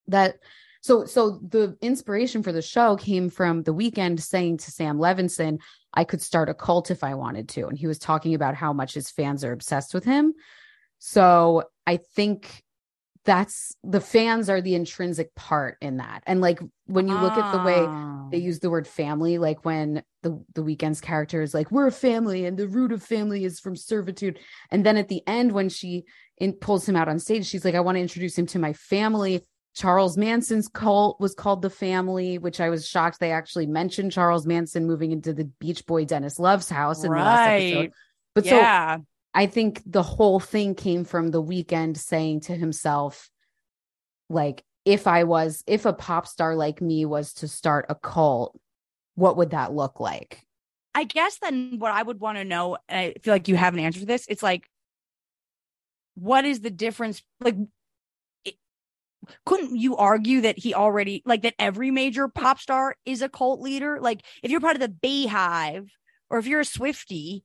that 0.07 0.37
so 0.81 1.05
so 1.05 1.41
the 1.47 1.77
inspiration 1.83 2.45
for 2.45 2.53
the 2.53 2.63
show 2.63 2.97
came 2.97 3.29
from 3.29 3.65
the 3.65 3.75
Weeknd 3.75 4.21
saying 4.21 4.59
to 4.59 4.71
Sam 4.71 4.99
Levinson, 4.99 5.59
I 5.93 6.05
could 6.05 6.23
start 6.23 6.49
a 6.49 6.55
cult 6.55 6.93
if 6.93 7.03
I 7.03 7.15
wanted 7.15 7.49
to. 7.51 7.67
And 7.67 7.77
he 7.77 7.89
was 7.89 7.99
talking 7.99 8.35
about 8.35 8.55
how 8.55 8.73
much 8.73 8.95
his 8.95 9.11
fans 9.11 9.45
are 9.45 9.53
obsessed 9.53 9.93
with 9.93 10.05
him. 10.05 10.33
So 11.01 11.65
I 11.89 11.97
think 11.97 12.63
that's 13.25 13.77
the 13.85 14.01
fans 14.01 14.49
are 14.49 14.61
the 14.61 14.75
intrinsic 14.75 15.35
part 15.35 15.77
in 15.81 15.99
that. 15.99 16.23
And 16.27 16.41
like 16.41 16.61
when 16.87 17.07
you 17.07 17.15
look 17.15 17.35
at 17.35 17.53
the 17.53 17.63
way 17.63 17.81
they 18.31 18.43
ah. 18.43 18.47
use 18.47 18.61
the 18.61 18.71
word 18.71 18.87
family 18.87 19.39
like 19.39 19.65
when 19.65 20.03
the 20.23 20.43
the 20.55 20.63
Weeknd's 20.63 21.01
character 21.01 21.43
is 21.43 21.55
like 21.55 21.71
we're 21.71 21.87
a 21.87 21.93
family 21.93 22.45
and 22.47 22.57
the 22.57 22.69
root 22.69 22.93
of 22.93 23.03
family 23.03 23.45
is 23.45 23.61
from 23.61 23.77
servitude 23.77 24.39
and 24.71 24.85
then 24.85 24.97
at 24.97 25.09
the 25.09 25.23
end 25.27 25.53
when 25.53 25.69
she 25.69 26.05
in, 26.39 26.53
pulls 26.55 26.89
him 26.89 26.97
out 26.97 27.09
on 27.09 27.19
stage 27.19 27.47
she's 27.47 27.65
like 27.65 27.75
i 27.75 27.81
want 27.81 27.97
to 27.97 28.01
introduce 28.03 28.37
him 28.37 28.47
to 28.47 28.59
my 28.59 28.73
family 28.73 29.41
charles 29.75 30.17
manson's 30.17 30.69
cult 30.69 31.21
was 31.21 31.35
called 31.35 31.63
the 31.63 31.71
family 31.71 32.39
which 32.39 32.61
i 32.61 32.69
was 32.71 32.87
shocked 32.87 33.21
they 33.21 33.31
actually 33.31 33.67
mentioned 33.67 34.11
charles 34.11 34.47
manson 34.47 34.87
moving 34.87 35.13
into 35.13 35.33
the 35.33 35.45
beach 35.45 35.87
boy 35.87 36.05
dennis 36.05 36.39
love's 36.39 36.69
house 36.69 37.05
in 37.05 37.11
the 37.13 37.17
last 37.17 37.49
episode 37.51 37.79
Right. 37.79 37.93
but 38.35 38.45
so 38.47 38.57
yeah. 38.57 38.99
I 39.33 39.47
think 39.47 39.83
the 39.87 40.03
whole 40.03 40.41
thing 40.41 40.75
came 40.75 41.05
from 41.05 41.31
the 41.31 41.43
Weeknd 41.43 41.97
saying 41.97 42.41
to 42.41 42.55
himself, 42.55 43.31
like, 44.29 44.65
if 44.85 45.07
I 45.07 45.25
was, 45.25 45.63
if 45.67 45.85
a 45.85 45.93
pop 45.93 46.27
star 46.27 46.57
like 46.57 46.81
me 46.81 47.05
was 47.05 47.35
to 47.35 47.49
start 47.49 47.87
a 47.89 47.95
cult, 47.95 48.59
what 49.15 49.37
would 49.37 49.51
that 49.51 49.73
look 49.73 50.01
like? 50.01 50.47
I 50.95 51.05
guess 51.05 51.39
then 51.39 51.79
what 51.79 51.93
I 51.93 52.03
would 52.03 52.19
want 52.19 52.39
to 52.39 52.45
know, 52.45 52.79
and 52.89 52.99
I 52.99 53.15
feel 53.23 53.35
like 53.35 53.47
you 53.47 53.57
have 53.57 53.75
an 53.75 53.81
answer 53.81 54.01
to 54.01 54.07
this, 54.07 54.27
it's 54.29 54.43
like, 54.43 54.69
what 56.15 56.45
is 56.45 56.61
the 56.61 56.71
difference? 56.71 57.23
Like, 57.41 57.57
couldn't 59.47 59.77
you 59.77 59.97
argue 59.97 60.41
that 60.41 60.59
he 60.59 60.75
already, 60.75 61.23
like, 61.25 61.43
that 61.43 61.55
every 61.59 61.91
major 61.91 62.27
pop 62.27 62.59
star 62.59 62.97
is 63.05 63.23
a 63.23 63.29
cult 63.29 63.61
leader? 63.61 64.01
Like, 64.01 64.23
if 64.43 64.51
you're 64.51 64.61
part 64.61 64.77
of 64.77 64.81
the 64.81 64.89
Beehive 64.89 65.89
or 66.31 66.39
if 66.39 66.47
you're 66.47 66.61
a 66.61 66.65
Swifty, 66.65 67.45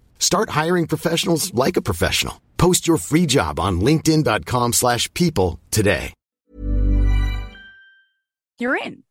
Start 0.21 0.51
hiring 0.51 0.87
professionals 0.87 1.53
like 1.53 1.75
a 1.75 1.81
professional. 1.81 2.41
Post 2.57 2.87
your 2.87 2.97
free 2.97 3.25
job 3.25 3.59
on 3.59 3.81
linkedin.com/people 3.81 4.71
slash 4.71 5.13
people 5.13 5.59
today. 5.71 6.13
You're 8.59 8.77
in. 8.77 9.03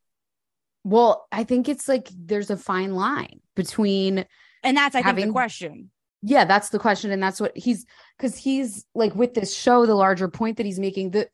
Well, 0.85 1.27
I 1.33 1.45
think 1.45 1.69
it's 1.69 1.89
like 1.89 2.09
there's 2.17 2.51
a 2.51 2.57
fine 2.57 2.95
line 2.95 3.41
between 3.57 4.25
And 4.63 4.77
that's, 4.77 4.95
I 4.95 5.03
think, 5.03 5.27
the 5.27 5.33
question. 5.33 5.91
yeah, 6.23 6.45
that's 6.45 6.69
the 6.69 6.79
question. 6.79 7.11
And 7.11 7.21
that's 7.23 7.41
what 7.41 7.57
he's 7.57 7.85
because 8.17 8.37
he's 8.37 8.87
like 8.95 9.15
with 9.17 9.35
this 9.35 9.55
show, 9.55 9.87
the 9.87 9.95
larger 9.97 10.29
point 10.29 10.57
that 10.59 10.67
he's 10.67 10.79
making, 10.79 11.11
the 11.11 11.29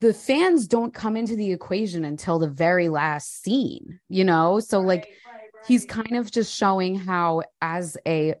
the 0.00 0.12
fans 0.12 0.66
don't 0.66 0.92
come 0.92 1.16
into 1.16 1.36
the 1.36 1.52
equation 1.52 2.04
until 2.04 2.38
the 2.38 2.48
very 2.48 2.88
last 2.88 3.42
scene, 3.42 4.00
you 4.08 4.24
know? 4.24 4.58
So 4.58 4.80
like 4.80 5.08
he's 5.68 5.84
kind 5.84 6.16
of 6.16 6.30
just 6.30 6.52
showing 6.52 6.96
how 6.96 7.42
as 7.62 7.96
a 8.06 8.34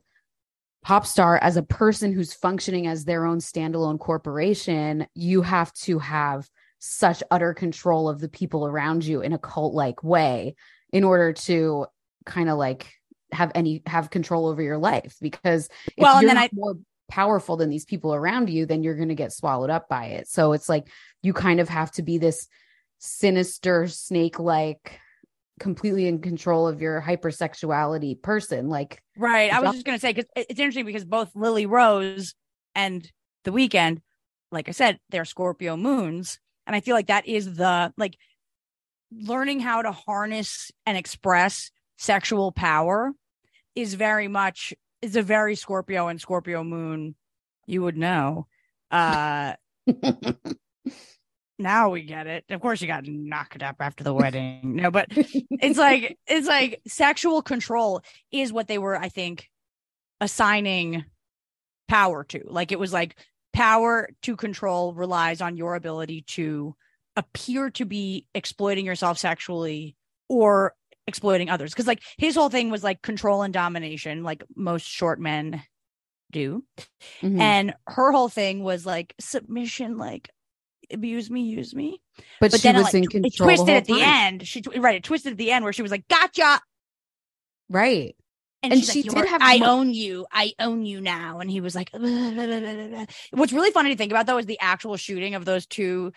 pop 0.82 1.06
star, 1.06 1.38
as 1.38 1.56
a 1.56 1.62
person 1.62 2.12
who's 2.12 2.32
functioning 2.32 2.86
as 2.86 3.04
their 3.04 3.26
own 3.26 3.38
standalone 3.38 3.98
corporation, 3.98 5.06
you 5.14 5.42
have 5.42 5.72
to 5.74 5.98
have 5.98 6.48
such 6.78 7.22
utter 7.30 7.52
control 7.52 8.08
of 8.08 8.20
the 8.20 8.28
people 8.28 8.66
around 8.66 9.04
you 9.04 9.20
in 9.20 9.32
a 9.32 9.38
cult 9.38 9.74
like 9.74 10.02
way 10.02 10.54
in 10.92 11.04
order 11.04 11.32
to 11.32 11.86
kind 12.24 12.48
of 12.48 12.56
like 12.56 12.90
have 13.32 13.52
any 13.54 13.82
have 13.86 14.10
control 14.10 14.46
over 14.46 14.62
your 14.62 14.78
life. 14.78 15.16
Because 15.20 15.68
if 15.88 15.92
Well, 15.98 16.14
and 16.14 16.22
you're 16.22 16.30
then 16.30 16.38
I- 16.38 16.48
more 16.52 16.74
powerful 17.10 17.56
than 17.56 17.68
these 17.68 17.84
people 17.84 18.14
around 18.14 18.48
you 18.48 18.64
then 18.66 18.84
you're 18.84 18.94
going 18.94 19.08
to 19.08 19.16
get 19.16 19.32
swallowed 19.32 19.68
up 19.68 19.88
by 19.88 20.06
it. 20.06 20.28
So 20.28 20.52
it's 20.52 20.68
like 20.68 20.86
you 21.22 21.32
kind 21.32 21.58
of 21.58 21.68
have 21.68 21.90
to 21.92 22.02
be 22.02 22.18
this 22.18 22.46
sinister 22.98 23.88
snake 23.88 24.38
like 24.38 24.98
completely 25.60 26.08
in 26.08 26.20
control 26.20 26.66
of 26.66 26.80
your 26.80 27.00
hypersexuality 27.00 28.20
person 28.20 28.68
like 28.68 29.00
Right. 29.16 29.52
I 29.52 29.60
was 29.60 29.72
just 29.72 29.84
going 29.84 29.96
to 29.96 30.00
say, 30.00 30.12
because 30.14 30.30
it's 30.34 30.58
interesting 30.58 30.86
because 30.86 31.04
both 31.04 31.30
Lily 31.36 31.66
Rose 31.66 32.34
and 32.74 33.08
The 33.44 33.50
Weeknd, 33.52 34.00
like 34.50 34.68
I 34.68 34.72
said, 34.72 34.98
they're 35.10 35.26
Scorpio 35.26 35.76
moons. 35.76 36.40
And 36.66 36.74
I 36.74 36.80
feel 36.80 36.96
like 36.96 37.08
that 37.08 37.28
is 37.28 37.54
the 37.56 37.92
like 37.98 38.16
learning 39.12 39.60
how 39.60 39.82
to 39.82 39.92
harness 39.92 40.70
and 40.86 40.96
express 40.96 41.70
sexual 41.98 42.50
power 42.50 43.12
is 43.74 43.94
very 43.94 44.28
much 44.28 44.72
is 45.02 45.16
a 45.16 45.22
very 45.22 45.54
Scorpio 45.54 46.08
and 46.08 46.20
Scorpio 46.20 46.64
moon. 46.64 47.14
You 47.66 47.82
would 47.82 47.96
know. 47.96 48.46
Uh 48.90 49.54
now 51.60 51.90
we 51.90 52.02
get 52.02 52.26
it. 52.26 52.44
Of 52.50 52.60
course, 52.60 52.80
you 52.80 52.86
got 52.86 53.06
knocked 53.06 53.62
up 53.62 53.76
after 53.80 54.02
the 54.04 54.14
wedding. 54.14 54.60
No, 54.76 54.90
but 54.90 55.06
it's 55.10 55.78
like 55.78 56.18
it's 56.26 56.48
like 56.48 56.80
sexual 56.86 57.42
control 57.42 58.02
is 58.32 58.52
what 58.52 58.68
they 58.68 58.78
were, 58.78 58.96
I 58.96 59.08
think, 59.08 59.48
assigning 60.20 61.04
power 61.88 62.24
to. 62.24 62.42
Like 62.46 62.72
it 62.72 62.78
was 62.78 62.92
like 62.92 63.16
power 63.52 64.08
to 64.22 64.36
control 64.36 64.94
relies 64.94 65.40
on 65.40 65.56
your 65.56 65.74
ability 65.74 66.22
to 66.22 66.74
appear 67.16 67.70
to 67.70 67.84
be 67.84 68.26
exploiting 68.34 68.86
yourself 68.86 69.18
sexually 69.18 69.96
or 70.28 70.74
exploiting 71.06 71.50
others. 71.50 71.72
Because 71.72 71.86
like 71.86 72.02
his 72.16 72.36
whole 72.36 72.48
thing 72.50 72.70
was 72.70 72.84
like 72.84 73.02
control 73.02 73.42
and 73.42 73.52
domination, 73.52 74.22
like 74.22 74.44
most 74.54 74.86
short 74.86 75.20
men 75.20 75.62
do. 76.30 76.64
Mhm. 77.20 77.40
And 77.40 77.74
her 77.88 78.12
whole 78.12 78.28
thing 78.28 78.62
was 78.62 78.86
like 78.86 79.14
submission, 79.20 79.98
like 79.98 80.30
abuse 80.92 81.30
me, 81.30 81.42
use 81.42 81.74
me. 81.74 82.00
but, 82.40 82.50
But 82.50 82.60
she 82.60 82.68
then 82.68 82.76
it, 82.76 82.78
was 82.78 82.94
like, 82.94 82.94
in 82.94 83.02
it 83.04 83.22
the 83.22 83.30
twisted 83.30 83.66
whole 83.68 83.76
at 83.76 83.84
the 83.86 83.92
time. 83.94 84.02
end. 84.02 84.46
She 84.48 84.62
right, 84.76 84.96
it 84.96 85.04
twisted 85.04 85.32
at 85.32 85.38
the 85.38 85.50
end 85.50 85.64
where 85.64 85.72
she 85.72 85.82
was 85.82 85.90
like, 85.90 86.06
"Gotcha," 86.08 86.60
right 87.68 88.14
and, 88.62 88.72
And 88.74 88.84
she 88.84 89.02
like, 89.02 89.14
did 89.16 89.28
have 89.28 89.40
I 89.42 89.58
mo- 89.58 89.66
own 89.66 89.94
you. 89.94 90.26
I 90.32 90.52
own 90.58 90.84
you 90.84 91.00
now." 91.00 91.40
And 91.40 91.50
he 91.50 91.60
was 91.60 91.74
like, 91.74 91.90
"Blah, 91.92 92.00
blah, 92.00 92.30
blah, 92.32 92.46
blah, 92.46 92.74
blah, 92.74 92.86
blah." 92.88 93.06
"What's 93.32 93.52
really 93.52 93.70
funny 93.70 93.90
to 93.90 93.96
think 93.96 94.12
about 94.12 94.26
though 94.26 94.38
is 94.38 94.46
the 94.46 94.58
actual 94.60 94.96
shooting 94.96 95.34
of 95.34 95.44
those 95.44 95.66
two 95.66 96.12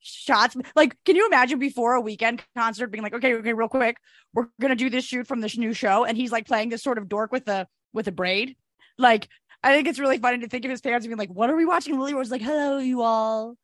shots. 0.00 0.56
Like, 0.76 0.96
can 1.04 1.16
you 1.16 1.26
imagine 1.26 1.58
before 1.58 1.96
a 1.96 2.02
Weeknd 2.02 2.40
concert 2.56 2.88
being 2.88 3.02
like, 3.02 3.14
okay, 3.14 3.34
okay, 3.34 3.52
real 3.52 3.68
quick, 3.68 3.96
we're 4.32 4.46
gonna 4.60 4.76
do 4.76 4.90
this 4.90 5.04
shoot 5.04 5.26
from 5.26 5.40
this 5.40 5.56
new 5.56 5.72
show, 5.72 6.04
and 6.04 6.16
he's 6.16 6.32
like 6.32 6.46
playing 6.46 6.68
this 6.70 6.82
sort 6.82 6.98
of 6.98 7.08
dork 7.08 7.32
with 7.32 7.48
a 7.48 7.66
with 7.92 8.08
a 8.08 8.12
braid, 8.12 8.56
like." 8.96 9.28
I 9.60 9.74
think 9.74 9.88
it's 9.88 9.98
really 9.98 10.18
funny 10.18 10.38
to 10.38 10.46
think 10.48 10.64
of 10.64 10.70
his 10.70 10.80
parents 10.80 11.04
being 11.04 11.18
like, 11.18 11.30
"What 11.30 11.50
are 11.50 11.56
we 11.56 11.64
watching?" 11.66 11.94
And 11.94 12.00
Lily 12.00 12.14
was 12.14 12.30
like, 12.30 12.40
"Hello, 12.42 12.78
you 12.78 13.02
all," 13.02 13.56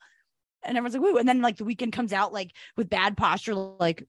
and 0.64 0.77
everyone's 0.77 0.94
like, 0.94 1.03
"Woo!" 1.03 1.18
And 1.18 1.29
then 1.29 1.42
like 1.42 1.57
the 1.57 1.64
Weeknd 1.64 1.92
comes 1.92 2.12
out 2.12 2.33
like 2.33 2.53
with 2.77 2.90
bad 2.90 3.16
posture, 3.16 3.55
like 3.55 4.07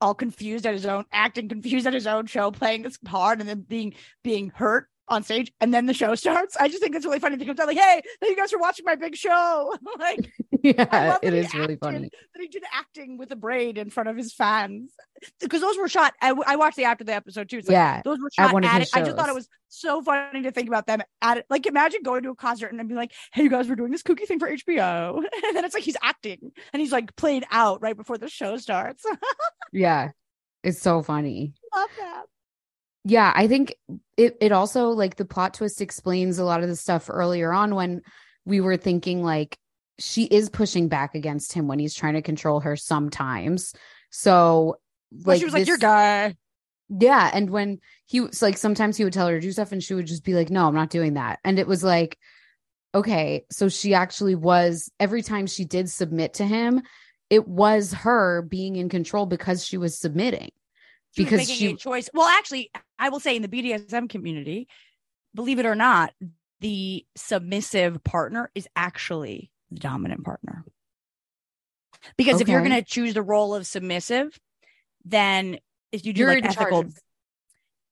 all 0.00 0.14
confused 0.14 0.66
at 0.66 0.74
his 0.74 0.86
own 0.86 1.04
acting, 1.12 1.48
confused 1.48 1.86
at 1.86 1.94
his 1.94 2.06
own 2.06 2.26
show, 2.26 2.50
playing 2.50 2.82
this 2.82 2.98
hard, 3.06 3.40
and 3.40 3.48
then 3.48 3.60
being 3.60 3.94
being 4.22 4.50
hurt 4.50 4.88
on 5.08 5.22
stage, 5.22 5.52
and 5.60 5.72
then 5.74 5.86
the 5.86 5.94
show 5.94 6.14
starts. 6.14 6.56
I 6.56 6.68
just 6.68 6.82
think 6.82 6.94
it's 6.94 7.04
really 7.04 7.18
funny. 7.18 7.36
He 7.36 7.44
comes 7.44 7.58
out 7.60 7.66
like, 7.66 7.78
"Hey, 7.78 8.02
thank 8.20 8.30
you 8.30 8.36
guys 8.36 8.50
for 8.50 8.58
watching 8.58 8.84
my 8.84 8.94
big 8.94 9.16
show." 9.16 9.76
like, 9.98 10.32
yeah 10.62 11.18
it 11.22 11.30
that 11.30 11.54
really 11.54 11.76
funny 11.76 12.08
That 12.34 12.40
he 12.40 12.46
did 12.46 12.62
acting 12.72 13.18
with 13.18 13.32
a 13.32 13.36
braid 13.36 13.78
in 13.78 13.90
front 13.90 14.08
of 14.08 14.16
his 14.16 14.32
fans 14.32 14.92
because 15.40 15.60
those 15.60 15.76
were 15.76 15.88
shot. 15.88 16.14
I, 16.22 16.34
I 16.46 16.56
watched 16.56 16.76
the 16.76 16.84
after 16.84 17.04
the 17.04 17.14
episode 17.14 17.48
too. 17.48 17.58
It's 17.58 17.68
like, 17.68 17.74
yeah 17.74 18.00
those 18.04 18.18
were 18.20 18.30
at 18.38 18.50
shot 18.50 18.64
at 18.64 18.80
his 18.80 18.88
it. 18.88 18.96
I 18.96 19.02
just 19.02 19.16
thought 19.16 19.28
it 19.28 19.34
was 19.34 19.48
so 19.68 20.02
funny 20.02 20.42
to 20.42 20.50
think 20.50 20.68
about 20.68 20.86
them 20.86 21.02
at 21.20 21.38
it. 21.38 21.46
Like, 21.50 21.66
imagine 21.66 22.02
going 22.02 22.22
to 22.22 22.30
a 22.30 22.36
concert 22.36 22.68
and 22.68 22.78
then 22.78 22.86
be 22.86 22.94
like, 22.94 23.12
"Hey, 23.32 23.42
you 23.42 23.50
guys, 23.50 23.68
we're 23.68 23.76
doing 23.76 23.90
this 23.90 24.02
kooky 24.02 24.26
thing 24.26 24.38
for 24.38 24.48
HBO," 24.48 25.16
and 25.44 25.56
then 25.56 25.64
it's 25.64 25.74
like 25.74 25.84
he's 25.84 25.96
acting 26.02 26.52
and 26.72 26.80
he's 26.80 26.92
like 26.92 27.14
played 27.16 27.44
out 27.50 27.82
right 27.82 27.96
before 27.96 28.18
the 28.18 28.28
show 28.28 28.56
starts. 28.56 29.04
yeah 29.72 30.10
it's 30.62 30.80
so 30.80 31.02
funny 31.02 31.54
Love 31.74 31.88
that. 31.98 32.24
Yeah 33.04 33.32
i 33.34 33.48
think 33.48 33.74
it 34.16 34.36
it 34.40 34.52
also 34.52 34.88
like 34.88 35.16
the 35.16 35.24
plot 35.24 35.54
twist 35.54 35.80
explains 35.80 36.38
a 36.38 36.44
lot 36.44 36.62
of 36.62 36.68
the 36.68 36.76
stuff 36.76 37.10
earlier 37.10 37.52
on 37.52 37.74
when 37.74 38.02
we 38.44 38.60
were 38.60 38.76
thinking 38.76 39.22
like 39.22 39.58
she 39.98 40.24
is 40.24 40.48
pushing 40.48 40.88
back 40.88 41.14
against 41.14 41.52
him 41.52 41.68
when 41.68 41.78
he's 41.78 41.94
trying 41.94 42.14
to 42.14 42.22
control 42.22 42.60
her 42.60 42.76
sometimes. 42.76 43.74
So 44.10 44.76
Well, 45.12 45.38
she 45.38 45.44
was 45.44 45.54
like, 45.54 45.66
"Your 45.66 45.78
guy." 45.78 46.36
yeah 47.00 47.30
and 47.32 47.48
when 47.48 47.78
he 48.06 48.20
was 48.20 48.42
like 48.42 48.58
sometimes 48.58 48.98
he 48.98 49.04
would 49.04 49.12
tell 49.14 49.26
her 49.26 49.36
to 49.36 49.40
do 49.40 49.50
stuff 49.52 49.72
and 49.72 49.82
she 49.82 49.94
would 49.94 50.06
just 50.06 50.24
be 50.24 50.34
like 50.34 50.50
no 50.50 50.66
i'm 50.66 50.74
not 50.74 50.90
doing 50.90 51.14
that. 51.14 51.38
And 51.44 51.58
it 51.58 51.66
was 51.66 51.82
like 51.82 52.18
okay 52.94 53.44
so 53.50 53.68
she 53.68 53.94
actually 53.94 54.34
was 54.34 54.90
every 55.00 55.22
time 55.22 55.46
she 55.46 55.64
did 55.64 55.90
submit 55.90 56.34
to 56.34 56.44
him 56.44 56.82
it 57.30 57.48
was 57.48 57.94
her 57.94 58.42
being 58.42 58.76
in 58.76 58.90
control 58.90 59.24
because 59.24 59.64
she 59.64 59.78
was 59.78 59.98
submitting 59.98 60.50
She 61.14 61.24
because 61.24 61.38
making 61.38 61.56
she 61.56 61.72
a 61.72 61.76
choice. 61.76 62.08
Well, 62.14 62.26
actually, 62.26 62.70
I 62.98 63.10
will 63.10 63.20
say 63.20 63.36
in 63.36 63.42
the 63.42 63.48
BDSM 63.48 64.08
community, 64.08 64.68
believe 65.34 65.58
it 65.58 65.66
or 65.66 65.74
not, 65.74 66.12
the 66.60 67.04
submissive 67.16 68.02
partner 68.04 68.50
is 68.54 68.68
actually 68.74 69.50
the 69.70 69.78
dominant 69.80 70.24
partner. 70.24 70.64
Because 72.16 72.40
if 72.40 72.48
you're 72.48 72.60
going 72.60 72.72
to 72.72 72.82
choose 72.82 73.14
the 73.14 73.22
role 73.22 73.54
of 73.54 73.66
submissive, 73.66 74.38
then 75.04 75.58
if 75.92 76.04
you 76.04 76.12
do 76.12 76.20
you're 76.20 76.34
like 76.34 76.44
ethical, 76.44 76.80
of 76.80 76.98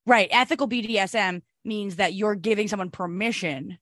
Right. 0.06 0.28
Ethical 0.32 0.68
BDSM 0.68 1.42
means 1.64 1.96
that 1.96 2.14
you're 2.14 2.34
giving 2.34 2.68
someone 2.68 2.90
permission 2.90 3.78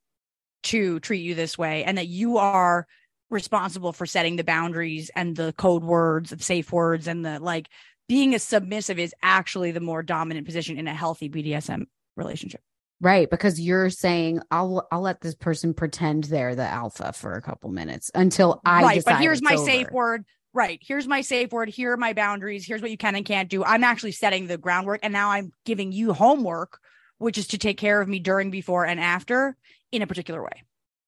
to 0.64 1.00
treat 1.00 1.20
you 1.20 1.34
this 1.34 1.56
way 1.56 1.84
and 1.84 1.96
that 1.96 2.08
you 2.08 2.38
are 2.38 2.86
responsible 3.30 3.92
for 3.92 4.06
setting 4.06 4.36
the 4.36 4.44
boundaries 4.44 5.10
and 5.14 5.36
the 5.36 5.54
code 5.56 5.84
words, 5.84 6.30
the 6.30 6.42
safe 6.42 6.72
words, 6.72 7.06
and 7.06 7.24
the 7.24 7.38
like 7.38 7.68
being 8.08 8.34
a 8.34 8.38
submissive 8.38 8.98
is 8.98 9.14
actually 9.22 9.70
the 9.70 9.80
more 9.80 10.02
dominant 10.02 10.46
position 10.46 10.78
in 10.78 10.88
a 10.88 10.94
healthy 10.94 11.28
BDSM 11.28 11.84
relationship. 12.16 12.60
Right, 13.00 13.30
because 13.30 13.60
you're 13.60 13.90
saying 13.90 14.40
I'll 14.50 14.88
I'll 14.90 15.02
let 15.02 15.20
this 15.20 15.36
person 15.36 15.72
pretend 15.72 16.24
they're 16.24 16.56
the 16.56 16.66
alpha 16.66 17.12
for 17.12 17.34
a 17.34 17.42
couple 17.42 17.70
minutes 17.70 18.10
until 18.14 18.60
I 18.64 18.82
right, 18.82 19.02
but 19.04 19.20
here's 19.20 19.40
my 19.40 19.54
over. 19.54 19.64
safe 19.64 19.90
word. 19.92 20.24
Right, 20.52 20.80
here's 20.82 21.06
my 21.06 21.20
safe 21.20 21.52
word. 21.52 21.68
Here 21.68 21.92
are 21.92 21.96
my 21.96 22.12
boundaries. 22.14 22.66
Here's 22.66 22.82
what 22.82 22.90
you 22.90 22.96
can 22.96 23.14
and 23.14 23.24
can't 23.24 23.48
do. 23.48 23.62
I'm 23.62 23.84
actually 23.84 24.12
setting 24.12 24.48
the 24.48 24.58
groundwork, 24.58 25.00
and 25.04 25.12
now 25.12 25.30
I'm 25.30 25.52
giving 25.64 25.92
you 25.92 26.12
homework, 26.12 26.80
which 27.18 27.38
is 27.38 27.46
to 27.48 27.58
take 27.58 27.76
care 27.76 28.00
of 28.00 28.08
me 28.08 28.18
during, 28.18 28.50
before, 28.50 28.84
and 28.84 28.98
after 28.98 29.56
in 29.92 30.02
a 30.02 30.06
particular 30.08 30.42
way. 30.42 30.64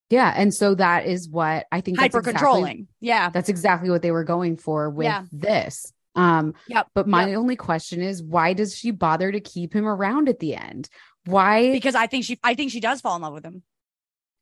Yeah, 0.09 0.31
and 0.33 0.53
so 0.53 0.75
that 0.75 1.07
is 1.07 1.27
what 1.27 1.65
I 1.71 1.81
think 1.81 1.99
Hyper 1.99 2.21
controlling. 2.21 2.63
Exactly, 2.71 2.87
yeah, 3.01 3.29
that's 3.31 3.49
exactly 3.49 3.89
what 3.89 4.01
they 4.01 4.11
were 4.11 4.23
going 4.23 4.55
for 4.55 4.89
with 4.89 5.05
Yeah. 5.05 5.23
this. 5.33 5.91
Um, 6.15 6.53
Yep. 6.67 6.87
but 6.93 7.07
my 7.07 7.27
Yep. 7.29 7.37
only 7.37 7.55
question 7.55 8.01
is 8.01 8.21
why 8.21 8.53
does 8.53 8.75
she 8.75 8.91
bother 8.91 9.31
to 9.31 9.39
keep 9.39 9.73
him 9.73 9.87
around 9.87 10.27
at 10.29 10.39
the 10.39 10.55
end? 10.55 10.89
Why? 11.25 11.71
because 11.71 11.95
I 11.95 12.07
think 12.07 12.25
she, 12.25 12.39
I 12.43 12.55
think 12.55 12.71
she 12.71 12.79
does 12.79 13.01
fall 13.01 13.15
in 13.15 13.21
love 13.21 13.33
with 13.33 13.45
him. 13.45 13.63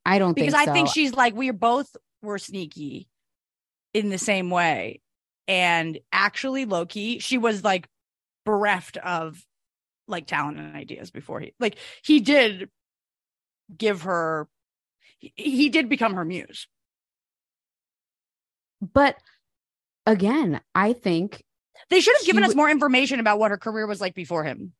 I 0.06 0.18
don't 0.18 0.34
because 0.34 0.54
think 0.54 0.70
I 0.70 0.74
think 0.74 0.90
she's 0.90 1.14
like 1.14 1.36
we 1.36 1.52
both 1.52 1.96
were 2.22 2.40
sneaky 2.40 3.08
in 3.94 4.10
the 4.10 4.18
same 4.18 4.50
way, 4.50 5.02
and 5.48 6.00
actually, 6.12 6.66
low 6.66 6.86
key, 6.86 7.20
she 7.20 7.38
was 7.38 7.64
like 7.64 7.88
bereft 8.46 8.98
of 8.98 9.44
like 10.08 10.26
talent 10.26 10.58
and 10.58 10.76
ideas 10.76 11.12
before 11.12 11.40
he 11.40 11.54
like 11.60 11.78
he 12.02 12.20
did 12.20 12.70
give 13.78 14.04
her 14.04 14.48
he, 15.20 15.34
he 15.36 15.70
did 15.70 15.90
become 15.90 16.16
her 16.16 16.26
muse. 16.26 16.68
But 18.82 19.18
again, 20.06 20.62
I 20.74 20.94
think 20.94 21.44
They 21.90 22.00
should 22.02 22.16
have 22.18 22.26
given 22.26 22.44
us 22.44 22.56
more 22.56 22.70
information 22.70 23.20
about 23.20 23.40
what 23.40 23.52
her 23.52 23.58
career 23.58 23.88
was 23.88 24.02
like 24.02 24.16
before 24.16 24.44
him. 24.44 24.74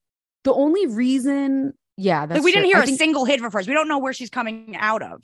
the 0.44 0.54
only 0.54 0.88
reason, 0.88 1.74
yeah, 1.98 2.26
that's 2.26 2.38
Like 2.40 2.46
we 2.46 2.52
didn't 2.52 2.68
hear 2.68 2.78
I 2.78 2.84
a 2.84 2.86
think- 2.86 2.98
single 2.98 3.26
hit 3.26 3.40
from 3.42 3.52
her. 3.52 3.60
We 3.60 3.74
don't 3.74 3.88
know 3.88 4.00
where 4.00 4.14
she's 4.14 4.30
coming 4.30 4.76
out 4.78 5.02
of. 5.02 5.24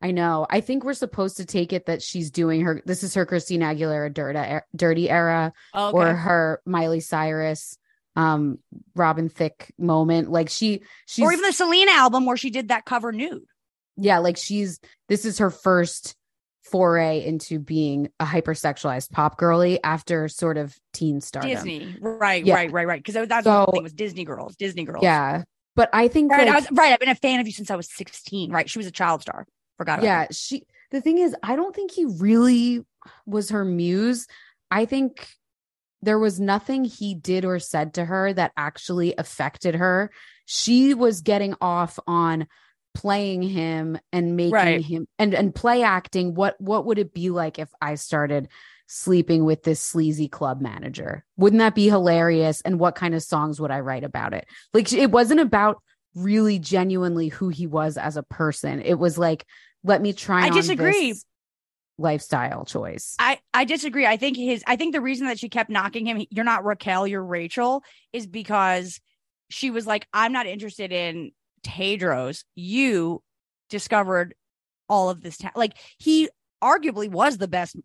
I 0.00 0.10
know. 0.12 0.46
I 0.48 0.60
think 0.60 0.84
we're 0.84 0.94
supposed 0.94 1.38
to 1.38 1.44
take 1.44 1.72
it 1.72 1.86
that 1.86 2.02
she's 2.02 2.30
doing 2.30 2.60
her. 2.62 2.80
This 2.86 3.02
is 3.02 3.14
her 3.14 3.26
Christina 3.26 3.66
Aguilera 3.74 4.12
dirty, 4.14 4.60
dirty 4.76 5.10
era, 5.10 5.52
Okay. 5.74 5.96
or 5.96 6.14
her 6.14 6.60
Miley 6.64 7.00
Cyrus, 7.00 7.76
um, 8.14 8.58
Robin 8.94 9.28
Thicke 9.28 9.72
moment. 9.76 10.30
Like 10.30 10.50
she, 10.50 10.82
she's, 11.06 11.24
or 11.24 11.32
even 11.32 11.42
the 11.44 11.52
Selena 11.52 11.90
album 11.92 12.26
where 12.26 12.36
she 12.36 12.50
did 12.50 12.68
that 12.68 12.84
cover 12.84 13.10
nude. 13.12 13.42
yeah, 13.96 14.18
like 14.18 14.36
she's. 14.36 14.78
This 15.08 15.24
is 15.24 15.38
her 15.38 15.50
first 15.50 16.14
foray 16.64 17.24
into 17.24 17.58
being 17.58 18.10
a 18.20 18.24
hypersexualized 18.24 19.10
pop 19.10 19.38
girly 19.38 19.82
after 19.82 20.28
sort 20.28 20.58
of 20.58 20.76
teen 20.92 21.20
stardom. 21.20 21.50
Disney, 21.50 21.96
right, 22.00 22.44
Yeah. 22.44 22.54
right, 22.54 22.70
right, 22.72 22.86
right. 22.86 23.02
Because 23.04 23.26
that's 23.28 23.44
So- 23.44 23.66
the 23.66 23.72
thing 23.72 23.82
was 23.82 23.92
Disney 23.92 24.24
girls, 24.24 24.56
Disney 24.56 24.84
girls. 24.84 25.02
Yeah, 25.02 25.44
but 25.76 25.88
I 25.92 26.08
think 26.08 26.30
right. 26.30 26.46
like, 26.46 26.52
I 26.52 26.56
was 26.56 26.70
right. 26.72 26.92
I've 26.92 26.98
been 27.00 27.08
a 27.08 27.14
fan 27.14 27.40
of 27.40 27.46
you 27.46 27.52
since 27.52 27.70
I 27.70 27.76
was 27.76 27.88
sixteen. 27.90 28.50
Right, 28.52 28.68
she 28.68 28.78
was 28.78 28.86
a 28.86 28.92
child 28.92 29.22
star. 29.22 29.46
Forgot. 29.78 30.00
About 30.00 30.04
yeah 30.04 30.20
that. 30.26 30.34
she 30.34 30.64
the 30.90 31.00
thing 31.00 31.18
is 31.18 31.36
i 31.42 31.54
don't 31.54 31.76
think 31.76 31.92
he 31.92 32.04
really 32.18 32.84
was 33.26 33.50
her 33.50 33.64
muse 33.64 34.26
i 34.72 34.84
think 34.86 35.28
there 36.02 36.18
was 36.18 36.40
nothing 36.40 36.84
he 36.84 37.14
did 37.14 37.44
or 37.44 37.58
said 37.60 37.94
to 37.94 38.04
her 38.04 38.32
that 38.32 38.50
actually 38.56 39.14
affected 39.16 39.76
her 39.76 40.10
she 40.46 40.94
was 40.94 41.20
getting 41.20 41.54
off 41.60 41.98
on 42.08 42.48
playing 42.94 43.42
him 43.42 43.98
and 44.12 44.36
making 44.36 44.52
Right. 44.52 44.84
him 44.84 45.06
and 45.18 45.34
and 45.34 45.54
play 45.54 45.82
acting 45.82 46.34
what 46.34 46.60
what 46.60 46.86
would 46.86 46.98
it 46.98 47.14
be 47.14 47.30
like 47.30 47.58
if 47.58 47.68
i 47.80 47.94
started 47.94 48.48
sleeping 48.86 49.44
with 49.44 49.62
this 49.62 49.80
sleazy 49.80 50.28
club 50.28 50.60
manager 50.60 51.24
wouldn't 51.36 51.60
that 51.60 51.74
be 51.74 51.88
hilarious 51.88 52.60
and 52.62 52.80
what 52.80 52.94
kind 52.94 53.14
of 53.14 53.22
songs 53.22 53.60
would 53.60 53.70
i 53.70 53.80
write 53.80 54.02
about 54.04 54.34
it 54.34 54.46
like 54.72 54.92
it 54.92 55.10
wasn't 55.10 55.38
about 55.38 55.82
really 56.14 56.58
genuinely 56.58 57.28
who 57.28 57.48
he 57.50 57.66
was 57.66 57.96
as 57.96 58.16
a 58.16 58.22
person 58.22 58.80
it 58.82 58.98
was 58.98 59.16
like 59.18 59.44
let 59.84 60.02
me 60.02 60.12
try 60.12 60.46
I 60.46 60.50
disagree. 60.50 61.14
lifestyle 61.98 62.64
choice 62.64 63.14
I 63.18 63.38
I 63.52 63.64
disagree. 63.64 64.06
I 64.06 64.16
think 64.16 64.36
his. 64.36 64.62
I 64.66 64.76
think 64.76 64.92
the 64.94 65.00
reason 65.00 65.26
that 65.26 65.38
she 65.38 65.48
kept 65.48 65.68
knocking 65.70 66.06
him, 66.06 66.24
you're 66.30 66.44
not 66.44 66.64
Raquel, 66.64 67.06
you're 67.06 67.24
Rachel, 67.24 67.82
is 68.12 68.26
because 68.26 69.00
she 69.50 69.70
was 69.70 69.86
like, 69.86 70.06
I'm 70.12 70.32
not 70.32 70.46
interested 70.46 70.92
in 70.92 71.32
Tedros. 71.62 72.44
You 72.54 73.22
discovered 73.70 74.34
all 74.88 75.10
of 75.10 75.20
this. 75.20 75.36
Ta-. 75.36 75.52
Like 75.54 75.74
he 75.98 76.28
arguably 76.62 77.08
was 77.08 77.38
the 77.38 77.48
best 77.48 77.76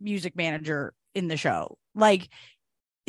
music 0.00 0.36
manager 0.36 0.94
in 1.14 1.28
the 1.28 1.36
show. 1.36 1.78
Like 1.94 2.28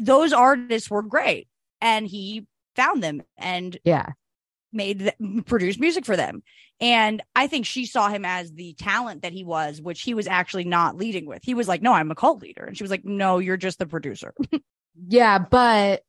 those 0.01 0.33
artists 0.33 0.89
were 0.89 1.03
great, 1.03 1.47
and 1.81 2.07
he 2.07 2.47
found 2.75 3.03
them 3.03 3.21
and 3.37 3.77
yeah 3.83 4.07
made 4.71 4.99
th- 4.99 5.45
produced 5.45 5.79
music 5.79 6.05
for 6.05 6.15
them 6.15 6.41
and 6.79 7.21
i 7.35 7.47
think 7.47 7.65
she 7.65 7.85
saw 7.85 8.07
him 8.07 8.23
as 8.23 8.53
the 8.53 8.73
talent 8.75 9.23
that 9.23 9.33
he 9.33 9.43
was 9.43 9.81
which 9.81 10.01
he 10.01 10.13
was 10.13 10.27
actually 10.27 10.63
not 10.63 10.95
leading 10.95 11.25
with 11.25 11.43
he 11.43 11.53
was 11.53 11.67
like 11.67 11.81
no 11.81 11.91
i'm 11.91 12.11
a 12.11 12.15
cult 12.15 12.41
leader 12.41 12.63
and 12.63 12.77
she 12.77 12.83
was 12.83 12.91
like 12.91 13.03
no 13.03 13.39
you're 13.39 13.57
just 13.57 13.79
the 13.79 13.85
producer 13.85 14.33
yeah 15.07 15.39
but 15.39 16.03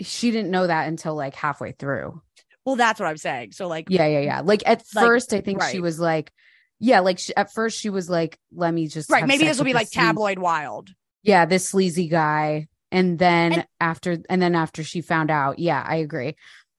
she 0.00 0.30
didn't 0.30 0.50
know 0.50 0.66
that 0.66 0.88
until 0.88 1.14
like 1.14 1.34
halfway 1.34 1.72
through 1.72 2.20
well 2.64 2.76
that's 2.76 3.00
what 3.00 3.08
i'm 3.08 3.16
saying. 3.16 3.52
So 3.52 3.68
like 3.68 3.86
yeah 3.90 4.06
yeah 4.06 4.20
yeah. 4.20 4.40
Like 4.40 4.62
at 4.66 4.82
Like, 4.94 5.04
first 5.06 5.32
i 5.32 5.40
think 5.40 5.62
she 5.62 5.80
was 5.80 5.98
like 6.00 6.32
yeah 6.80 7.00
like 7.00 7.18
she, 7.18 7.34
at 7.36 7.52
first 7.52 7.78
she 7.78 7.90
was 7.90 8.10
like 8.10 8.38
let 8.54 8.72
me 8.74 8.86
just 8.88 9.10
right 9.10 9.26
maybe 9.26 9.44
this 9.44 9.58
will 9.58 9.64
be 9.64 9.72
like 9.74 9.88
sleazy- 9.88 10.06
tabloid 10.06 10.38
wild. 10.38 10.90
Yeah 11.22 11.44
this 11.46 11.68
sleazy 11.68 12.08
guy. 12.08 12.68
And 12.90 13.18
then 13.18 13.52
And- 13.52 13.66
after 13.80 14.18
and 14.28 14.42
then 14.42 14.54
after 14.54 14.82
she 14.84 15.00
found 15.00 15.30
out 15.30 15.58
yeah 15.58 15.84
i 15.86 15.96
agree. 15.96 16.36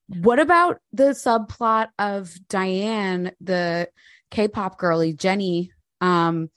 What 0.08 0.40
about 0.40 0.80
the 0.92 1.12
subplot 1.12 1.88
of 1.98 2.30
Dyanne 2.50 3.32
the 3.42 3.88
k-pop 4.32 4.78
girly 4.78 5.14
jennie? 5.14 5.72
Um 6.02 6.50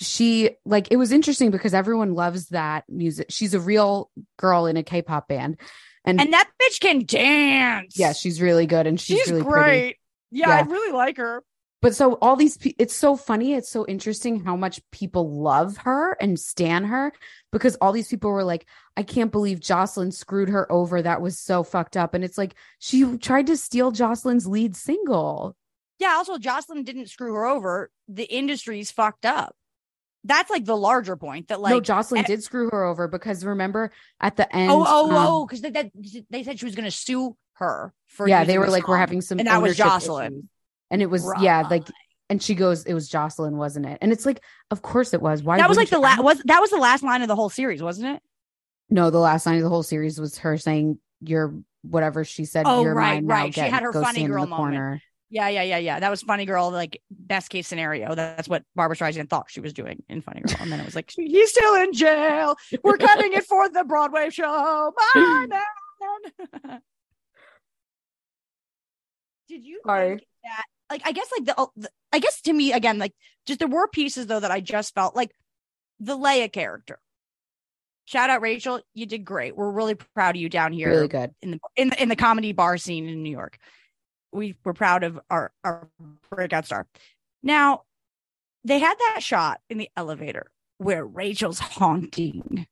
she 0.00 0.50
like 0.64 0.88
it 0.90 0.96
was 0.96 1.12
interesting 1.12 1.50
because 1.52 1.74
everyone 1.74 2.14
loves 2.14 2.48
that 2.48 2.84
music. 2.88 3.26
She's 3.30 3.54
a 3.54 3.60
real 3.60 4.10
girl 4.36 4.66
in 4.66 4.76
a 4.76 4.82
k-pop 4.82 5.28
band 5.28 5.60
and, 6.04 6.20
and 6.20 6.32
that 6.32 6.50
bitch 6.60 6.80
can 6.80 7.04
dance. 7.04 7.98
Yeah 7.98 8.12
she's 8.12 8.40
really 8.40 8.66
good 8.66 8.86
and 8.86 9.00
she's, 9.00 9.18
she's, 9.20 9.32
really 9.32 9.44
great. 9.44 9.96
Yeah, 10.30 10.48
Yeah. 10.48 10.56
i 10.56 10.60
really 10.62 10.92
like 10.92 11.16
her. 11.18 11.42
But 11.80 11.96
so 11.96 12.12
all 12.14 12.36
these 12.36 12.56
pe- 12.58 12.74
it's 12.78 12.94
so 12.94 13.16
funny 13.16 13.54
it's 13.54 13.68
so 13.68 13.84
interesting 13.86 14.44
how 14.44 14.54
much 14.56 14.80
people 14.92 15.42
love 15.42 15.78
her 15.78 16.16
and 16.20 16.38
stan 16.38 16.84
her 16.84 17.12
because 17.50 17.74
all 17.80 17.90
these 17.92 18.06
people 18.08 18.30
were 18.30 18.44
like 18.44 18.66
i 18.96 19.02
can't 19.02 19.32
believe 19.32 19.58
jocelyn 19.60 20.12
screwed 20.12 20.48
her 20.48 20.70
over. 20.70 21.02
That 21.02 21.20
was 21.20 21.38
so 21.38 21.62
fucked 21.64 21.96
up. 21.96 22.14
And 22.14 22.22
it's 22.24 22.38
like 22.38 22.54
she 22.78 23.18
tried 23.18 23.48
to 23.48 23.56
steal 23.56 23.90
jocelyn's 23.90 24.46
lead 24.46 24.76
single. 24.76 25.56
Yeah 25.98 26.14
also 26.16 26.38
jocelyn 26.38 26.84
didn't 26.84 27.08
screw 27.08 27.34
her 27.34 27.46
over. 27.46 27.90
The 28.08 28.24
industry's 28.24 28.90
fucked 28.92 29.26
up 29.26 29.54
that's 30.24 30.50
like 30.50 30.64
the 30.64 30.76
larger 30.76 31.16
point 31.16 31.48
that 31.48 31.60
like 31.60 31.72
no 31.72 31.80
jocelyn 31.80 32.24
did 32.24 32.42
screw 32.42 32.68
her 32.70 32.84
over 32.84 33.08
because 33.08 33.44
remember 33.44 33.90
at 34.20 34.36
the 34.36 34.54
end 34.54 34.70
oh 34.70 34.84
oh 34.86 35.10
um, 35.10 35.26
oh 35.28 35.46
because 35.46 35.62
that 35.62 35.90
they 36.30 36.42
said 36.42 36.58
she 36.58 36.64
was 36.64 36.74
going 36.74 36.84
to 36.84 36.90
sue 36.90 37.36
her 37.54 37.92
for 38.06 38.28
yeah 38.28 38.44
they 38.44 38.58
were 38.58 38.68
like 38.68 38.86
we're 38.88 38.96
having 38.96 39.20
some 39.20 39.38
and 39.38 39.48
that 39.48 39.60
was 39.60 39.76
jocelyn 39.76 40.32
issues. 40.32 40.44
and 40.90 41.02
it 41.02 41.06
was 41.06 41.28
yeah 41.40 41.62
like 41.70 41.86
and 42.30 42.42
she 42.42 42.54
goes 42.54 42.84
it 42.84 42.94
was 42.94 43.08
jocelyn 43.08 43.56
wasn't 43.56 43.84
it 43.84 43.98
and 44.00 44.12
it's 44.12 44.24
like 44.24 44.40
of 44.70 44.82
course 44.82 45.12
it 45.12 45.20
was 45.20 45.42
why 45.42 45.56
that 45.58 45.68
was 45.68 45.76
like 45.76 45.90
the 45.90 45.98
last 45.98 46.22
was 46.22 46.40
that 46.44 46.60
was 46.60 46.70
the 46.70 46.78
last 46.78 47.02
line 47.02 47.22
of 47.22 47.28
the 47.28 47.36
whole 47.36 47.50
series 47.50 47.82
wasn't 47.82 48.06
it 48.06 48.22
No, 48.90 49.10
the 49.10 49.18
last 49.18 49.46
line 49.46 49.56
of 49.56 49.62
the 49.62 49.70
whole 49.70 49.82
series 49.82 50.20
was 50.20 50.38
her 50.38 50.58
saying 50.58 50.98
you're 51.20 51.54
whatever 51.82 52.24
she 52.24 52.44
said. 52.44 52.64
Oh, 52.66 52.82
you're 52.82 52.94
right, 52.94 53.14
mine 53.14 53.26
now, 53.26 53.34
right. 53.34 53.54
She 53.54 53.60
get- 53.62 53.70
had 53.70 53.82
her 53.82 53.92
go 53.92 54.02
funny 54.02 54.26
girl 54.26 54.44
the 54.44 54.50
moment. 54.50 54.56
corner. 54.56 55.02
Yeah 55.32 55.48
yeah 55.48 55.62
yeah 55.62 55.78
yeah. 55.78 55.98
That 55.98 56.10
was 56.10 56.20
funny 56.20 56.44
girl 56.44 56.70
like 56.70 57.00
best 57.10 57.48
case 57.48 57.66
scenario. 57.66 58.14
That's 58.14 58.48
what 58.50 58.64
barbra 58.76 58.94
streisand 58.96 59.30
thought 59.30 59.46
she 59.50 59.60
was 59.60 59.72
doing 59.72 60.02
in 60.10 60.20
funny 60.20 60.42
girl. 60.42 60.58
And 60.60 60.70
then 60.70 60.78
it 60.78 60.84
was 60.84 60.94
like 60.94 61.10
he's 61.16 61.50
still 61.50 61.74
in 61.76 61.94
jail. 61.94 62.54
We're 62.84 62.98
cutting 62.98 63.32
it 63.32 63.44
for 63.46 63.66
the 63.70 63.82
broadway 63.82 64.28
show. 64.28 64.92
Did 69.48 69.64
you 69.64 69.80
Sorry. 69.86 70.08
think 70.18 70.22
that 70.44 70.64
like 70.90 71.02
i 71.04 71.12
guess 71.12 71.28
like 71.38 71.46
the, 71.46 71.66
the 71.76 71.88
i 72.12 72.18
guess 72.18 72.40
to 72.42 72.52
me 72.52 72.72
again 72.72 72.98
like 72.98 73.12
just 73.46 73.58
there 73.58 73.68
were 73.68 73.86
pieces 73.88 74.26
though 74.26 74.40
that 74.40 74.50
i 74.50 74.60
just 74.60 74.94
felt 74.94 75.14
like 75.16 75.30
the 76.00 76.16
leia 76.18 76.52
character. 76.52 76.98
Shout 78.04 78.28
out 78.30 78.42
rachel. 78.42 78.80
You 78.92 79.06
did 79.06 79.24
great. 79.24 79.56
We're 79.56 79.70
really 79.70 79.94
proud 79.94 80.34
of 80.34 80.40
you 80.42 80.48
down 80.48 80.72
here 80.72 80.90
Really 80.90 81.06
good. 81.08 81.30
in 81.40 81.52
the 81.52 81.58
in 81.76 81.88
the, 81.90 82.02
in 82.02 82.08
the 82.08 82.16
comedy 82.16 82.52
bar 82.52 82.76
scene 82.76 83.08
in 83.08 83.22
new 83.22 83.30
york 83.30 83.56
we 84.32 84.56
were 84.64 84.74
proud 84.74 85.04
of 85.04 85.18
our 85.30 85.52
our 85.64 85.88
breakout 86.30 86.66
star 86.66 86.86
now 87.42 87.82
they 88.64 88.78
had 88.78 88.94
that 88.98 89.22
shot 89.22 89.60
in 89.68 89.78
the 89.78 89.88
elevator 89.96 90.50
where 90.78 91.04
rachel's 91.04 91.58
haunting 91.58 92.66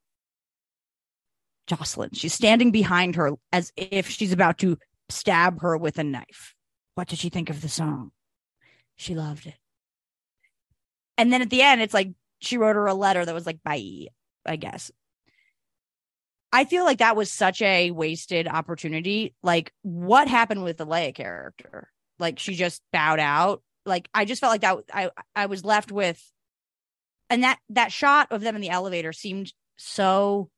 jocelyn 1.67 2.09
she's 2.13 2.33
standing 2.33 2.71
behind 2.71 3.15
her 3.15 3.31
as 3.51 3.71
if 3.77 4.09
she's 4.09 4.33
about 4.33 4.57
to 4.57 4.77
stab 5.11 5.61
her 5.61 5.77
with 5.77 5.99
a 5.99 6.03
knife. 6.03 6.55
What 6.95 7.07
did 7.07 7.19
she 7.19 7.29
think 7.29 7.49
of 7.49 7.61
the 7.61 7.69
song? 7.69 8.11
She 8.95 9.15
loved 9.15 9.45
it. 9.45 9.55
And 11.17 11.31
then 11.31 11.41
at 11.41 11.49
the 11.49 11.61
end, 11.61 11.81
it's 11.81 11.93
like 11.93 12.11
she 12.39 12.57
wrote 12.57 12.75
her 12.75 12.87
a 12.87 12.93
letter 12.93 13.23
that 13.23 13.33
was 13.33 13.45
like, 13.45 13.61
bye, 13.63 14.07
I 14.45 14.55
guess. 14.55 14.91
I 16.53 16.65
feel 16.65 16.83
like 16.83 16.97
that 16.97 17.15
was 17.15 17.31
such 17.31 17.61
a 17.61 17.91
wasted 17.91 18.47
opportunity. 18.47 19.33
Like, 19.41 19.71
what 19.83 20.27
happened 20.27 20.63
with 20.63 20.77
the 20.77 20.85
Leia 20.85 21.15
character? 21.15 21.89
Like, 22.19 22.39
she 22.39 22.55
just 22.55 22.81
bowed 22.91 23.19
out. 23.19 23.63
Like, 23.85 24.09
I 24.13 24.25
just 24.25 24.41
felt 24.41 24.51
like 24.51 24.61
that. 24.61 24.77
I 24.93 25.09
I 25.35 25.45
was 25.47 25.63
left 25.65 25.91
with, 25.91 26.21
and 27.29 27.43
that 27.43 27.59
that 27.69 27.91
shot 27.91 28.27
of 28.31 28.41
them 28.41 28.55
in 28.55 28.61
the 28.61 28.69
elevator 28.69 29.13
seemed 29.13 29.53
so 29.77 30.49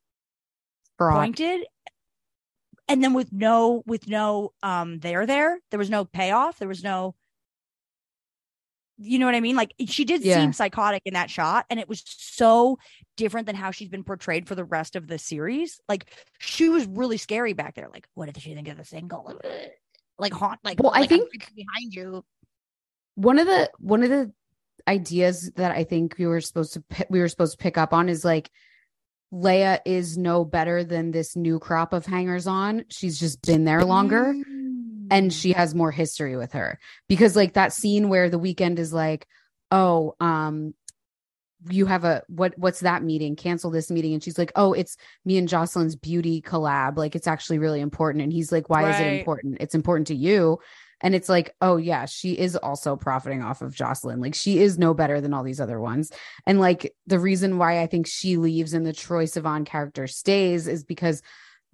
pointed, 1.16 1.66
and 2.88 3.04
then 3.04 3.14
with 3.14 3.32
no 3.32 3.84
with 3.86 4.08
no 4.08 4.52
um 4.62 5.00
there 5.00 5.26
there 5.26 5.60
there 5.72 5.80
was 5.80 5.90
no 5.90 6.06
payoff. 6.06 6.60
There 6.60 6.68
was 6.68 6.84
no. 6.84 7.16
You 8.98 9.18
know 9.20 9.26
what 9.26 9.36
I 9.36 9.40
mean? 9.40 9.56
Like 9.56 9.74
she 9.88 10.06
did 10.06 10.22
Yeah. 10.24 10.40
seem 10.40 10.54
psychotic 10.54 11.02
in 11.06 11.14
that 11.16 11.30
shot, 11.30 11.66
and 11.70 11.80
it 11.80 11.90
was 11.90 12.04
so 12.06 12.78
different 13.18 13.48
than 13.48 13.56
how 13.56 13.72
she's 13.72 13.90
been 13.90 14.04
portrayed 14.04 14.48
for 14.48 14.56
the 14.56 14.64
rest 14.64 14.96
of 14.96 15.08
the 15.08 15.18
series. 15.18 15.80
Like 15.90 16.06
she 16.40 16.70
was 16.70 16.86
really 16.86 17.18
scary 17.18 17.54
back 17.54 17.76
there. 17.76 17.90
Like, 17.92 18.08
what 18.14 18.28
did 18.32 18.42
she 18.42 18.54
think 18.54 18.68
of 18.68 18.78
the 18.78 18.86
single? 18.86 19.40
Like 20.20 20.32
haunt, 20.32 20.60
like 20.64 20.80
Well, 20.82 20.92
I 20.94 21.02
like, 21.02 21.12
I'm 21.12 21.20
think- 21.28 21.56
behind 21.56 21.92
you. 21.96 22.24
one 23.16 23.40
of 23.40 23.48
the 23.48 23.68
one 23.80 24.04
of 24.04 24.10
the 24.10 24.32
ideas 24.88 25.52
that 25.56 25.72
I 25.72 25.84
think 25.86 26.16
we 26.20 26.28
were 26.28 26.40
supposed 26.40 26.74
to 26.74 26.84
we 27.10 27.20
were 27.20 27.28
supposed 27.28 27.54
to 27.58 27.64
pick 27.64 27.80
up 27.80 27.94
on 27.94 28.10
is 28.10 28.24
like 28.24 28.52
Leia 29.34 29.80
is 29.86 30.16
no 30.16 30.46
better 30.46 30.84
than 30.84 31.10
this 31.10 31.36
new 31.36 31.58
crop 31.58 31.94
of 31.94 32.06
hangers 32.06 32.46
on. 32.46 32.86
She's 32.90 33.20
just 33.20 33.42
been 33.42 33.64
there 33.64 33.84
longer 33.84 34.36
mm. 34.36 34.73
And 35.14 35.32
she 35.32 35.54
has 35.54 35.76
more 35.76 35.92
history 35.92 36.36
with 36.36 36.54
her 36.54 36.80
because 37.08 37.36
like 37.36 37.54
that 37.54 37.74
scene 37.74 38.10
where 38.10 38.30
the 38.30 38.40
Weeknd 38.40 38.80
is 38.80 38.92
like, 38.92 39.28
"Oh, 39.72 40.16
um 40.20 40.74
you 41.70 41.86
have 41.86 42.04
a 42.04 42.24
what 42.28 42.54
what's 42.58 42.82
that 42.82 43.04
meeting? 43.04 43.36
Cancel 43.36 43.72
this 43.72 43.90
meeting." 43.90 44.14
And 44.14 44.24
she's 44.24 44.38
like, 44.38 44.52
"Oh, 44.56 44.74
it's 44.74 44.98
me 45.24 45.38
and 45.38 45.48
Jocelyn's 45.48 45.96
beauty 45.96 46.42
collab. 46.42 46.98
Like 46.98 47.16
it's 47.16 47.28
actually 47.28 47.60
really 47.60 47.80
important." 47.80 48.24
And 48.24 48.34
he's 48.34 48.52
like, 48.52 48.70
"Why 48.70 48.90
is 48.90 49.00
it 49.00 49.20
important? 49.20 49.58
It's 49.60 49.76
important 49.76 50.08
to 50.08 50.16
you." 50.16 50.60
And 51.04 51.14
it's 51.14 51.28
like, 51.28 51.54
oh 51.60 51.76
yeah, 51.76 52.06
she 52.06 52.32
is 52.32 52.56
also 52.56 52.96
profiting 52.96 53.44
off 53.44 53.62
of 53.62 53.76
Jocelyn. 53.76 54.22
Like 54.22 54.34
she 54.34 54.60
is 54.60 54.80
no 54.80 54.94
better 54.94 55.20
than 55.20 55.34
all 55.34 55.44
these 55.44 55.60
other 55.60 55.80
ones. 55.80 56.12
And 56.48 56.62
like 56.62 56.96
the 57.08 57.20
reason 57.20 57.58
why 57.58 57.82
I 57.82 57.88
think 57.88 58.08
she 58.08 58.38
leaves 58.38 58.74
and 58.74 58.86
the 58.86 58.94
Troye 58.94 59.26
Sivan 59.26 59.66
character 59.66 60.08
stays 60.08 60.66
is 60.66 60.86
because 60.86 61.22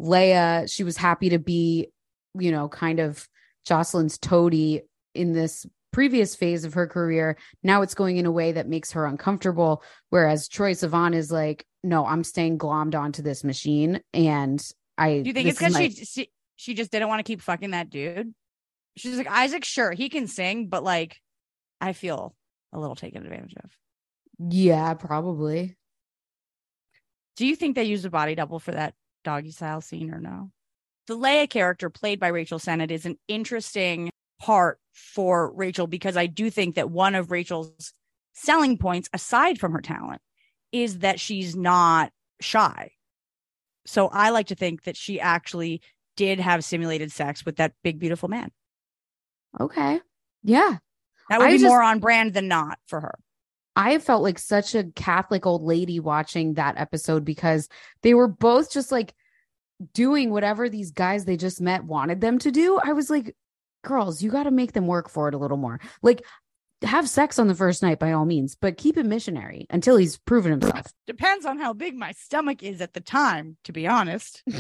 Leia, 0.02 0.72
she 0.72 0.84
was 0.84 0.98
happy 0.98 1.30
to 1.30 1.38
be, 1.38 1.92
you 2.38 2.52
know, 2.52 2.68
kind 2.70 3.00
of 3.00 3.28
Jocelyn's 3.66 4.18
toady 4.18 4.82
in 5.16 5.34
this 5.34 5.66
previous 5.92 6.36
phase 6.36 6.66
of 6.66 6.74
her 6.76 6.88
career. 6.88 7.38
Now 7.64 7.82
it's 7.82 7.96
going 7.96 8.18
in 8.18 8.26
a 8.26 8.32
way 8.32 8.52
that 8.52 8.68
makes 8.68 8.92
her 8.92 9.06
uncomfortable. 9.06 9.84
Whereas 10.10 10.48
Troye 10.48 10.72
Sivan 10.72 11.16
is 11.16 11.32
like, 11.32 11.66
no, 11.84 12.06
I'm 12.06 12.24
staying 12.24 12.58
glommed 12.58 12.96
onto 12.96 13.22
this 13.22 13.44
machine. 13.44 14.02
And 14.14 14.64
I 14.98 15.20
Do 15.22 15.30
you 15.30 15.34
think 15.34 15.50
it's 15.50 15.58
because 15.58 15.74
my- 15.74 15.90
she, 15.90 16.06
she 16.06 16.32
she 16.56 16.74
just 16.74 16.92
didn't 16.92 17.08
want 17.08 17.20
to 17.20 17.24
keep 17.24 17.42
fucking 17.42 17.72
that 17.72 17.90
dude? 17.90 18.34
She's 18.98 19.18
like 19.18 19.28
Izaak, 19.28 19.64
sure 19.64 19.92
he 19.94 20.10
can 20.10 20.28
sing, 20.28 20.68
but 20.68 20.84
like 20.84 21.20
I 21.80 21.94
feel 21.94 22.36
a 22.74 22.80
little 22.80 22.96
taken 22.96 23.24
advantage 23.24 23.56
of. 23.64 23.72
Yeah, 24.40 24.94
probably. 24.94 25.78
Do 27.38 27.46
you 27.46 27.56
think 27.56 27.76
they 27.76 27.86
used 27.86 28.06
a 28.06 28.10
body 28.10 28.36
double 28.36 28.60
for 28.60 28.72
that 28.72 28.94
doggy 29.24 29.52
style 29.52 29.80
scene 29.80 30.14
or 30.14 30.20
no? 30.20 30.52
The 31.10 31.18
Leia 31.18 31.50
character 31.50 31.90
played 31.90 32.20
by 32.20 32.28
Rachel 32.28 32.60
Sennott 32.60 32.92
is 32.92 33.08
an 33.08 33.18
interesting 33.28 34.12
part 34.40 34.80
for 34.94 35.52
Rachel 35.56 35.88
because 35.88 36.16
I 36.16 36.28
do 36.28 36.52
think 36.52 36.76
that 36.76 36.92
one 36.92 37.16
of 37.16 37.32
Rachel's 37.32 37.94
selling 38.34 38.78
points, 38.78 39.10
aside 39.12 39.60
from 39.60 39.72
her 39.72 39.82
talent, 39.82 40.22
is 40.72 41.00
that 41.00 41.20
she's 41.20 41.56
not 41.56 42.12
shy. 42.42 42.92
So 43.88 44.10
I 44.10 44.30
like 44.30 44.48
to 44.48 44.56
think 44.56 44.84
that 44.84 44.96
she 44.96 45.20
actually 45.20 45.82
did 46.16 46.40
have 46.40 46.64
simulated 46.64 47.12
sex 47.12 47.44
with 47.44 47.56
that 47.56 47.74
big, 47.84 47.98
beautiful 47.98 48.30
man. 48.30 48.52
Okay. 49.60 50.00
Yeah. 50.44 50.78
That 51.32 51.40
would 51.40 51.48
I 51.48 51.54
be 51.54 51.58
just- 51.58 51.66
more 51.66 51.82
on 51.82 51.98
brand 51.98 52.36
than 52.36 52.48
not 52.48 52.78
for 52.86 53.02
her. 53.02 53.18
I 53.76 53.98
felt 53.98 54.22
like 54.22 54.38
such 54.38 54.76
a 54.76 54.84
Catholic 54.96 55.48
old 55.48 55.64
lady 55.64 56.00
watching 56.00 56.54
that 56.54 56.78
episode 56.78 57.26
because 57.26 57.68
they 58.04 58.14
were 58.14 58.28
both 58.28 58.72
just 58.72 58.92
like 58.92 59.16
doing 59.94 60.32
whatever 60.32 60.70
these 60.70 60.92
guys 60.92 61.26
they 61.26 61.38
just 61.38 61.62
met 61.62 61.84
wanted 61.84 62.22
them 62.22 62.40
to 62.40 62.52
do. 62.52 62.80
I 62.84 62.94
was 62.94 63.10
like, 63.10 63.36
girls, 63.84 64.22
you 64.22 64.30
got 64.30 64.44
to 64.44 64.52
make 64.52 64.74
them 64.74 64.88
work 64.88 65.10
for 65.10 65.28
it 65.28 65.34
a 65.34 65.38
little 65.38 65.58
more. 65.58 65.80
Like, 66.02 66.24
have 66.82 67.10
sex 67.10 67.40
on 67.40 67.48
the 67.48 67.56
first 67.56 67.84
night 67.84 68.00
by 68.00 68.14
all 68.14 68.26
means, 68.26 68.56
but 68.56 68.78
keep 68.78 68.98
it 68.98 69.06
missionary 69.06 69.68
until 69.70 69.98
he's 69.98 70.18
proven 70.18 70.52
himself. 70.52 70.88
Depends 71.08 71.46
on 71.46 71.60
how 71.60 71.74
big 71.74 71.96
my 71.96 72.14
stomach 72.14 72.64
is 72.64 72.82
at 72.82 72.94
the 72.94 73.02
time, 73.02 73.58
to 73.66 73.74
be 73.74 73.88
honest. 73.88 74.44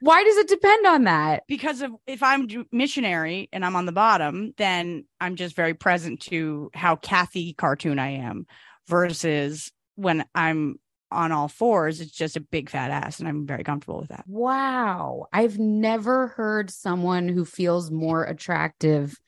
Why 0.00 0.22
does 0.24 0.36
it 0.36 0.48
depend 0.48 0.86
on 0.86 1.04
that? 1.04 1.44
because 1.48 1.80
of 1.80 1.92
if 2.06 2.22
I'm 2.22 2.48
missionary 2.72 3.48
and 3.52 3.64
I'm 3.64 3.76
on 3.76 3.86
the 3.86 3.92
bottom, 3.92 4.52
then 4.58 5.04
I'm 5.20 5.36
just 5.36 5.56
very 5.56 5.74
present 5.74 6.20
to 6.22 6.70
how 6.74 6.96
Cathy 6.96 7.54
cartoon 7.54 7.98
I 7.98 8.16
am 8.16 8.46
versus 8.86 9.72
when 9.94 10.24
I'm 10.34 10.78
on 11.14 11.32
all 11.32 11.48
fours, 11.48 12.00
it's 12.00 12.12
just 12.12 12.36
a 12.36 12.40
big 12.40 12.68
fat 12.68 12.90
ass 12.90 13.20
and 13.20 13.28
I'm 13.28 13.46
very 13.46 13.64
comfortable 13.64 14.00
with 14.00 14.08
that. 14.10 14.24
Wow. 14.26 15.26
I've 15.32 15.58
never 15.58 16.28
heard 16.28 16.70
someone 16.70 17.28
who 17.28 17.44
feels 17.44 17.90
more 17.90 18.24
attractive. 18.24 19.18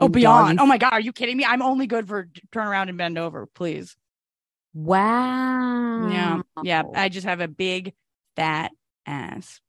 Oh, 0.00 0.08
beyond. 0.08 0.58
doggy- 0.58 0.64
Oh 0.64 0.66
my 0.66 0.78
God. 0.78 0.92
Are 0.94 1.00
you 1.00 1.12
kidding 1.12 1.36
me? 1.36 1.44
I'm 1.44 1.62
only 1.62 1.86
good 1.86 2.08
for 2.08 2.28
turn 2.50 2.66
around 2.66 2.88
and 2.88 2.96
bend 2.96 3.18
over, 3.18 3.46
please. 3.46 3.96
Wow. 4.74 6.08
Yeah. 6.08 6.40
Yeah. 6.62 6.82
I 6.94 7.08
just 7.08 7.26
have 7.26 7.40
a 7.40 7.48
big 7.48 7.92
fat 8.36 8.70
ass. 9.06 9.60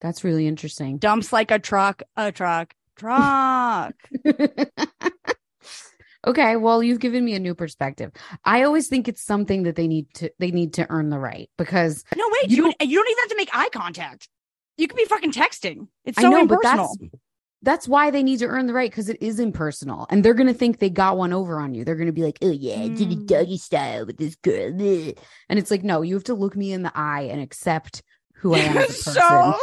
That's 0.00 0.24
really 0.24 0.46
interesting. 0.46 0.98
Dumps 0.98 1.32
like 1.32 1.50
a 1.50 1.58
truck, 1.58 2.02
a 2.16 2.32
truck, 2.32 2.74
truck. 2.96 3.94
okay, 6.26 6.56
well, 6.56 6.82
you've 6.82 7.00
given 7.00 7.24
me 7.24 7.34
a 7.34 7.38
new 7.40 7.54
perspective. 7.54 8.12
I 8.44 8.62
always 8.64 8.88
think 8.88 9.08
it's 9.08 9.22
something 9.24 9.62
that 9.64 9.76
they 9.76 9.86
need 9.86 10.12
to 10.14 10.30
they 10.38 10.50
need 10.50 10.74
to 10.74 10.86
earn 10.90 11.10
the 11.10 11.18
right 11.18 11.48
because 11.58 12.04
no, 12.16 12.24
wait. 12.42 12.50
You 12.50 12.56
You, 12.56 12.62
don't- 12.64 12.88
you 12.90 12.98
don't 12.98 13.10
even 13.10 13.22
have 13.22 13.30
to 13.30 13.36
make 13.36 13.50
eye 13.52 13.68
contact. 13.72 14.28
You 14.76 14.88
could 14.88 14.96
be 14.96 15.04
fucking 15.06 15.32
texting. 15.32 15.88
It's 16.04 16.18
I 16.18 16.22
so 16.22 16.30
know, 16.30 16.40
impersonal. 16.40 16.88
but 17.00 17.08
that's 17.10 17.22
that's 17.62 17.88
why 17.88 18.10
they 18.10 18.22
need 18.22 18.40
to 18.40 18.46
earn 18.46 18.66
the 18.66 18.74
right 18.74 18.90
because 18.90 19.08
it 19.08 19.16
is 19.22 19.40
impersonal, 19.40 20.06
and 20.10 20.22
they're 20.22 20.34
gonna 20.34 20.52
think 20.54 20.78
they 20.78 20.90
got 20.90 21.16
one 21.16 21.32
over 21.32 21.58
on 21.58 21.74
you. 21.74 21.84
They're 21.84 21.96
gonna 21.96 22.12
be 22.12 22.22
like, 22.22 22.38
"Oh 22.42 22.50
yeah, 22.50 22.80
I 22.82 22.88
did 22.88 23.10
a 23.10 23.16
Mm. 23.16 23.26
doggy 23.26 23.56
style 23.58 24.04
with 24.06 24.18
this 24.18 24.36
girl," 24.36 24.72
and 25.48 25.58
it's 25.58 25.70
like, 25.70 25.82
no, 25.82 26.02
you 26.02 26.14
have 26.14 26.24
to 26.24 26.34
look 26.34 26.54
me 26.54 26.72
in 26.72 26.82
the 26.82 26.92
eye 26.94 27.22
and 27.22 27.40
accept 27.40 28.02
who 28.34 28.54
I 28.54 28.58
am 28.58 28.76
as 28.76 28.84
a 28.84 29.04
person. 29.04 29.12
so 29.14 29.54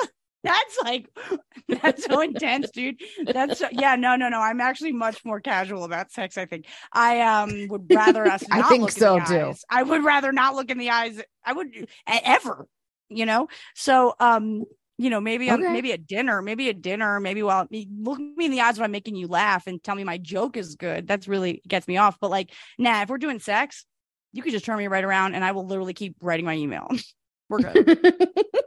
that's 0.44 0.78
like 0.84 1.08
that's 1.82 2.06
so 2.06 2.22
intense 2.22 2.70
dude. 2.72 3.02
That's 3.32 3.60
so, 3.60 3.68
yeah 3.72 3.96
no 3.96 4.16
no 4.16 4.30
no. 4.30 4.40
I'm 4.40 4.62
actually 4.62 4.92
much 4.92 5.24
more 5.26 5.40
casual 5.40 5.84
about 5.84 6.12
sex 6.12 6.38
i 6.38 6.46
think. 6.46 6.66
I 6.92 7.22
um 7.22 7.68
would 7.70 7.94
rather 7.94 8.28
us 8.28 8.44
I 8.52 8.62
think 8.64 8.92
so, 8.92 9.20
too. 9.20 9.54
i 9.70 9.82
would 9.84 10.04
rather 10.04 10.32
not 10.32 10.56
look 10.56 10.70
in 10.70 10.78
the 10.78 10.90
eyes 10.90 11.22
i 11.46 11.54
would 11.54 11.88
ever 12.08 12.68
you 13.10 13.26
know? 13.26 13.48
So 13.76 14.16
um 14.20 14.64
you 14.98 15.10
know 15.10 15.20
maybe 15.22 15.50
Okay. 15.52 15.72
maybe 15.74 15.92
at 15.94 16.06
dinner 16.08 16.42
maybe 16.42 16.70
at 16.70 16.82
dinner 16.82 17.20
maybe 17.20 17.42
while 17.44 17.68
me 17.72 17.88
look 18.00 18.20
me 18.20 18.46
in 18.46 18.52
the 18.52 18.62
eyes 18.62 18.78
when 18.78 18.86
i'm 18.86 18.92
making 18.92 19.16
you 19.16 19.28
laugh 19.28 19.66
and 19.68 19.84
tell 19.84 19.96
me 19.96 20.04
my 20.04 20.18
joke 20.18 20.58
is 20.58 20.76
good. 20.76 21.08
That's 21.08 21.28
really 21.28 21.62
gets 21.68 21.88
me 21.88 21.98
off. 21.98 22.18
But 22.20 22.32
like 22.32 22.52
nah 22.78 23.02
if 23.02 23.10
we're 23.10 23.18
doing 23.18 23.40
sex 23.40 23.86
you 24.34 24.42
could 24.44 24.52
just 24.52 24.66
turn 24.66 24.78
me 24.78 24.88
right 24.88 25.04
around 25.04 25.36
and 25.36 25.44
i 25.44 25.52
will 25.52 25.66
literally 25.66 25.94
keep 25.94 26.16
writing 26.22 26.46
my 26.46 26.56
email. 26.56 26.88
We're 27.50 27.60
good 27.60 28.64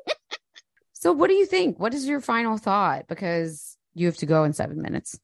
so, 1.07 1.13
what 1.13 1.29
do 1.29 1.35
you 1.35 1.47
think? 1.47 1.79
What 1.79 1.95
is 1.95 2.07
your 2.07 2.21
final 2.21 2.59
thought? 2.59 3.07
Because 3.07 3.77
you 3.95 4.07
have 4.07 4.17
to 4.17 4.27
go 4.27 4.43
in 4.43 4.53
seven 4.53 4.83
minutes. 4.83 5.19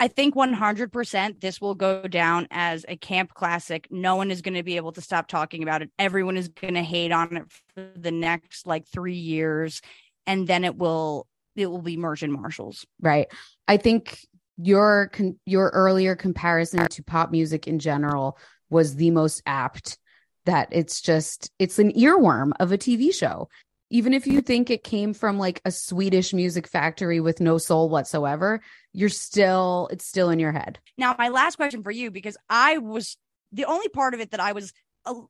I 0.00 0.08
think 0.08 0.34
100% 0.34 1.40
this 1.40 1.60
will 1.60 1.74
go 1.74 2.02
down 2.08 2.48
as 2.50 2.84
a 2.88 2.96
camp 2.96 3.34
classic. 3.34 3.86
No 3.90 4.16
one 4.16 4.30
is 4.30 4.42
going 4.42 4.54
to 4.54 4.62
be 4.62 4.76
able 4.76 4.92
to 4.92 5.00
stop 5.00 5.28
talking 5.28 5.62
about 5.62 5.82
it. 5.82 5.90
Everyone 5.98 6.36
is 6.36 6.48
going 6.48 6.74
to 6.74 6.82
hate 6.82 7.12
on 7.12 7.36
it 7.36 7.44
for 7.74 7.92
the 7.94 8.10
next 8.10 8.66
like 8.66 8.88
3 8.88 9.14
years 9.14 9.82
and 10.26 10.46
then 10.46 10.64
it 10.64 10.76
will 10.76 11.26
it 11.56 11.66
will 11.66 11.82
be 11.82 11.96
Merchant 11.96 12.32
Marshalls. 12.32 12.86
right 13.00 13.26
i 13.68 13.76
think 13.76 14.18
your 14.56 15.10
con- 15.12 15.38
your 15.46 15.68
earlier 15.70 16.14
comparison 16.16 16.86
to 16.88 17.02
pop 17.02 17.30
music 17.30 17.66
in 17.66 17.78
general 17.78 18.38
was 18.68 18.96
the 18.96 19.10
most 19.10 19.42
apt 19.46 19.98
that 20.46 20.68
it's 20.70 21.00
just 21.00 21.50
it's 21.58 21.78
an 21.78 21.92
earworm 21.92 22.52
of 22.60 22.72
a 22.72 22.78
tv 22.78 23.14
show 23.14 23.48
even 23.90 24.14
if 24.14 24.26
you 24.26 24.40
think 24.40 24.70
it 24.70 24.84
came 24.84 25.12
from 25.12 25.38
like 25.38 25.60
a 25.64 25.70
swedish 25.70 26.32
music 26.32 26.66
factory 26.66 27.20
with 27.20 27.40
no 27.40 27.58
soul 27.58 27.88
whatsoever 27.88 28.60
you're 28.92 29.08
still 29.08 29.88
it's 29.90 30.04
still 30.06 30.30
in 30.30 30.38
your 30.38 30.52
head 30.52 30.78
Now, 30.96 31.14
my 31.18 31.28
last 31.28 31.56
question 31.56 31.82
for 31.82 31.90
you 31.90 32.10
because 32.10 32.36
I 32.48 32.78
was 32.78 33.16
the 33.52 33.64
only 33.64 33.88
part 33.88 34.14
of 34.14 34.20
it 34.20 34.30
that 34.32 34.40
I 34.40 34.52
was 34.52 34.72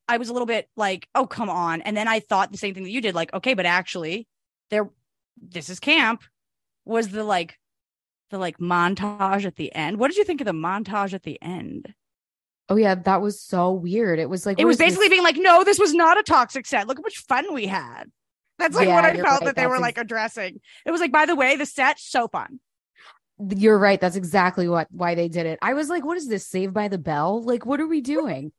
I 0.08 0.18
was 0.18 0.28
a 0.28 0.32
little 0.32 0.46
bit 0.46 0.68
like, 0.76 1.08
"Oh, 1.14 1.26
come 1.28 1.48
on." 1.48 1.80
And 1.82 1.96
then 1.96 2.08
I 2.08 2.18
thought 2.18 2.50
the 2.50 2.58
same 2.58 2.74
thing 2.74 2.82
that 2.82 2.90
you 2.90 3.00
did 3.00 3.14
like, 3.14 3.32
"Okay, 3.32 3.54
but 3.54 3.66
actually 3.66 4.26
there 4.70 4.90
this 5.40 5.68
is 5.70 5.78
camp. 5.78 6.22
was 6.84 7.08
the 7.10 7.22
like 7.24 7.56
the 8.30 8.38
like 8.38 8.58
montage 8.58 9.44
at 9.44 9.56
the 9.56 9.72
end. 9.74 9.98
What 9.98 10.08
did 10.08 10.16
you 10.18 10.24
think 10.24 10.40
of 10.40 10.46
the 10.46 10.52
montage 10.52 11.12
at 11.14 11.22
the 11.22 11.40
end? 11.40 11.94
Oh 12.68 12.76
yeah, 12.76 12.94
that 12.96 13.22
was 13.22 13.40
so 13.40 13.70
weird. 13.72 14.18
It 14.18 14.28
was 14.28 14.44
like 14.44 14.58
It 14.58 14.64
was 14.64 14.74
is 14.74 14.78
this? 14.78 14.86
basically 14.88 15.08
being 15.08 15.22
like, 15.22 15.36
no, 15.38 15.62
this 15.64 15.78
was 15.78 15.94
not 15.94 16.18
a 16.18 16.22
toxic 16.24 16.66
set. 16.66 16.86
Look 16.88 16.98
how 16.98 17.02
much 17.02 17.18
fun 17.18 17.54
we 17.54 17.66
had. 17.66 18.04
That's 18.60 18.76
like 18.76 18.86
Yeah, 18.86 18.94
what 18.94 19.04
I 19.04 19.14
felt 19.14 19.40
right. 19.40 19.44
that 19.46 19.56
they 19.56 19.66
were 19.66 19.78
like 19.80 19.98
addressing. 19.98 20.60
It 20.86 20.90
was 20.90 21.00
like, 21.00 21.12
by 21.12 21.26
the 21.26 21.34
way, 21.34 21.56
the 21.56 21.66
set 21.66 21.98
so 21.98 22.28
fun. 22.28 22.60
You're 23.38 23.78
right. 23.78 24.00
That's 24.00 24.16
exactly 24.16 24.68
what 24.68 24.86
why 24.90 25.14
they 25.14 25.28
did 25.28 25.46
it. 25.46 25.58
I 25.62 25.72
was 25.74 25.88
like, 25.88 26.04
what 26.04 26.16
is 26.18 26.28
this? 26.28 26.46
Saved 26.46 26.74
by 26.74 26.88
the 26.88 26.98
Bell? 26.98 27.42
Like, 27.42 27.64
what 27.64 27.80
are 27.80 27.86
we 27.86 28.00
doing? 28.02 28.52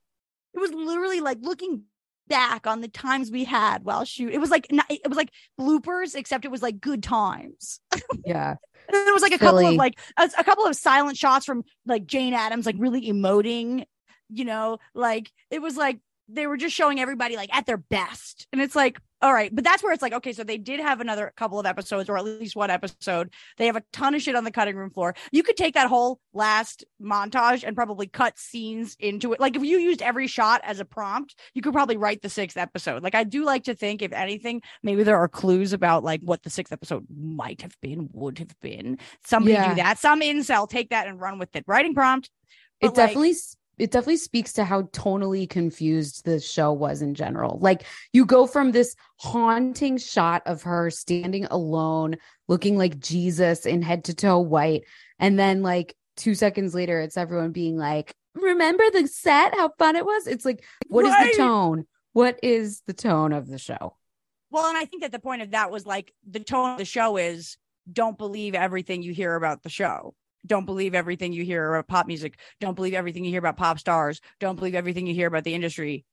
It 0.54 0.60
was 0.60 0.74
literally 0.74 1.22
like 1.22 1.38
looking 1.41 1.84
back 2.28 2.66
on 2.66 2.82
the 2.82 2.88
times 2.88 3.30
we 3.30 3.43
had 3.43 3.84
while 3.84 4.06
shoot. 4.06 4.34
It 4.34 4.39
was 4.39 4.49
like 4.49 4.68
it 4.89 5.08
was 5.08 5.18
like 5.18 5.32
bloopers, 5.60 6.16
except 6.16 6.45
it 6.45 6.52
was 6.52 6.62
like 6.64 6.82
good 6.82 7.04
times. 7.04 7.80
Yeah. 8.26 8.56
And 8.88 9.08
there 9.08 9.14
was 9.14 9.22
like 9.22 9.34
a 9.34 9.38
couple 9.38 9.66
of 9.66 9.76
like 9.76 9.99
a, 10.18 10.30
a 10.38 10.43
couple 10.43 10.66
of 10.66 10.76
silent 10.76 11.18
shots 11.18 11.45
from 11.45 11.64
like 11.86 12.06
Jane 12.08 12.34
Adams, 12.34 12.66
like 12.66 12.76
really 12.80 13.04
emoting. 13.12 13.86
You 14.30 14.45
know, 14.45 14.80
like 14.95 15.32
it 15.49 15.62
was 15.62 15.78
like 15.78 15.99
they 16.28 16.47
were 16.47 16.58
just 16.58 16.76
showing 16.76 16.99
everybody 16.99 17.36
like 17.36 17.54
at 17.56 17.66
their 17.66 17.78
best, 17.78 18.47
and 18.52 18.62
it's 18.62 18.76
like, 18.76 18.99
all 19.22 19.34
right, 19.34 19.53
but 19.53 19.63
that's 19.63 19.84
where 19.84 19.93
it's 19.93 20.01
like, 20.01 20.13
okay, 20.13 20.34
so 20.34 20.43
they 20.43 20.57
did 20.57 20.80
have 20.80 20.99
another 20.99 21.32
couple 21.38 21.59
of 21.59 21.65
episodes, 21.65 22.09
or 22.09 22.17
at 22.17 22.26
least 22.26 22.55
one 22.55 22.72
episode. 22.72 23.32
They 23.57 23.67
have 23.67 23.76
a 23.76 23.84
ton 23.93 24.15
of 24.15 24.22
shit 24.22 24.36
on 24.36 24.43
the 24.43 24.51
cutting 24.51 24.76
room 24.76 24.89
floor. 24.89 25.15
You 25.32 25.43
could 25.43 25.57
take 25.57 25.76
that 25.76 25.88
whole 25.88 26.19
last 26.34 26.84
montage 27.01 27.63
and 27.63 27.76
probably 27.76 28.07
cut 28.07 28.39
scenes 28.39 28.95
into 28.99 29.34
it. 29.34 29.39
Like 29.39 29.55
if 29.55 29.63
you 29.63 29.78
used 29.78 30.01
every 30.01 30.28
shot 30.28 30.61
as 30.63 30.80
a 30.80 30.86
prompt, 30.86 31.36
you 31.53 31.61
could 31.61 31.74
probably 31.74 31.97
write 31.97 32.22
the 32.22 32.30
sixth 32.30 32.57
episode. 32.57 33.03
Like 33.03 33.15
I 33.15 33.24
do 33.24 33.45
like 33.45 33.65
to 33.65 33.76
think, 33.76 34.01
if 34.01 34.11
anything, 34.11 34.61
maybe 34.82 35.03
there 35.03 35.17
are 35.17 35.28
clues 35.28 35.74
about 35.74 36.03
like 36.03 36.22
what 36.24 36.41
the 36.43 36.49
sixth 36.49 36.74
episode 36.74 37.05
might 37.15 37.61
have 37.61 37.76
been, 37.82 38.09
would 38.13 38.39
have 38.39 38.59
been. 38.61 38.97
Somebody 39.26 39.53
Yeah. 39.53 39.69
do 39.69 39.76
that. 39.76 39.99
Some 39.99 40.22
incel 40.22 40.67
take 40.67 40.89
that 40.89 41.07
and 41.07 41.19
run 41.19 41.38
with 41.38 41.55
it. 41.55 41.63
Writing 41.67 41.93
prompt. 41.93 42.30
It 42.80 42.88
like, 42.88 42.95
definitely 42.95 43.36
it 43.78 43.91
definitely 43.91 44.17
speaks 44.17 44.53
to 44.53 44.63
how 44.63 44.84
tonally 44.84 45.49
confused 45.49 46.24
the 46.26 46.39
show 46.39 46.72
was 46.72 47.01
in 47.01 47.13
general. 47.15 47.57
Like 47.59 47.84
you 48.13 48.26
go 48.26 48.45
from 48.45 48.72
this 48.72 48.95
haunting 49.17 49.97
shot 49.97 50.43
of 50.45 50.63
her 50.63 50.89
standing 50.89 51.45
alone, 51.45 52.17
looking 52.47 52.78
like 52.78 52.99
Jesus 52.99 53.65
in 53.65 53.82
head 53.82 54.03
to 54.05 54.13
toe 54.13 54.39
white, 54.39 54.84
and 55.19 55.39
then 55.39 55.61
like 55.63 55.95
two 56.17 56.36
seconds 56.36 56.76
later, 56.76 56.99
it's 56.99 57.17
everyone 57.17 57.51
being 57.51 57.78
like, 57.78 58.13
"Remember 58.36 58.84
the 58.91 59.07
set? 59.07 59.55
How 59.55 59.69
fun 59.80 59.95
it 59.95 60.05
was!" 60.05 60.28
It's 60.28 60.45
like, 60.45 60.63
what 60.88 61.05
is 61.05 61.11
Right. 61.11 61.32
the 61.32 61.38
tone? 61.38 61.88
What 62.13 62.39
is 62.43 62.82
the 62.86 62.93
tone 62.93 63.32
of 63.34 63.47
the 63.47 63.57
show? 63.57 63.95
Well, 64.51 64.67
and 64.67 64.78
I 64.78 64.84
think 64.86 65.01
that 65.03 65.13
the 65.13 65.19
point 65.19 65.41
of 65.41 65.51
that 65.51 65.72
was 65.72 65.86
like 65.86 66.13
the 66.30 66.41
tone 66.41 66.72
of 66.72 66.78
the 66.78 66.86
show 66.86 67.17
is 67.17 67.57
don't 67.91 68.17
believe 68.17 68.53
everything 68.53 69.01
you 69.01 69.13
hear 69.13 69.36
about 69.36 69.63
the 69.63 69.69
show. 69.69 70.13
Don't 70.45 70.65
believe 70.65 70.95
everything 70.95 71.33
you 71.33 71.43
hear 71.43 71.73
about 71.75 71.87
pop 71.87 72.07
music. 72.07 72.39
Don't 72.59 72.75
believe 72.75 72.93
everything 72.93 73.23
you 73.23 73.29
hear 73.31 73.39
about 73.39 73.57
pop 73.57 73.79
stars. 73.79 74.21
Don't 74.39 74.55
believe 74.55 74.75
everything 74.75 75.05
you 75.07 75.13
hear 75.13 75.27
about 75.27 75.43
the 75.43 75.53
industry. 75.53 76.05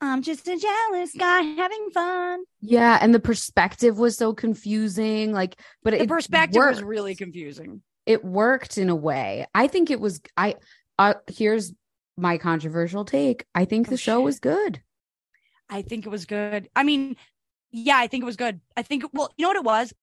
I'm 0.00 0.22
just 0.22 0.48
a 0.48 0.56
jealous 0.58 1.12
guy 1.16 1.42
having 1.42 1.90
fun. 1.94 2.42
Yeah, 2.60 2.98
and 3.00 3.14
the 3.14 3.20
perspective 3.20 3.98
was 3.98 4.16
so 4.16 4.34
confusing. 4.34 5.32
Like, 5.32 5.56
but 5.84 5.92
The 5.92 6.02
it 6.02 6.08
perspective 6.08 6.60
was 6.60 6.82
really 6.82 7.14
confusing. 7.14 7.82
it 8.04 8.24
worked 8.24 8.78
in 8.78 8.88
a 8.88 8.96
way. 8.96 9.46
I 9.54 9.68
think 9.68 9.90
it 9.90 10.00
was 10.00 10.20
I 10.36 10.56
uh 10.98 11.14
here's 11.28 11.72
my 12.16 12.36
controversial 12.38 13.04
take. 13.04 13.44
I 13.54 13.64
think 13.64 13.88
the 13.88 13.94
Oh, 13.94 13.96
show 13.96 14.18
shit. 14.18 14.24
was 14.24 14.40
good. 14.40 14.82
I 15.70 15.82
think 15.82 16.04
it 16.04 16.10
was 16.10 16.26
good. 16.26 16.68
I 16.76 16.82
mean, 16.82 17.16
yeah, 17.70 17.96
I 17.96 18.06
think 18.08 18.22
it 18.22 18.26
was 18.26 18.36
good. 18.36 18.60
I 18.76 18.82
think 18.82 19.04
well, 19.12 19.32
you 19.36 19.44
know 19.44 19.50
what 19.50 19.56
it 19.56 19.64
was? 19.64 19.94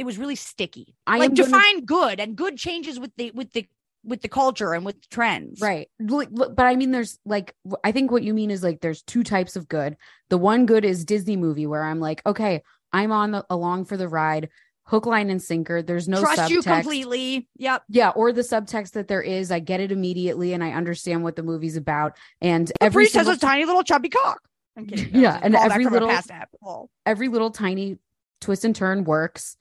It 0.00 0.06
was 0.06 0.16
really 0.16 0.34
sticky. 0.36 0.94
I 1.06 1.18
like 1.18 1.28
am 1.30 1.34
gonna- 1.34 1.50
define 1.50 1.84
good 1.84 2.20
and 2.20 2.34
good 2.36 2.56
changes 2.56 2.98
with 2.98 3.14
the 3.16 3.30
with 3.32 3.52
the 3.52 3.68
with 4.02 4.22
the 4.22 4.28
culture 4.28 4.72
and 4.72 4.82
with 4.82 4.96
trends. 5.10 5.60
Right. 5.60 5.90
But 6.00 6.58
I 6.58 6.74
mean 6.74 6.90
there's 6.90 7.18
like 7.26 7.54
I 7.84 7.92
think 7.92 8.10
what 8.10 8.22
you 8.22 8.32
mean 8.32 8.50
is 8.50 8.62
like 8.62 8.80
there's 8.80 9.02
two 9.02 9.22
types 9.22 9.56
of 9.56 9.68
good. 9.68 9.98
The 10.30 10.38
one 10.38 10.64
good 10.64 10.86
is 10.86 11.04
Disney 11.04 11.36
movie 11.36 11.66
where 11.66 11.82
I'm 11.84 12.00
like, 12.00 12.22
okay, 12.24 12.62
I'm 12.94 13.12
on 13.12 13.32
the 13.32 13.44
along 13.50 13.84
for 13.84 13.98
the 13.98 14.08
ride, 14.08 14.48
hook 14.84 15.04
line 15.04 15.28
and 15.28 15.42
sinker. 15.42 15.82
There's 15.82 16.08
no 16.08 16.20
Trust 16.20 16.50
you 16.50 16.62
completely. 16.62 17.46
Yep. 17.58 17.82
Yeah, 17.90 18.08
or 18.10 18.32
the 18.32 18.40
subtext 18.40 18.92
that 18.92 19.06
there 19.06 19.20
is, 19.20 19.52
I 19.52 19.58
get 19.58 19.80
it 19.80 19.92
immediately 19.92 20.54
and 20.54 20.64
I 20.64 20.70
understand 20.72 21.22
what 21.22 21.36
the 21.36 21.42
movie's 21.42 21.76
about. 21.76 22.16
And 22.40 22.72
every 22.80 23.02
priest 23.04 23.16
has 23.16 23.28
a 23.28 23.36
tiny 23.36 23.66
little 23.66 23.82
chubby 23.82 24.08
cock. 24.08 24.40
I'm 24.78 24.86
kidding. 24.86 25.14
Yeah, 25.20 25.38
and 25.42 25.54
every 25.54 25.84
little- 25.84 26.08
past 26.08 26.30
ep- 26.30 26.48
well, 26.62 26.88
every 27.04 27.28
little 27.28 27.50
tiny 27.50 27.98
twist 28.40 28.64
and 28.64 28.74
turn 28.74 29.04
works 29.04 29.58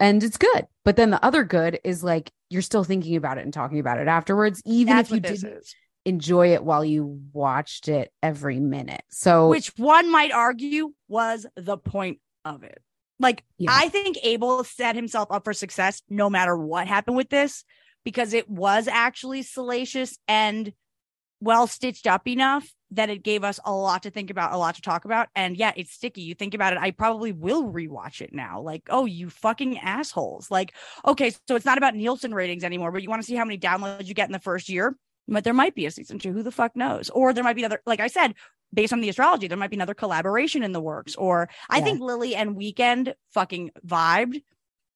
and 0.00 0.22
it's 0.22 0.36
good. 0.36 0.66
But 0.84 0.96
then 0.96 1.10
the 1.10 1.24
other 1.24 1.44
good 1.44 1.80
is 1.84 2.04
like 2.04 2.30
you're 2.50 2.62
still 2.62 2.84
thinking 2.84 3.16
about 3.16 3.38
it 3.38 3.44
and 3.44 3.52
talking 3.52 3.80
about 3.80 3.98
it 3.98 4.08
afterwards, 4.08 4.62
even 4.64 4.96
That's 4.96 5.10
if 5.10 5.14
you 5.14 5.20
didn't 5.20 5.58
is. 5.58 5.74
enjoy 6.04 6.52
it 6.52 6.62
while 6.64 6.84
you 6.84 7.20
watched 7.32 7.88
it 7.88 8.12
every 8.22 8.60
minute. 8.60 9.02
So 9.10 9.48
Which 9.48 9.72
one 9.76 10.10
might 10.10 10.32
argue 10.32 10.92
was 11.08 11.46
the 11.56 11.76
point 11.76 12.20
of 12.44 12.62
it. 12.62 12.80
Like 13.18 13.44
Yeah. 13.58 13.70
I 13.72 13.88
think 13.88 14.18
Abel 14.22 14.62
set 14.64 14.94
himself 14.94 15.28
up 15.30 15.44
for 15.44 15.52
success 15.52 16.02
no 16.08 16.28
matter 16.30 16.56
what 16.56 16.86
happened 16.86 17.16
with 17.16 17.30
this 17.30 17.64
because 18.04 18.34
it 18.34 18.48
was 18.48 18.86
actually 18.86 19.42
salacious 19.42 20.18
and 20.28 20.72
well 21.46 21.66
stitched 21.66 22.06
up 22.06 22.26
enough 22.28 22.68
that 22.92 23.10
it 23.10 23.22
gave 23.22 23.42
us 23.42 23.58
a 23.64 23.72
lot 23.72 24.02
to 24.04 24.10
think 24.10 24.30
about, 24.30 24.52
a 24.52 24.58
lot 24.58 24.76
to 24.76 24.82
talk 24.82 25.04
about. 25.04 25.28
And 25.34 25.56
yeah, 25.56 25.72
it's 25.76 25.92
sticky. 25.92 26.22
You 26.22 26.34
think 26.34 26.54
about 26.54 26.72
it, 26.72 26.78
I 26.78 26.90
probably 26.90 27.32
will 27.32 27.72
rewatch 27.72 28.20
it 28.20 28.32
now. 28.32 28.60
Like, 28.60 28.82
oh, 28.90 29.06
you 29.06 29.30
fucking 29.30 29.78
assholes. 29.78 30.50
Like, 30.50 30.74
okay, 31.04 31.30
so 31.48 31.56
it's 31.56 31.64
not 31.64 31.78
about 31.78 31.94
Nielsen 31.94 32.34
ratings 32.34 32.64
anymore, 32.64 32.92
but 32.92 33.02
you 33.02 33.08
want 33.08 33.22
to 33.22 33.26
see 33.26 33.34
how 33.34 33.44
many 33.44 33.58
downloads 33.58 34.06
you 34.06 34.14
get 34.14 34.28
in 34.28 34.32
the 34.32 34.38
first 34.38 34.68
year. 34.68 34.96
But 35.28 35.42
there 35.42 35.54
might 35.54 35.74
be 35.74 35.86
a 35.86 35.90
season 35.90 36.18
two. 36.20 36.32
Who 36.32 36.44
the 36.44 36.52
fuck 36.52 36.76
knows? 36.76 37.10
Or 37.10 37.32
there 37.32 37.42
might 37.42 37.56
be 37.56 37.62
another, 37.62 37.82
like 37.86 37.98
I 37.98 38.06
said, 38.06 38.34
based 38.72 38.92
on 38.92 39.00
the 39.00 39.08
astrology, 39.08 39.48
there 39.48 39.58
might 39.58 39.70
be 39.70 39.76
another 39.76 39.94
collaboration 39.94 40.62
in 40.62 40.70
the 40.70 40.80
works. 40.80 41.16
Or 41.16 41.48
I 41.68 41.78
Yeah. 41.78 41.84
think 41.84 42.00
Lily 42.00 42.36
and 42.36 42.56
Weeknd 42.56 43.14
fucking 43.32 43.72
vibed. 43.84 44.42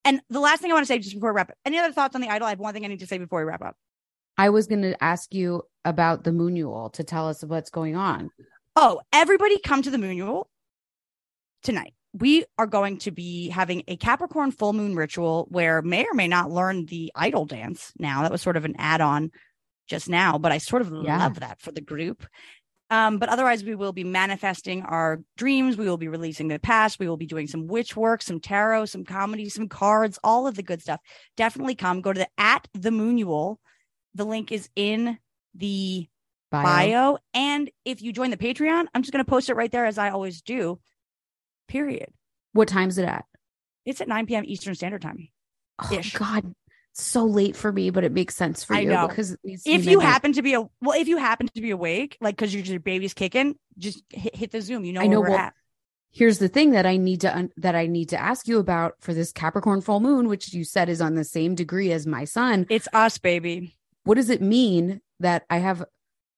And 0.04 0.20
the 0.30 0.40
last 0.40 0.62
thing 0.62 0.70
I 0.70 0.74
want 0.74 0.84
to 0.84 0.92
say 0.92 0.98
just 0.98 1.14
before 1.14 1.32
we 1.32 1.36
wrap 1.36 1.50
up, 1.50 1.56
any 1.64 1.78
other 1.78 1.92
thoughts 1.92 2.14
on 2.14 2.20
the 2.20 2.28
idol? 2.28 2.46
I 2.46 2.50
have 2.50 2.60
one 2.60 2.72
thing 2.72 2.84
I 2.84 2.88
need 2.88 3.00
to 3.00 3.06
say 3.06 3.18
before 3.18 3.40
we 3.40 3.44
wrap 3.44 3.62
up. 3.62 3.76
I 4.40 4.48
was 4.48 4.66
going 4.66 4.80
to 4.80 5.04
ask 5.04 5.34
you 5.34 5.64
about 5.84 6.24
the 6.24 6.30
Moonual 6.30 6.94
to 6.94 7.04
tell 7.04 7.28
us 7.28 7.44
what's 7.44 7.68
going 7.68 7.94
on. 7.94 8.30
Oh, 8.74 9.02
everybody 9.12 9.58
come 9.58 9.82
to 9.82 9.90
the 9.90 9.98
Moonual 9.98 10.46
tonight. 11.62 11.92
We 12.14 12.46
are 12.56 12.66
going 12.66 12.96
to 13.00 13.10
be 13.10 13.50
having 13.50 13.82
a 13.86 13.98
Capricorn 13.98 14.50
full 14.50 14.72
moon 14.72 14.96
ritual 14.96 15.46
where 15.50 15.82
may 15.82 16.06
or 16.06 16.14
may 16.14 16.26
not 16.26 16.50
learn 16.50 16.86
the 16.86 17.12
idol 17.14 17.44
dance 17.44 17.92
now. 17.98 18.22
That 18.22 18.32
was 18.32 18.40
sort 18.40 18.56
of 18.56 18.64
an 18.64 18.76
add 18.78 19.02
on 19.02 19.30
just 19.86 20.08
now, 20.08 20.38
but 20.38 20.52
I 20.52 20.56
sort 20.56 20.80
of 20.80 20.90
Yeah. 20.90 21.18
love 21.18 21.40
that 21.40 21.60
for 21.60 21.70
the 21.70 21.82
group. 21.82 22.26
Um, 22.88 23.18
but 23.18 23.28
otherwise, 23.28 23.62
we 23.62 23.74
will 23.74 23.92
be 23.92 24.04
manifesting 24.04 24.80
our 24.84 25.20
dreams. 25.36 25.76
We 25.76 25.84
will 25.84 25.98
be 25.98 26.08
releasing 26.08 26.48
the 26.48 26.58
past. 26.58 26.98
We 26.98 27.10
will 27.10 27.18
be 27.18 27.26
doing 27.26 27.46
some 27.46 27.66
witch 27.66 27.94
work, 27.94 28.22
some 28.22 28.40
tarot, 28.40 28.86
some 28.86 29.04
comedy, 29.04 29.50
some 29.50 29.68
cards, 29.68 30.18
all 30.24 30.46
of 30.46 30.54
the 30.54 30.62
good 30.62 30.80
stuff. 30.80 31.00
Definitely 31.36 31.74
come. 31.74 32.00
Go 32.00 32.14
to 32.14 32.20
the 32.20 32.28
at 32.38 32.66
the 32.72 32.88
Moonual. 32.88 33.58
The 34.14 34.24
link 34.24 34.52
is 34.52 34.68
in 34.76 35.18
the 35.54 36.08
Bio. 36.50 36.64
bio. 36.64 37.18
And 37.32 37.70
if 37.84 38.02
you 38.02 38.12
join 38.12 38.30
the 38.30 38.36
Patreon, 38.36 38.86
I'm 38.94 39.02
just 39.02 39.12
going 39.12 39.24
to 39.24 39.28
post 39.28 39.48
it 39.50 39.54
right 39.54 39.70
there 39.70 39.86
as 39.86 39.98
I 39.98 40.10
always 40.10 40.42
do. 40.42 40.80
Period. 41.68 42.08
What 42.52 42.68
time's 42.68 42.98
it 42.98 43.04
at? 43.04 43.24
It's 43.84 44.00
at 44.00 44.08
9 44.08 44.26
p.m. 44.26 44.44
Eastern 44.46 44.74
Standard 44.74 45.02
Time. 45.02 45.28
Oh 45.82 46.00
God, 46.14 46.54
so 46.92 47.24
late 47.24 47.56
for 47.56 47.72
me, 47.72 47.90
but 47.90 48.04
it 48.04 48.12
makes 48.12 48.36
sense 48.36 48.64
for 48.64 48.74
I 48.74 48.80
you 48.80 48.90
know. 48.90 49.08
because 49.08 49.32
it 49.32 49.40
needs 49.44 49.62
to 49.62 49.70
be 49.70 49.76
If 49.76 49.86
you 49.86 50.00
happen 50.00 50.32
to 50.34 50.42
be 50.42 50.54
a 50.54 50.60
well, 50.60 51.00
if 51.00 51.08
you 51.08 51.16
happen 51.16 51.48
to 51.54 51.60
be 51.60 51.70
awake, 51.70 52.18
like 52.20 52.36
because 52.36 52.54
your 52.54 52.80
baby's 52.80 53.14
kicking, 53.14 53.56
just 53.78 54.02
hit, 54.10 54.34
hit 54.34 54.50
the 54.50 54.60
Zoom. 54.60 54.84
You 54.84 54.92
know, 54.92 55.00
I 55.00 55.06
know, 55.06 55.20
where 55.20 55.30
we're 55.30 55.36
well, 55.36 55.46
at. 55.46 55.54
here's 56.10 56.38
the 56.38 56.48
thing 56.48 56.72
that 56.72 56.84
I 56.84 56.96
need 56.96 57.22
to 57.22 57.34
un- 57.34 57.52
that 57.56 57.74
I 57.74 57.86
need 57.86 58.10
to 58.10 58.20
ask 58.20 58.46
you 58.48 58.58
about 58.58 58.96
for 59.00 59.14
this 59.14 59.32
Capricorn 59.32 59.80
full 59.80 60.00
moon, 60.00 60.28
which 60.28 60.52
you 60.52 60.64
said 60.64 60.88
is 60.88 61.00
on 61.00 61.14
the 61.14 61.24
same 61.24 61.54
degree 61.54 61.92
as 61.92 62.06
my 62.06 62.24
son. 62.24 62.66
It's 62.68 62.88
us, 62.92 63.16
baby. 63.18 63.76
What 64.04 64.16
does 64.16 64.30
it 64.30 64.42
mean 64.42 65.00
that 65.20 65.44
I 65.50 65.58
have 65.58 65.84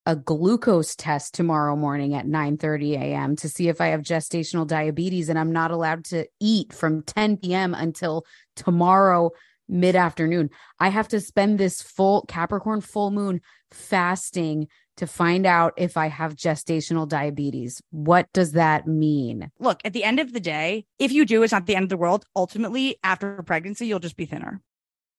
a 0.04 0.16
glucose 0.16 0.96
test 0.96 1.32
tomorrow 1.34 1.76
morning 1.76 2.14
at 2.14 2.26
9:30 2.26 2.94
a.m. 2.94 3.36
to 3.36 3.48
see 3.48 3.68
if 3.68 3.80
I 3.80 3.88
have 3.88 4.00
gestational 4.00 4.66
diabetes 4.66 5.28
and 5.28 5.38
I'm 5.38 5.52
not 5.52 5.70
allowed 5.70 6.04
to 6.06 6.26
eat 6.40 6.72
from 6.72 7.02
10 7.02 7.36
p.m. 7.36 7.74
until 7.74 8.24
tomorrow 8.56 9.30
mid-afternoon. 9.68 10.50
I 10.80 10.88
have 10.88 11.08
to 11.08 11.20
spend 11.20 11.58
this 11.58 11.80
full 11.80 12.24
Capricorn 12.28 12.80
full 12.80 13.10
moon 13.10 13.40
fasting 13.70 14.66
to 14.96 15.06
find 15.06 15.46
out 15.46 15.72
if 15.78 15.96
I 15.96 16.08
have 16.08 16.34
gestational 16.34 17.08
diabetes. 17.08 17.80
What 17.90 18.30
does 18.32 18.52
that 18.52 18.86
mean? 18.86 19.50
Look, 19.58 19.80
at 19.84 19.92
the 19.92 20.04
end 20.04 20.20
of 20.20 20.32
the 20.32 20.40
day, 20.40 20.84
if 20.98 21.12
you 21.12 21.24
do, 21.24 21.42
it's 21.42 21.52
not 21.52 21.66
the 21.66 21.76
end 21.76 21.84
of 21.84 21.88
the 21.88 21.96
world. 21.96 22.24
Ultimately, 22.36 22.98
after 23.02 23.42
pregnancy, 23.42 23.86
you'll 23.86 24.00
just 24.00 24.16
be 24.16 24.26
thinner. 24.26 24.60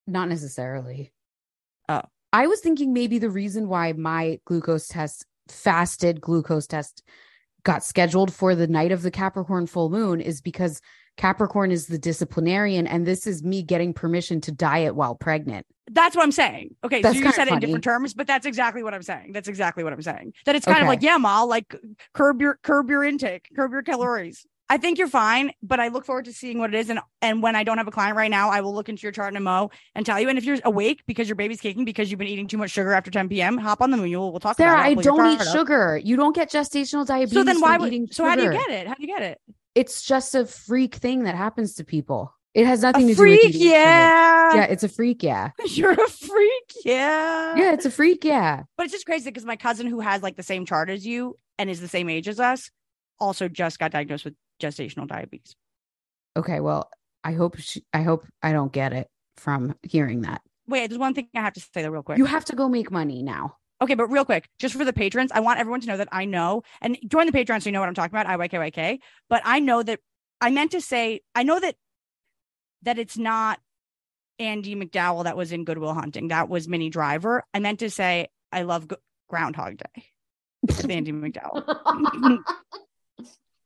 Not 0.06 0.30
necessarily. 0.30 1.14
Oh. 1.90 2.02
I 2.34 2.48
was 2.48 2.60
thinking 2.62 2.94
maybe 2.94 3.20
the 3.20 3.30
reason 3.30 3.70
why 3.70 3.94
my 3.94 4.40
glucose 4.46 4.88
test, 4.88 5.26
fasted 5.48 6.20
glucose 6.20 6.66
test, 6.66 7.04
got 7.64 7.84
scheduled 7.84 8.34
for 8.34 8.56
the 8.56 8.68
night 8.68 8.92
of 8.92 9.04
the 9.04 9.12
Capricorn 9.12 9.68
full 9.68 9.90
moon 9.90 10.20
is 10.20 10.42
because 10.42 10.82
Capricorn 11.16 11.72
is 11.72 11.86
the 11.86 12.00
disciplinarian, 12.00 12.88
and 12.88 13.06
this 13.06 13.28
is 13.28 13.44
me 13.44 13.62
getting 13.62 13.94
permission 13.94 14.42
to 14.42 14.52
diet 14.52 14.96
while 14.96 15.14
pregnant. 15.14 15.68
That's 15.92 16.16
what 16.16 16.24
I'm 16.24 16.32
saying. 16.32 16.76
Okay, 16.84 17.02
That's 17.04 17.18
so 17.18 17.24
you 17.24 17.32
said 17.32 17.48
it 17.50 17.54
in 17.54 17.60
different 17.60 17.84
terms, 17.84 18.16
but 18.16 18.26
that's 18.26 18.48
exactly 18.48 18.82
what 18.82 18.96
I'm 18.96 19.04
saying. 19.04 19.32
That's 19.32 19.48
exactly 19.48 19.84
what 19.84 19.94
I'm 19.94 20.02
saying. 20.02 20.34
That 20.46 20.56
it's 20.56 20.66
kind 20.66 20.82
of 20.82 20.88
like, 20.88 21.04
yeah, 21.04 21.18
Mal, 21.18 21.48
like 21.48 21.76
curb 22.14 22.42
your 22.42 22.58
curb 22.64 22.90
your 22.90 23.04
intake, 23.04 23.50
curb 23.56 23.72
your 23.72 23.84
calories. 23.84 24.48
I 24.74 24.78
think 24.78 24.98
you're 24.98 25.08
fine, 25.08 25.52
but 25.62 25.80
I 25.80 25.90
look 25.90 26.04
forward 26.04 26.26
to 26.26 26.34
seeing 26.34 26.58
what 26.58 26.74
it 26.74 26.80
is. 26.80 26.90
And 26.90 27.00
and 27.22 27.44
when 27.44 27.56
I 27.56 27.64
don't 27.64 27.78
have 27.78 27.88
a 27.88 27.92
client 27.92 28.18
right 28.18 28.32
now, 28.32 28.50
I 28.50 28.62
will 28.62 28.74
look 28.74 28.90
into 28.90 29.04
your 29.04 29.12
chart 29.12 29.32
in 29.32 29.38
a 29.38 29.40
mo 29.40 29.70
and 29.94 30.04
tell 30.04 30.20
you. 30.20 30.30
And 30.30 30.38
if 30.40 30.46
you're 30.46 30.58
awake 30.66 31.04
because 31.06 31.30
your 31.30 31.36
baby's 31.36 31.62
kicking 31.62 31.86
because 31.86 32.10
you've 32.10 32.18
been 32.18 32.28
eating 32.28 32.48
too 32.48 32.58
much 32.58 32.72
sugar 32.72 32.92
after 32.94 33.12
10 33.12 33.30
p.m., 33.30 33.60
hop 33.60 33.84
on 33.84 33.92
the 33.92 33.98
moon. 33.98 34.10
We'll, 34.10 34.32
we'll 34.32 34.40
talk 34.40 34.58
Sarah, 34.58 34.74
about 34.74 34.92
it. 34.92 34.98
I 34.98 35.02
don't 35.04 35.32
eat 35.34 35.38
chart 35.38 35.48
up. 35.48 35.56
sugar. 35.56 36.02
You 36.04 36.16
don't 36.16 36.36
get 36.36 36.50
gestational 36.50 37.06
diabetes. 37.06 37.36
So 37.36 37.44
then 37.44 37.62
why 37.62 37.78
would 37.78 37.94
eating 37.94 38.08
so 38.10 38.26
how 38.26 38.36
do 38.36 38.42
you 38.42 38.52
get 38.52 38.68
it? 38.72 38.88
How 38.88 38.96
do 38.96 39.02
you 39.04 39.08
get 39.08 39.22
it? 39.22 39.40
It's 39.76 40.02
just 40.02 40.34
a 40.34 40.48
freak 40.48 40.96
thing 40.96 41.26
that 41.26 41.36
happens 41.36 41.76
to 41.76 41.84
people. 41.84 42.34
It 42.56 42.66
has 42.66 42.82
A 42.84 42.88
nothing 42.92 43.10
to 43.10 43.16
freak, 43.16 43.42
do 43.42 43.48
with 43.48 43.56
eating 43.56 43.62
sugar. 43.68 43.74
yeah. 43.76 44.56
Yeah, 44.56 44.64
it's 44.64 44.84
a 44.84 44.90
freak. 44.90 45.22
Yeah. 45.22 45.52
You're 45.68 45.92
a 45.94 46.10
freak, 46.10 46.74
yeah. 46.84 47.56
Yeah, 47.58 47.74
it's 47.74 47.86
a 47.86 47.92
freak. 47.92 48.24
Yeah. 48.24 48.64
But 48.76 48.86
it's 48.86 48.94
just 48.94 49.06
crazy 49.06 49.30
because 49.30 49.46
my 49.46 49.56
cousin 49.56 49.86
who 49.86 50.00
has 50.00 50.24
like 50.24 50.36
the 50.36 50.42
same 50.44 50.66
chart 50.66 50.90
as 50.90 51.06
you 51.06 51.38
and 51.60 51.70
is 51.70 51.80
the 51.80 51.88
same 51.88 52.10
age 52.10 52.28
as 52.28 52.40
us 52.40 52.72
also 53.20 53.48
just 53.48 53.78
got 53.78 53.92
diagnosed 53.92 54.26
with 54.26 54.34
gestational 54.62 55.08
diabetes. 55.08 55.56
Okay. 56.36 56.60
Well, 56.60 56.90
I 57.24 57.34
hope 57.34 57.58
she, 57.60 57.84
I 57.94 58.02
hope 58.02 58.26
I 58.42 58.52
don't 58.52 58.72
get 58.72 58.94
it 58.94 59.08
from 59.38 59.76
hearing 59.84 60.22
that. 60.22 60.42
Wait, 60.68 60.88
there's 60.88 61.00
one 61.00 61.14
thing 61.14 61.28
I 61.36 61.42
have 61.42 61.54
to 61.54 61.60
say 61.60 61.82
though, 61.82 61.90
real 61.90 62.04
quick. 62.04 62.18
You 62.18 62.26
have 62.26 62.46
to 62.46 62.56
go 62.56 62.70
make 62.70 62.90
money 62.92 63.22
now. 63.22 63.58
okay, 63.82 63.96
but 63.96 64.08
real 64.08 64.26
quick, 64.26 64.48
just 64.60 64.76
for 64.76 64.86
the 64.86 64.94
patrons, 64.94 65.32
I 65.34 65.42
want 65.42 65.60
everyone 65.60 65.82
to 65.82 65.88
know 65.88 65.98
that 65.98 66.08
I 66.12 66.26
know 66.26 66.64
and 66.82 66.98
join 67.08 67.26
the 67.26 67.32
Patreon 67.34 67.62
so 67.62 67.68
you 67.70 67.72
know 67.74 67.80
what 67.82 67.90
I'm 67.90 67.96
talking 67.96 68.18
about. 68.18 68.28
IYKYK. 68.40 69.00
But 69.30 69.42
I 69.46 69.60
know 69.60 69.84
that 69.84 70.00
I 70.40 70.52
meant 70.52 70.72
to 70.72 70.82
say 70.82 71.22
I 71.36 71.44
know 71.44 71.60
that 71.60 71.76
that 72.84 72.98
it's 73.00 73.18
not 73.18 73.60
Andie 74.40 74.76
MacDowell 74.76 75.26
that 75.26 75.38
was 75.38 75.52
in 75.52 75.64
Good 75.66 75.78
Will 75.78 75.94
Hunting. 75.94 76.30
That 76.30 76.50
was 76.50 76.68
Minnie 76.68 76.90
Driver. 76.90 77.44
I 77.54 77.60
meant 77.60 77.80
to 77.80 77.90
say 77.90 78.28
I 78.52 78.64
love 78.64 78.88
Go- 78.88 78.98
Groundhog 79.30 79.78
Day. 79.78 80.04
Andie 80.94 81.12
MacDowell. 81.12 82.40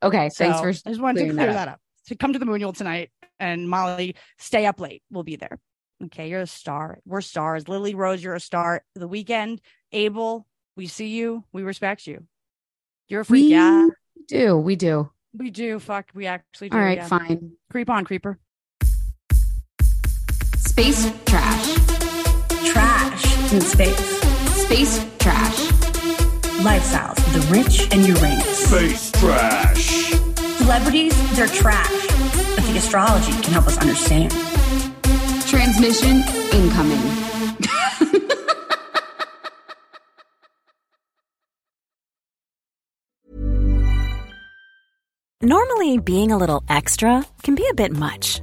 Okay. 0.02 0.28
Thanks 0.30 0.36
So, 0.36 0.62
for 0.62 0.68
I 0.68 0.72
just 0.72 1.00
wanted 1.00 1.26
to 1.26 1.32
clear 1.32 1.46
that 1.46 1.52
that, 1.52 1.68
up. 1.68 1.74
up. 1.74 1.80
So 2.04 2.14
come 2.16 2.32
to 2.32 2.38
the 2.38 2.46
Moonual 2.46 2.76
tonight, 2.76 3.10
and 3.38 3.68
Molly, 3.68 4.16
stay 4.38 4.66
up 4.66 4.80
late. 4.80 5.02
We'll 5.10 5.24
be 5.24 5.36
there. 5.36 5.58
Okay, 6.04 6.30
you're 6.30 6.42
a 6.42 6.46
star. 6.46 7.00
We're 7.04 7.20
stars. 7.20 7.68
Lily 7.68 7.94
Rose, 7.94 8.22
you're 8.22 8.34
a 8.34 8.40
star. 8.40 8.82
The 8.94 9.08
Weeknd, 9.08 9.58
Abel, 9.92 10.46
we 10.76 10.86
see 10.86 11.08
you. 11.08 11.44
We 11.52 11.62
respect 11.62 12.06
you. 12.06 12.24
You're 13.08 13.22
a 13.22 13.24
freak. 13.24 13.50
Yeah. 13.50 13.86
We 13.86 13.92
yeah, 14.28 14.46
do. 14.46 14.56
We 14.58 14.76
do. 14.76 15.10
we 15.34 15.50
do. 15.50 15.78
Fuck, 15.80 16.10
we 16.14 16.26
actually 16.26 16.68
do. 16.70 16.76
All 16.76 16.82
right. 16.82 16.98
yeah. 16.98 17.06
Fine. 17.08 17.52
Creep 17.70 17.90
on, 17.90 18.04
creeper. 18.04 18.38
Space 20.56 21.12
trash. 21.26 21.74
Trash 22.64 23.52
in 23.52 23.60
space. 23.60 24.20
Space 24.64 25.06
trash. 25.18 25.67
Lifestyles 26.58 27.18
of 27.18 27.32
the 27.32 27.40
rich 27.52 27.88
and 27.92 28.04
Uranus. 28.04 28.66
Space 28.66 29.12
trash. 29.12 30.10
Celebrities, 30.58 31.14
they're 31.36 31.46
trash. 31.46 32.06
But 32.56 32.64
the 32.64 32.74
astrology 32.76 33.30
can 33.42 33.52
help 33.52 33.68
us 33.68 33.78
understand. 33.78 34.32
Transmission 35.46 36.24
incoming. 36.52 37.00
Normally, 45.40 45.98
being 45.98 46.32
a 46.32 46.36
little 46.36 46.64
extra 46.68 47.24
can 47.44 47.54
be 47.54 47.64
a 47.70 47.74
bit 47.74 47.92
much, 47.92 48.42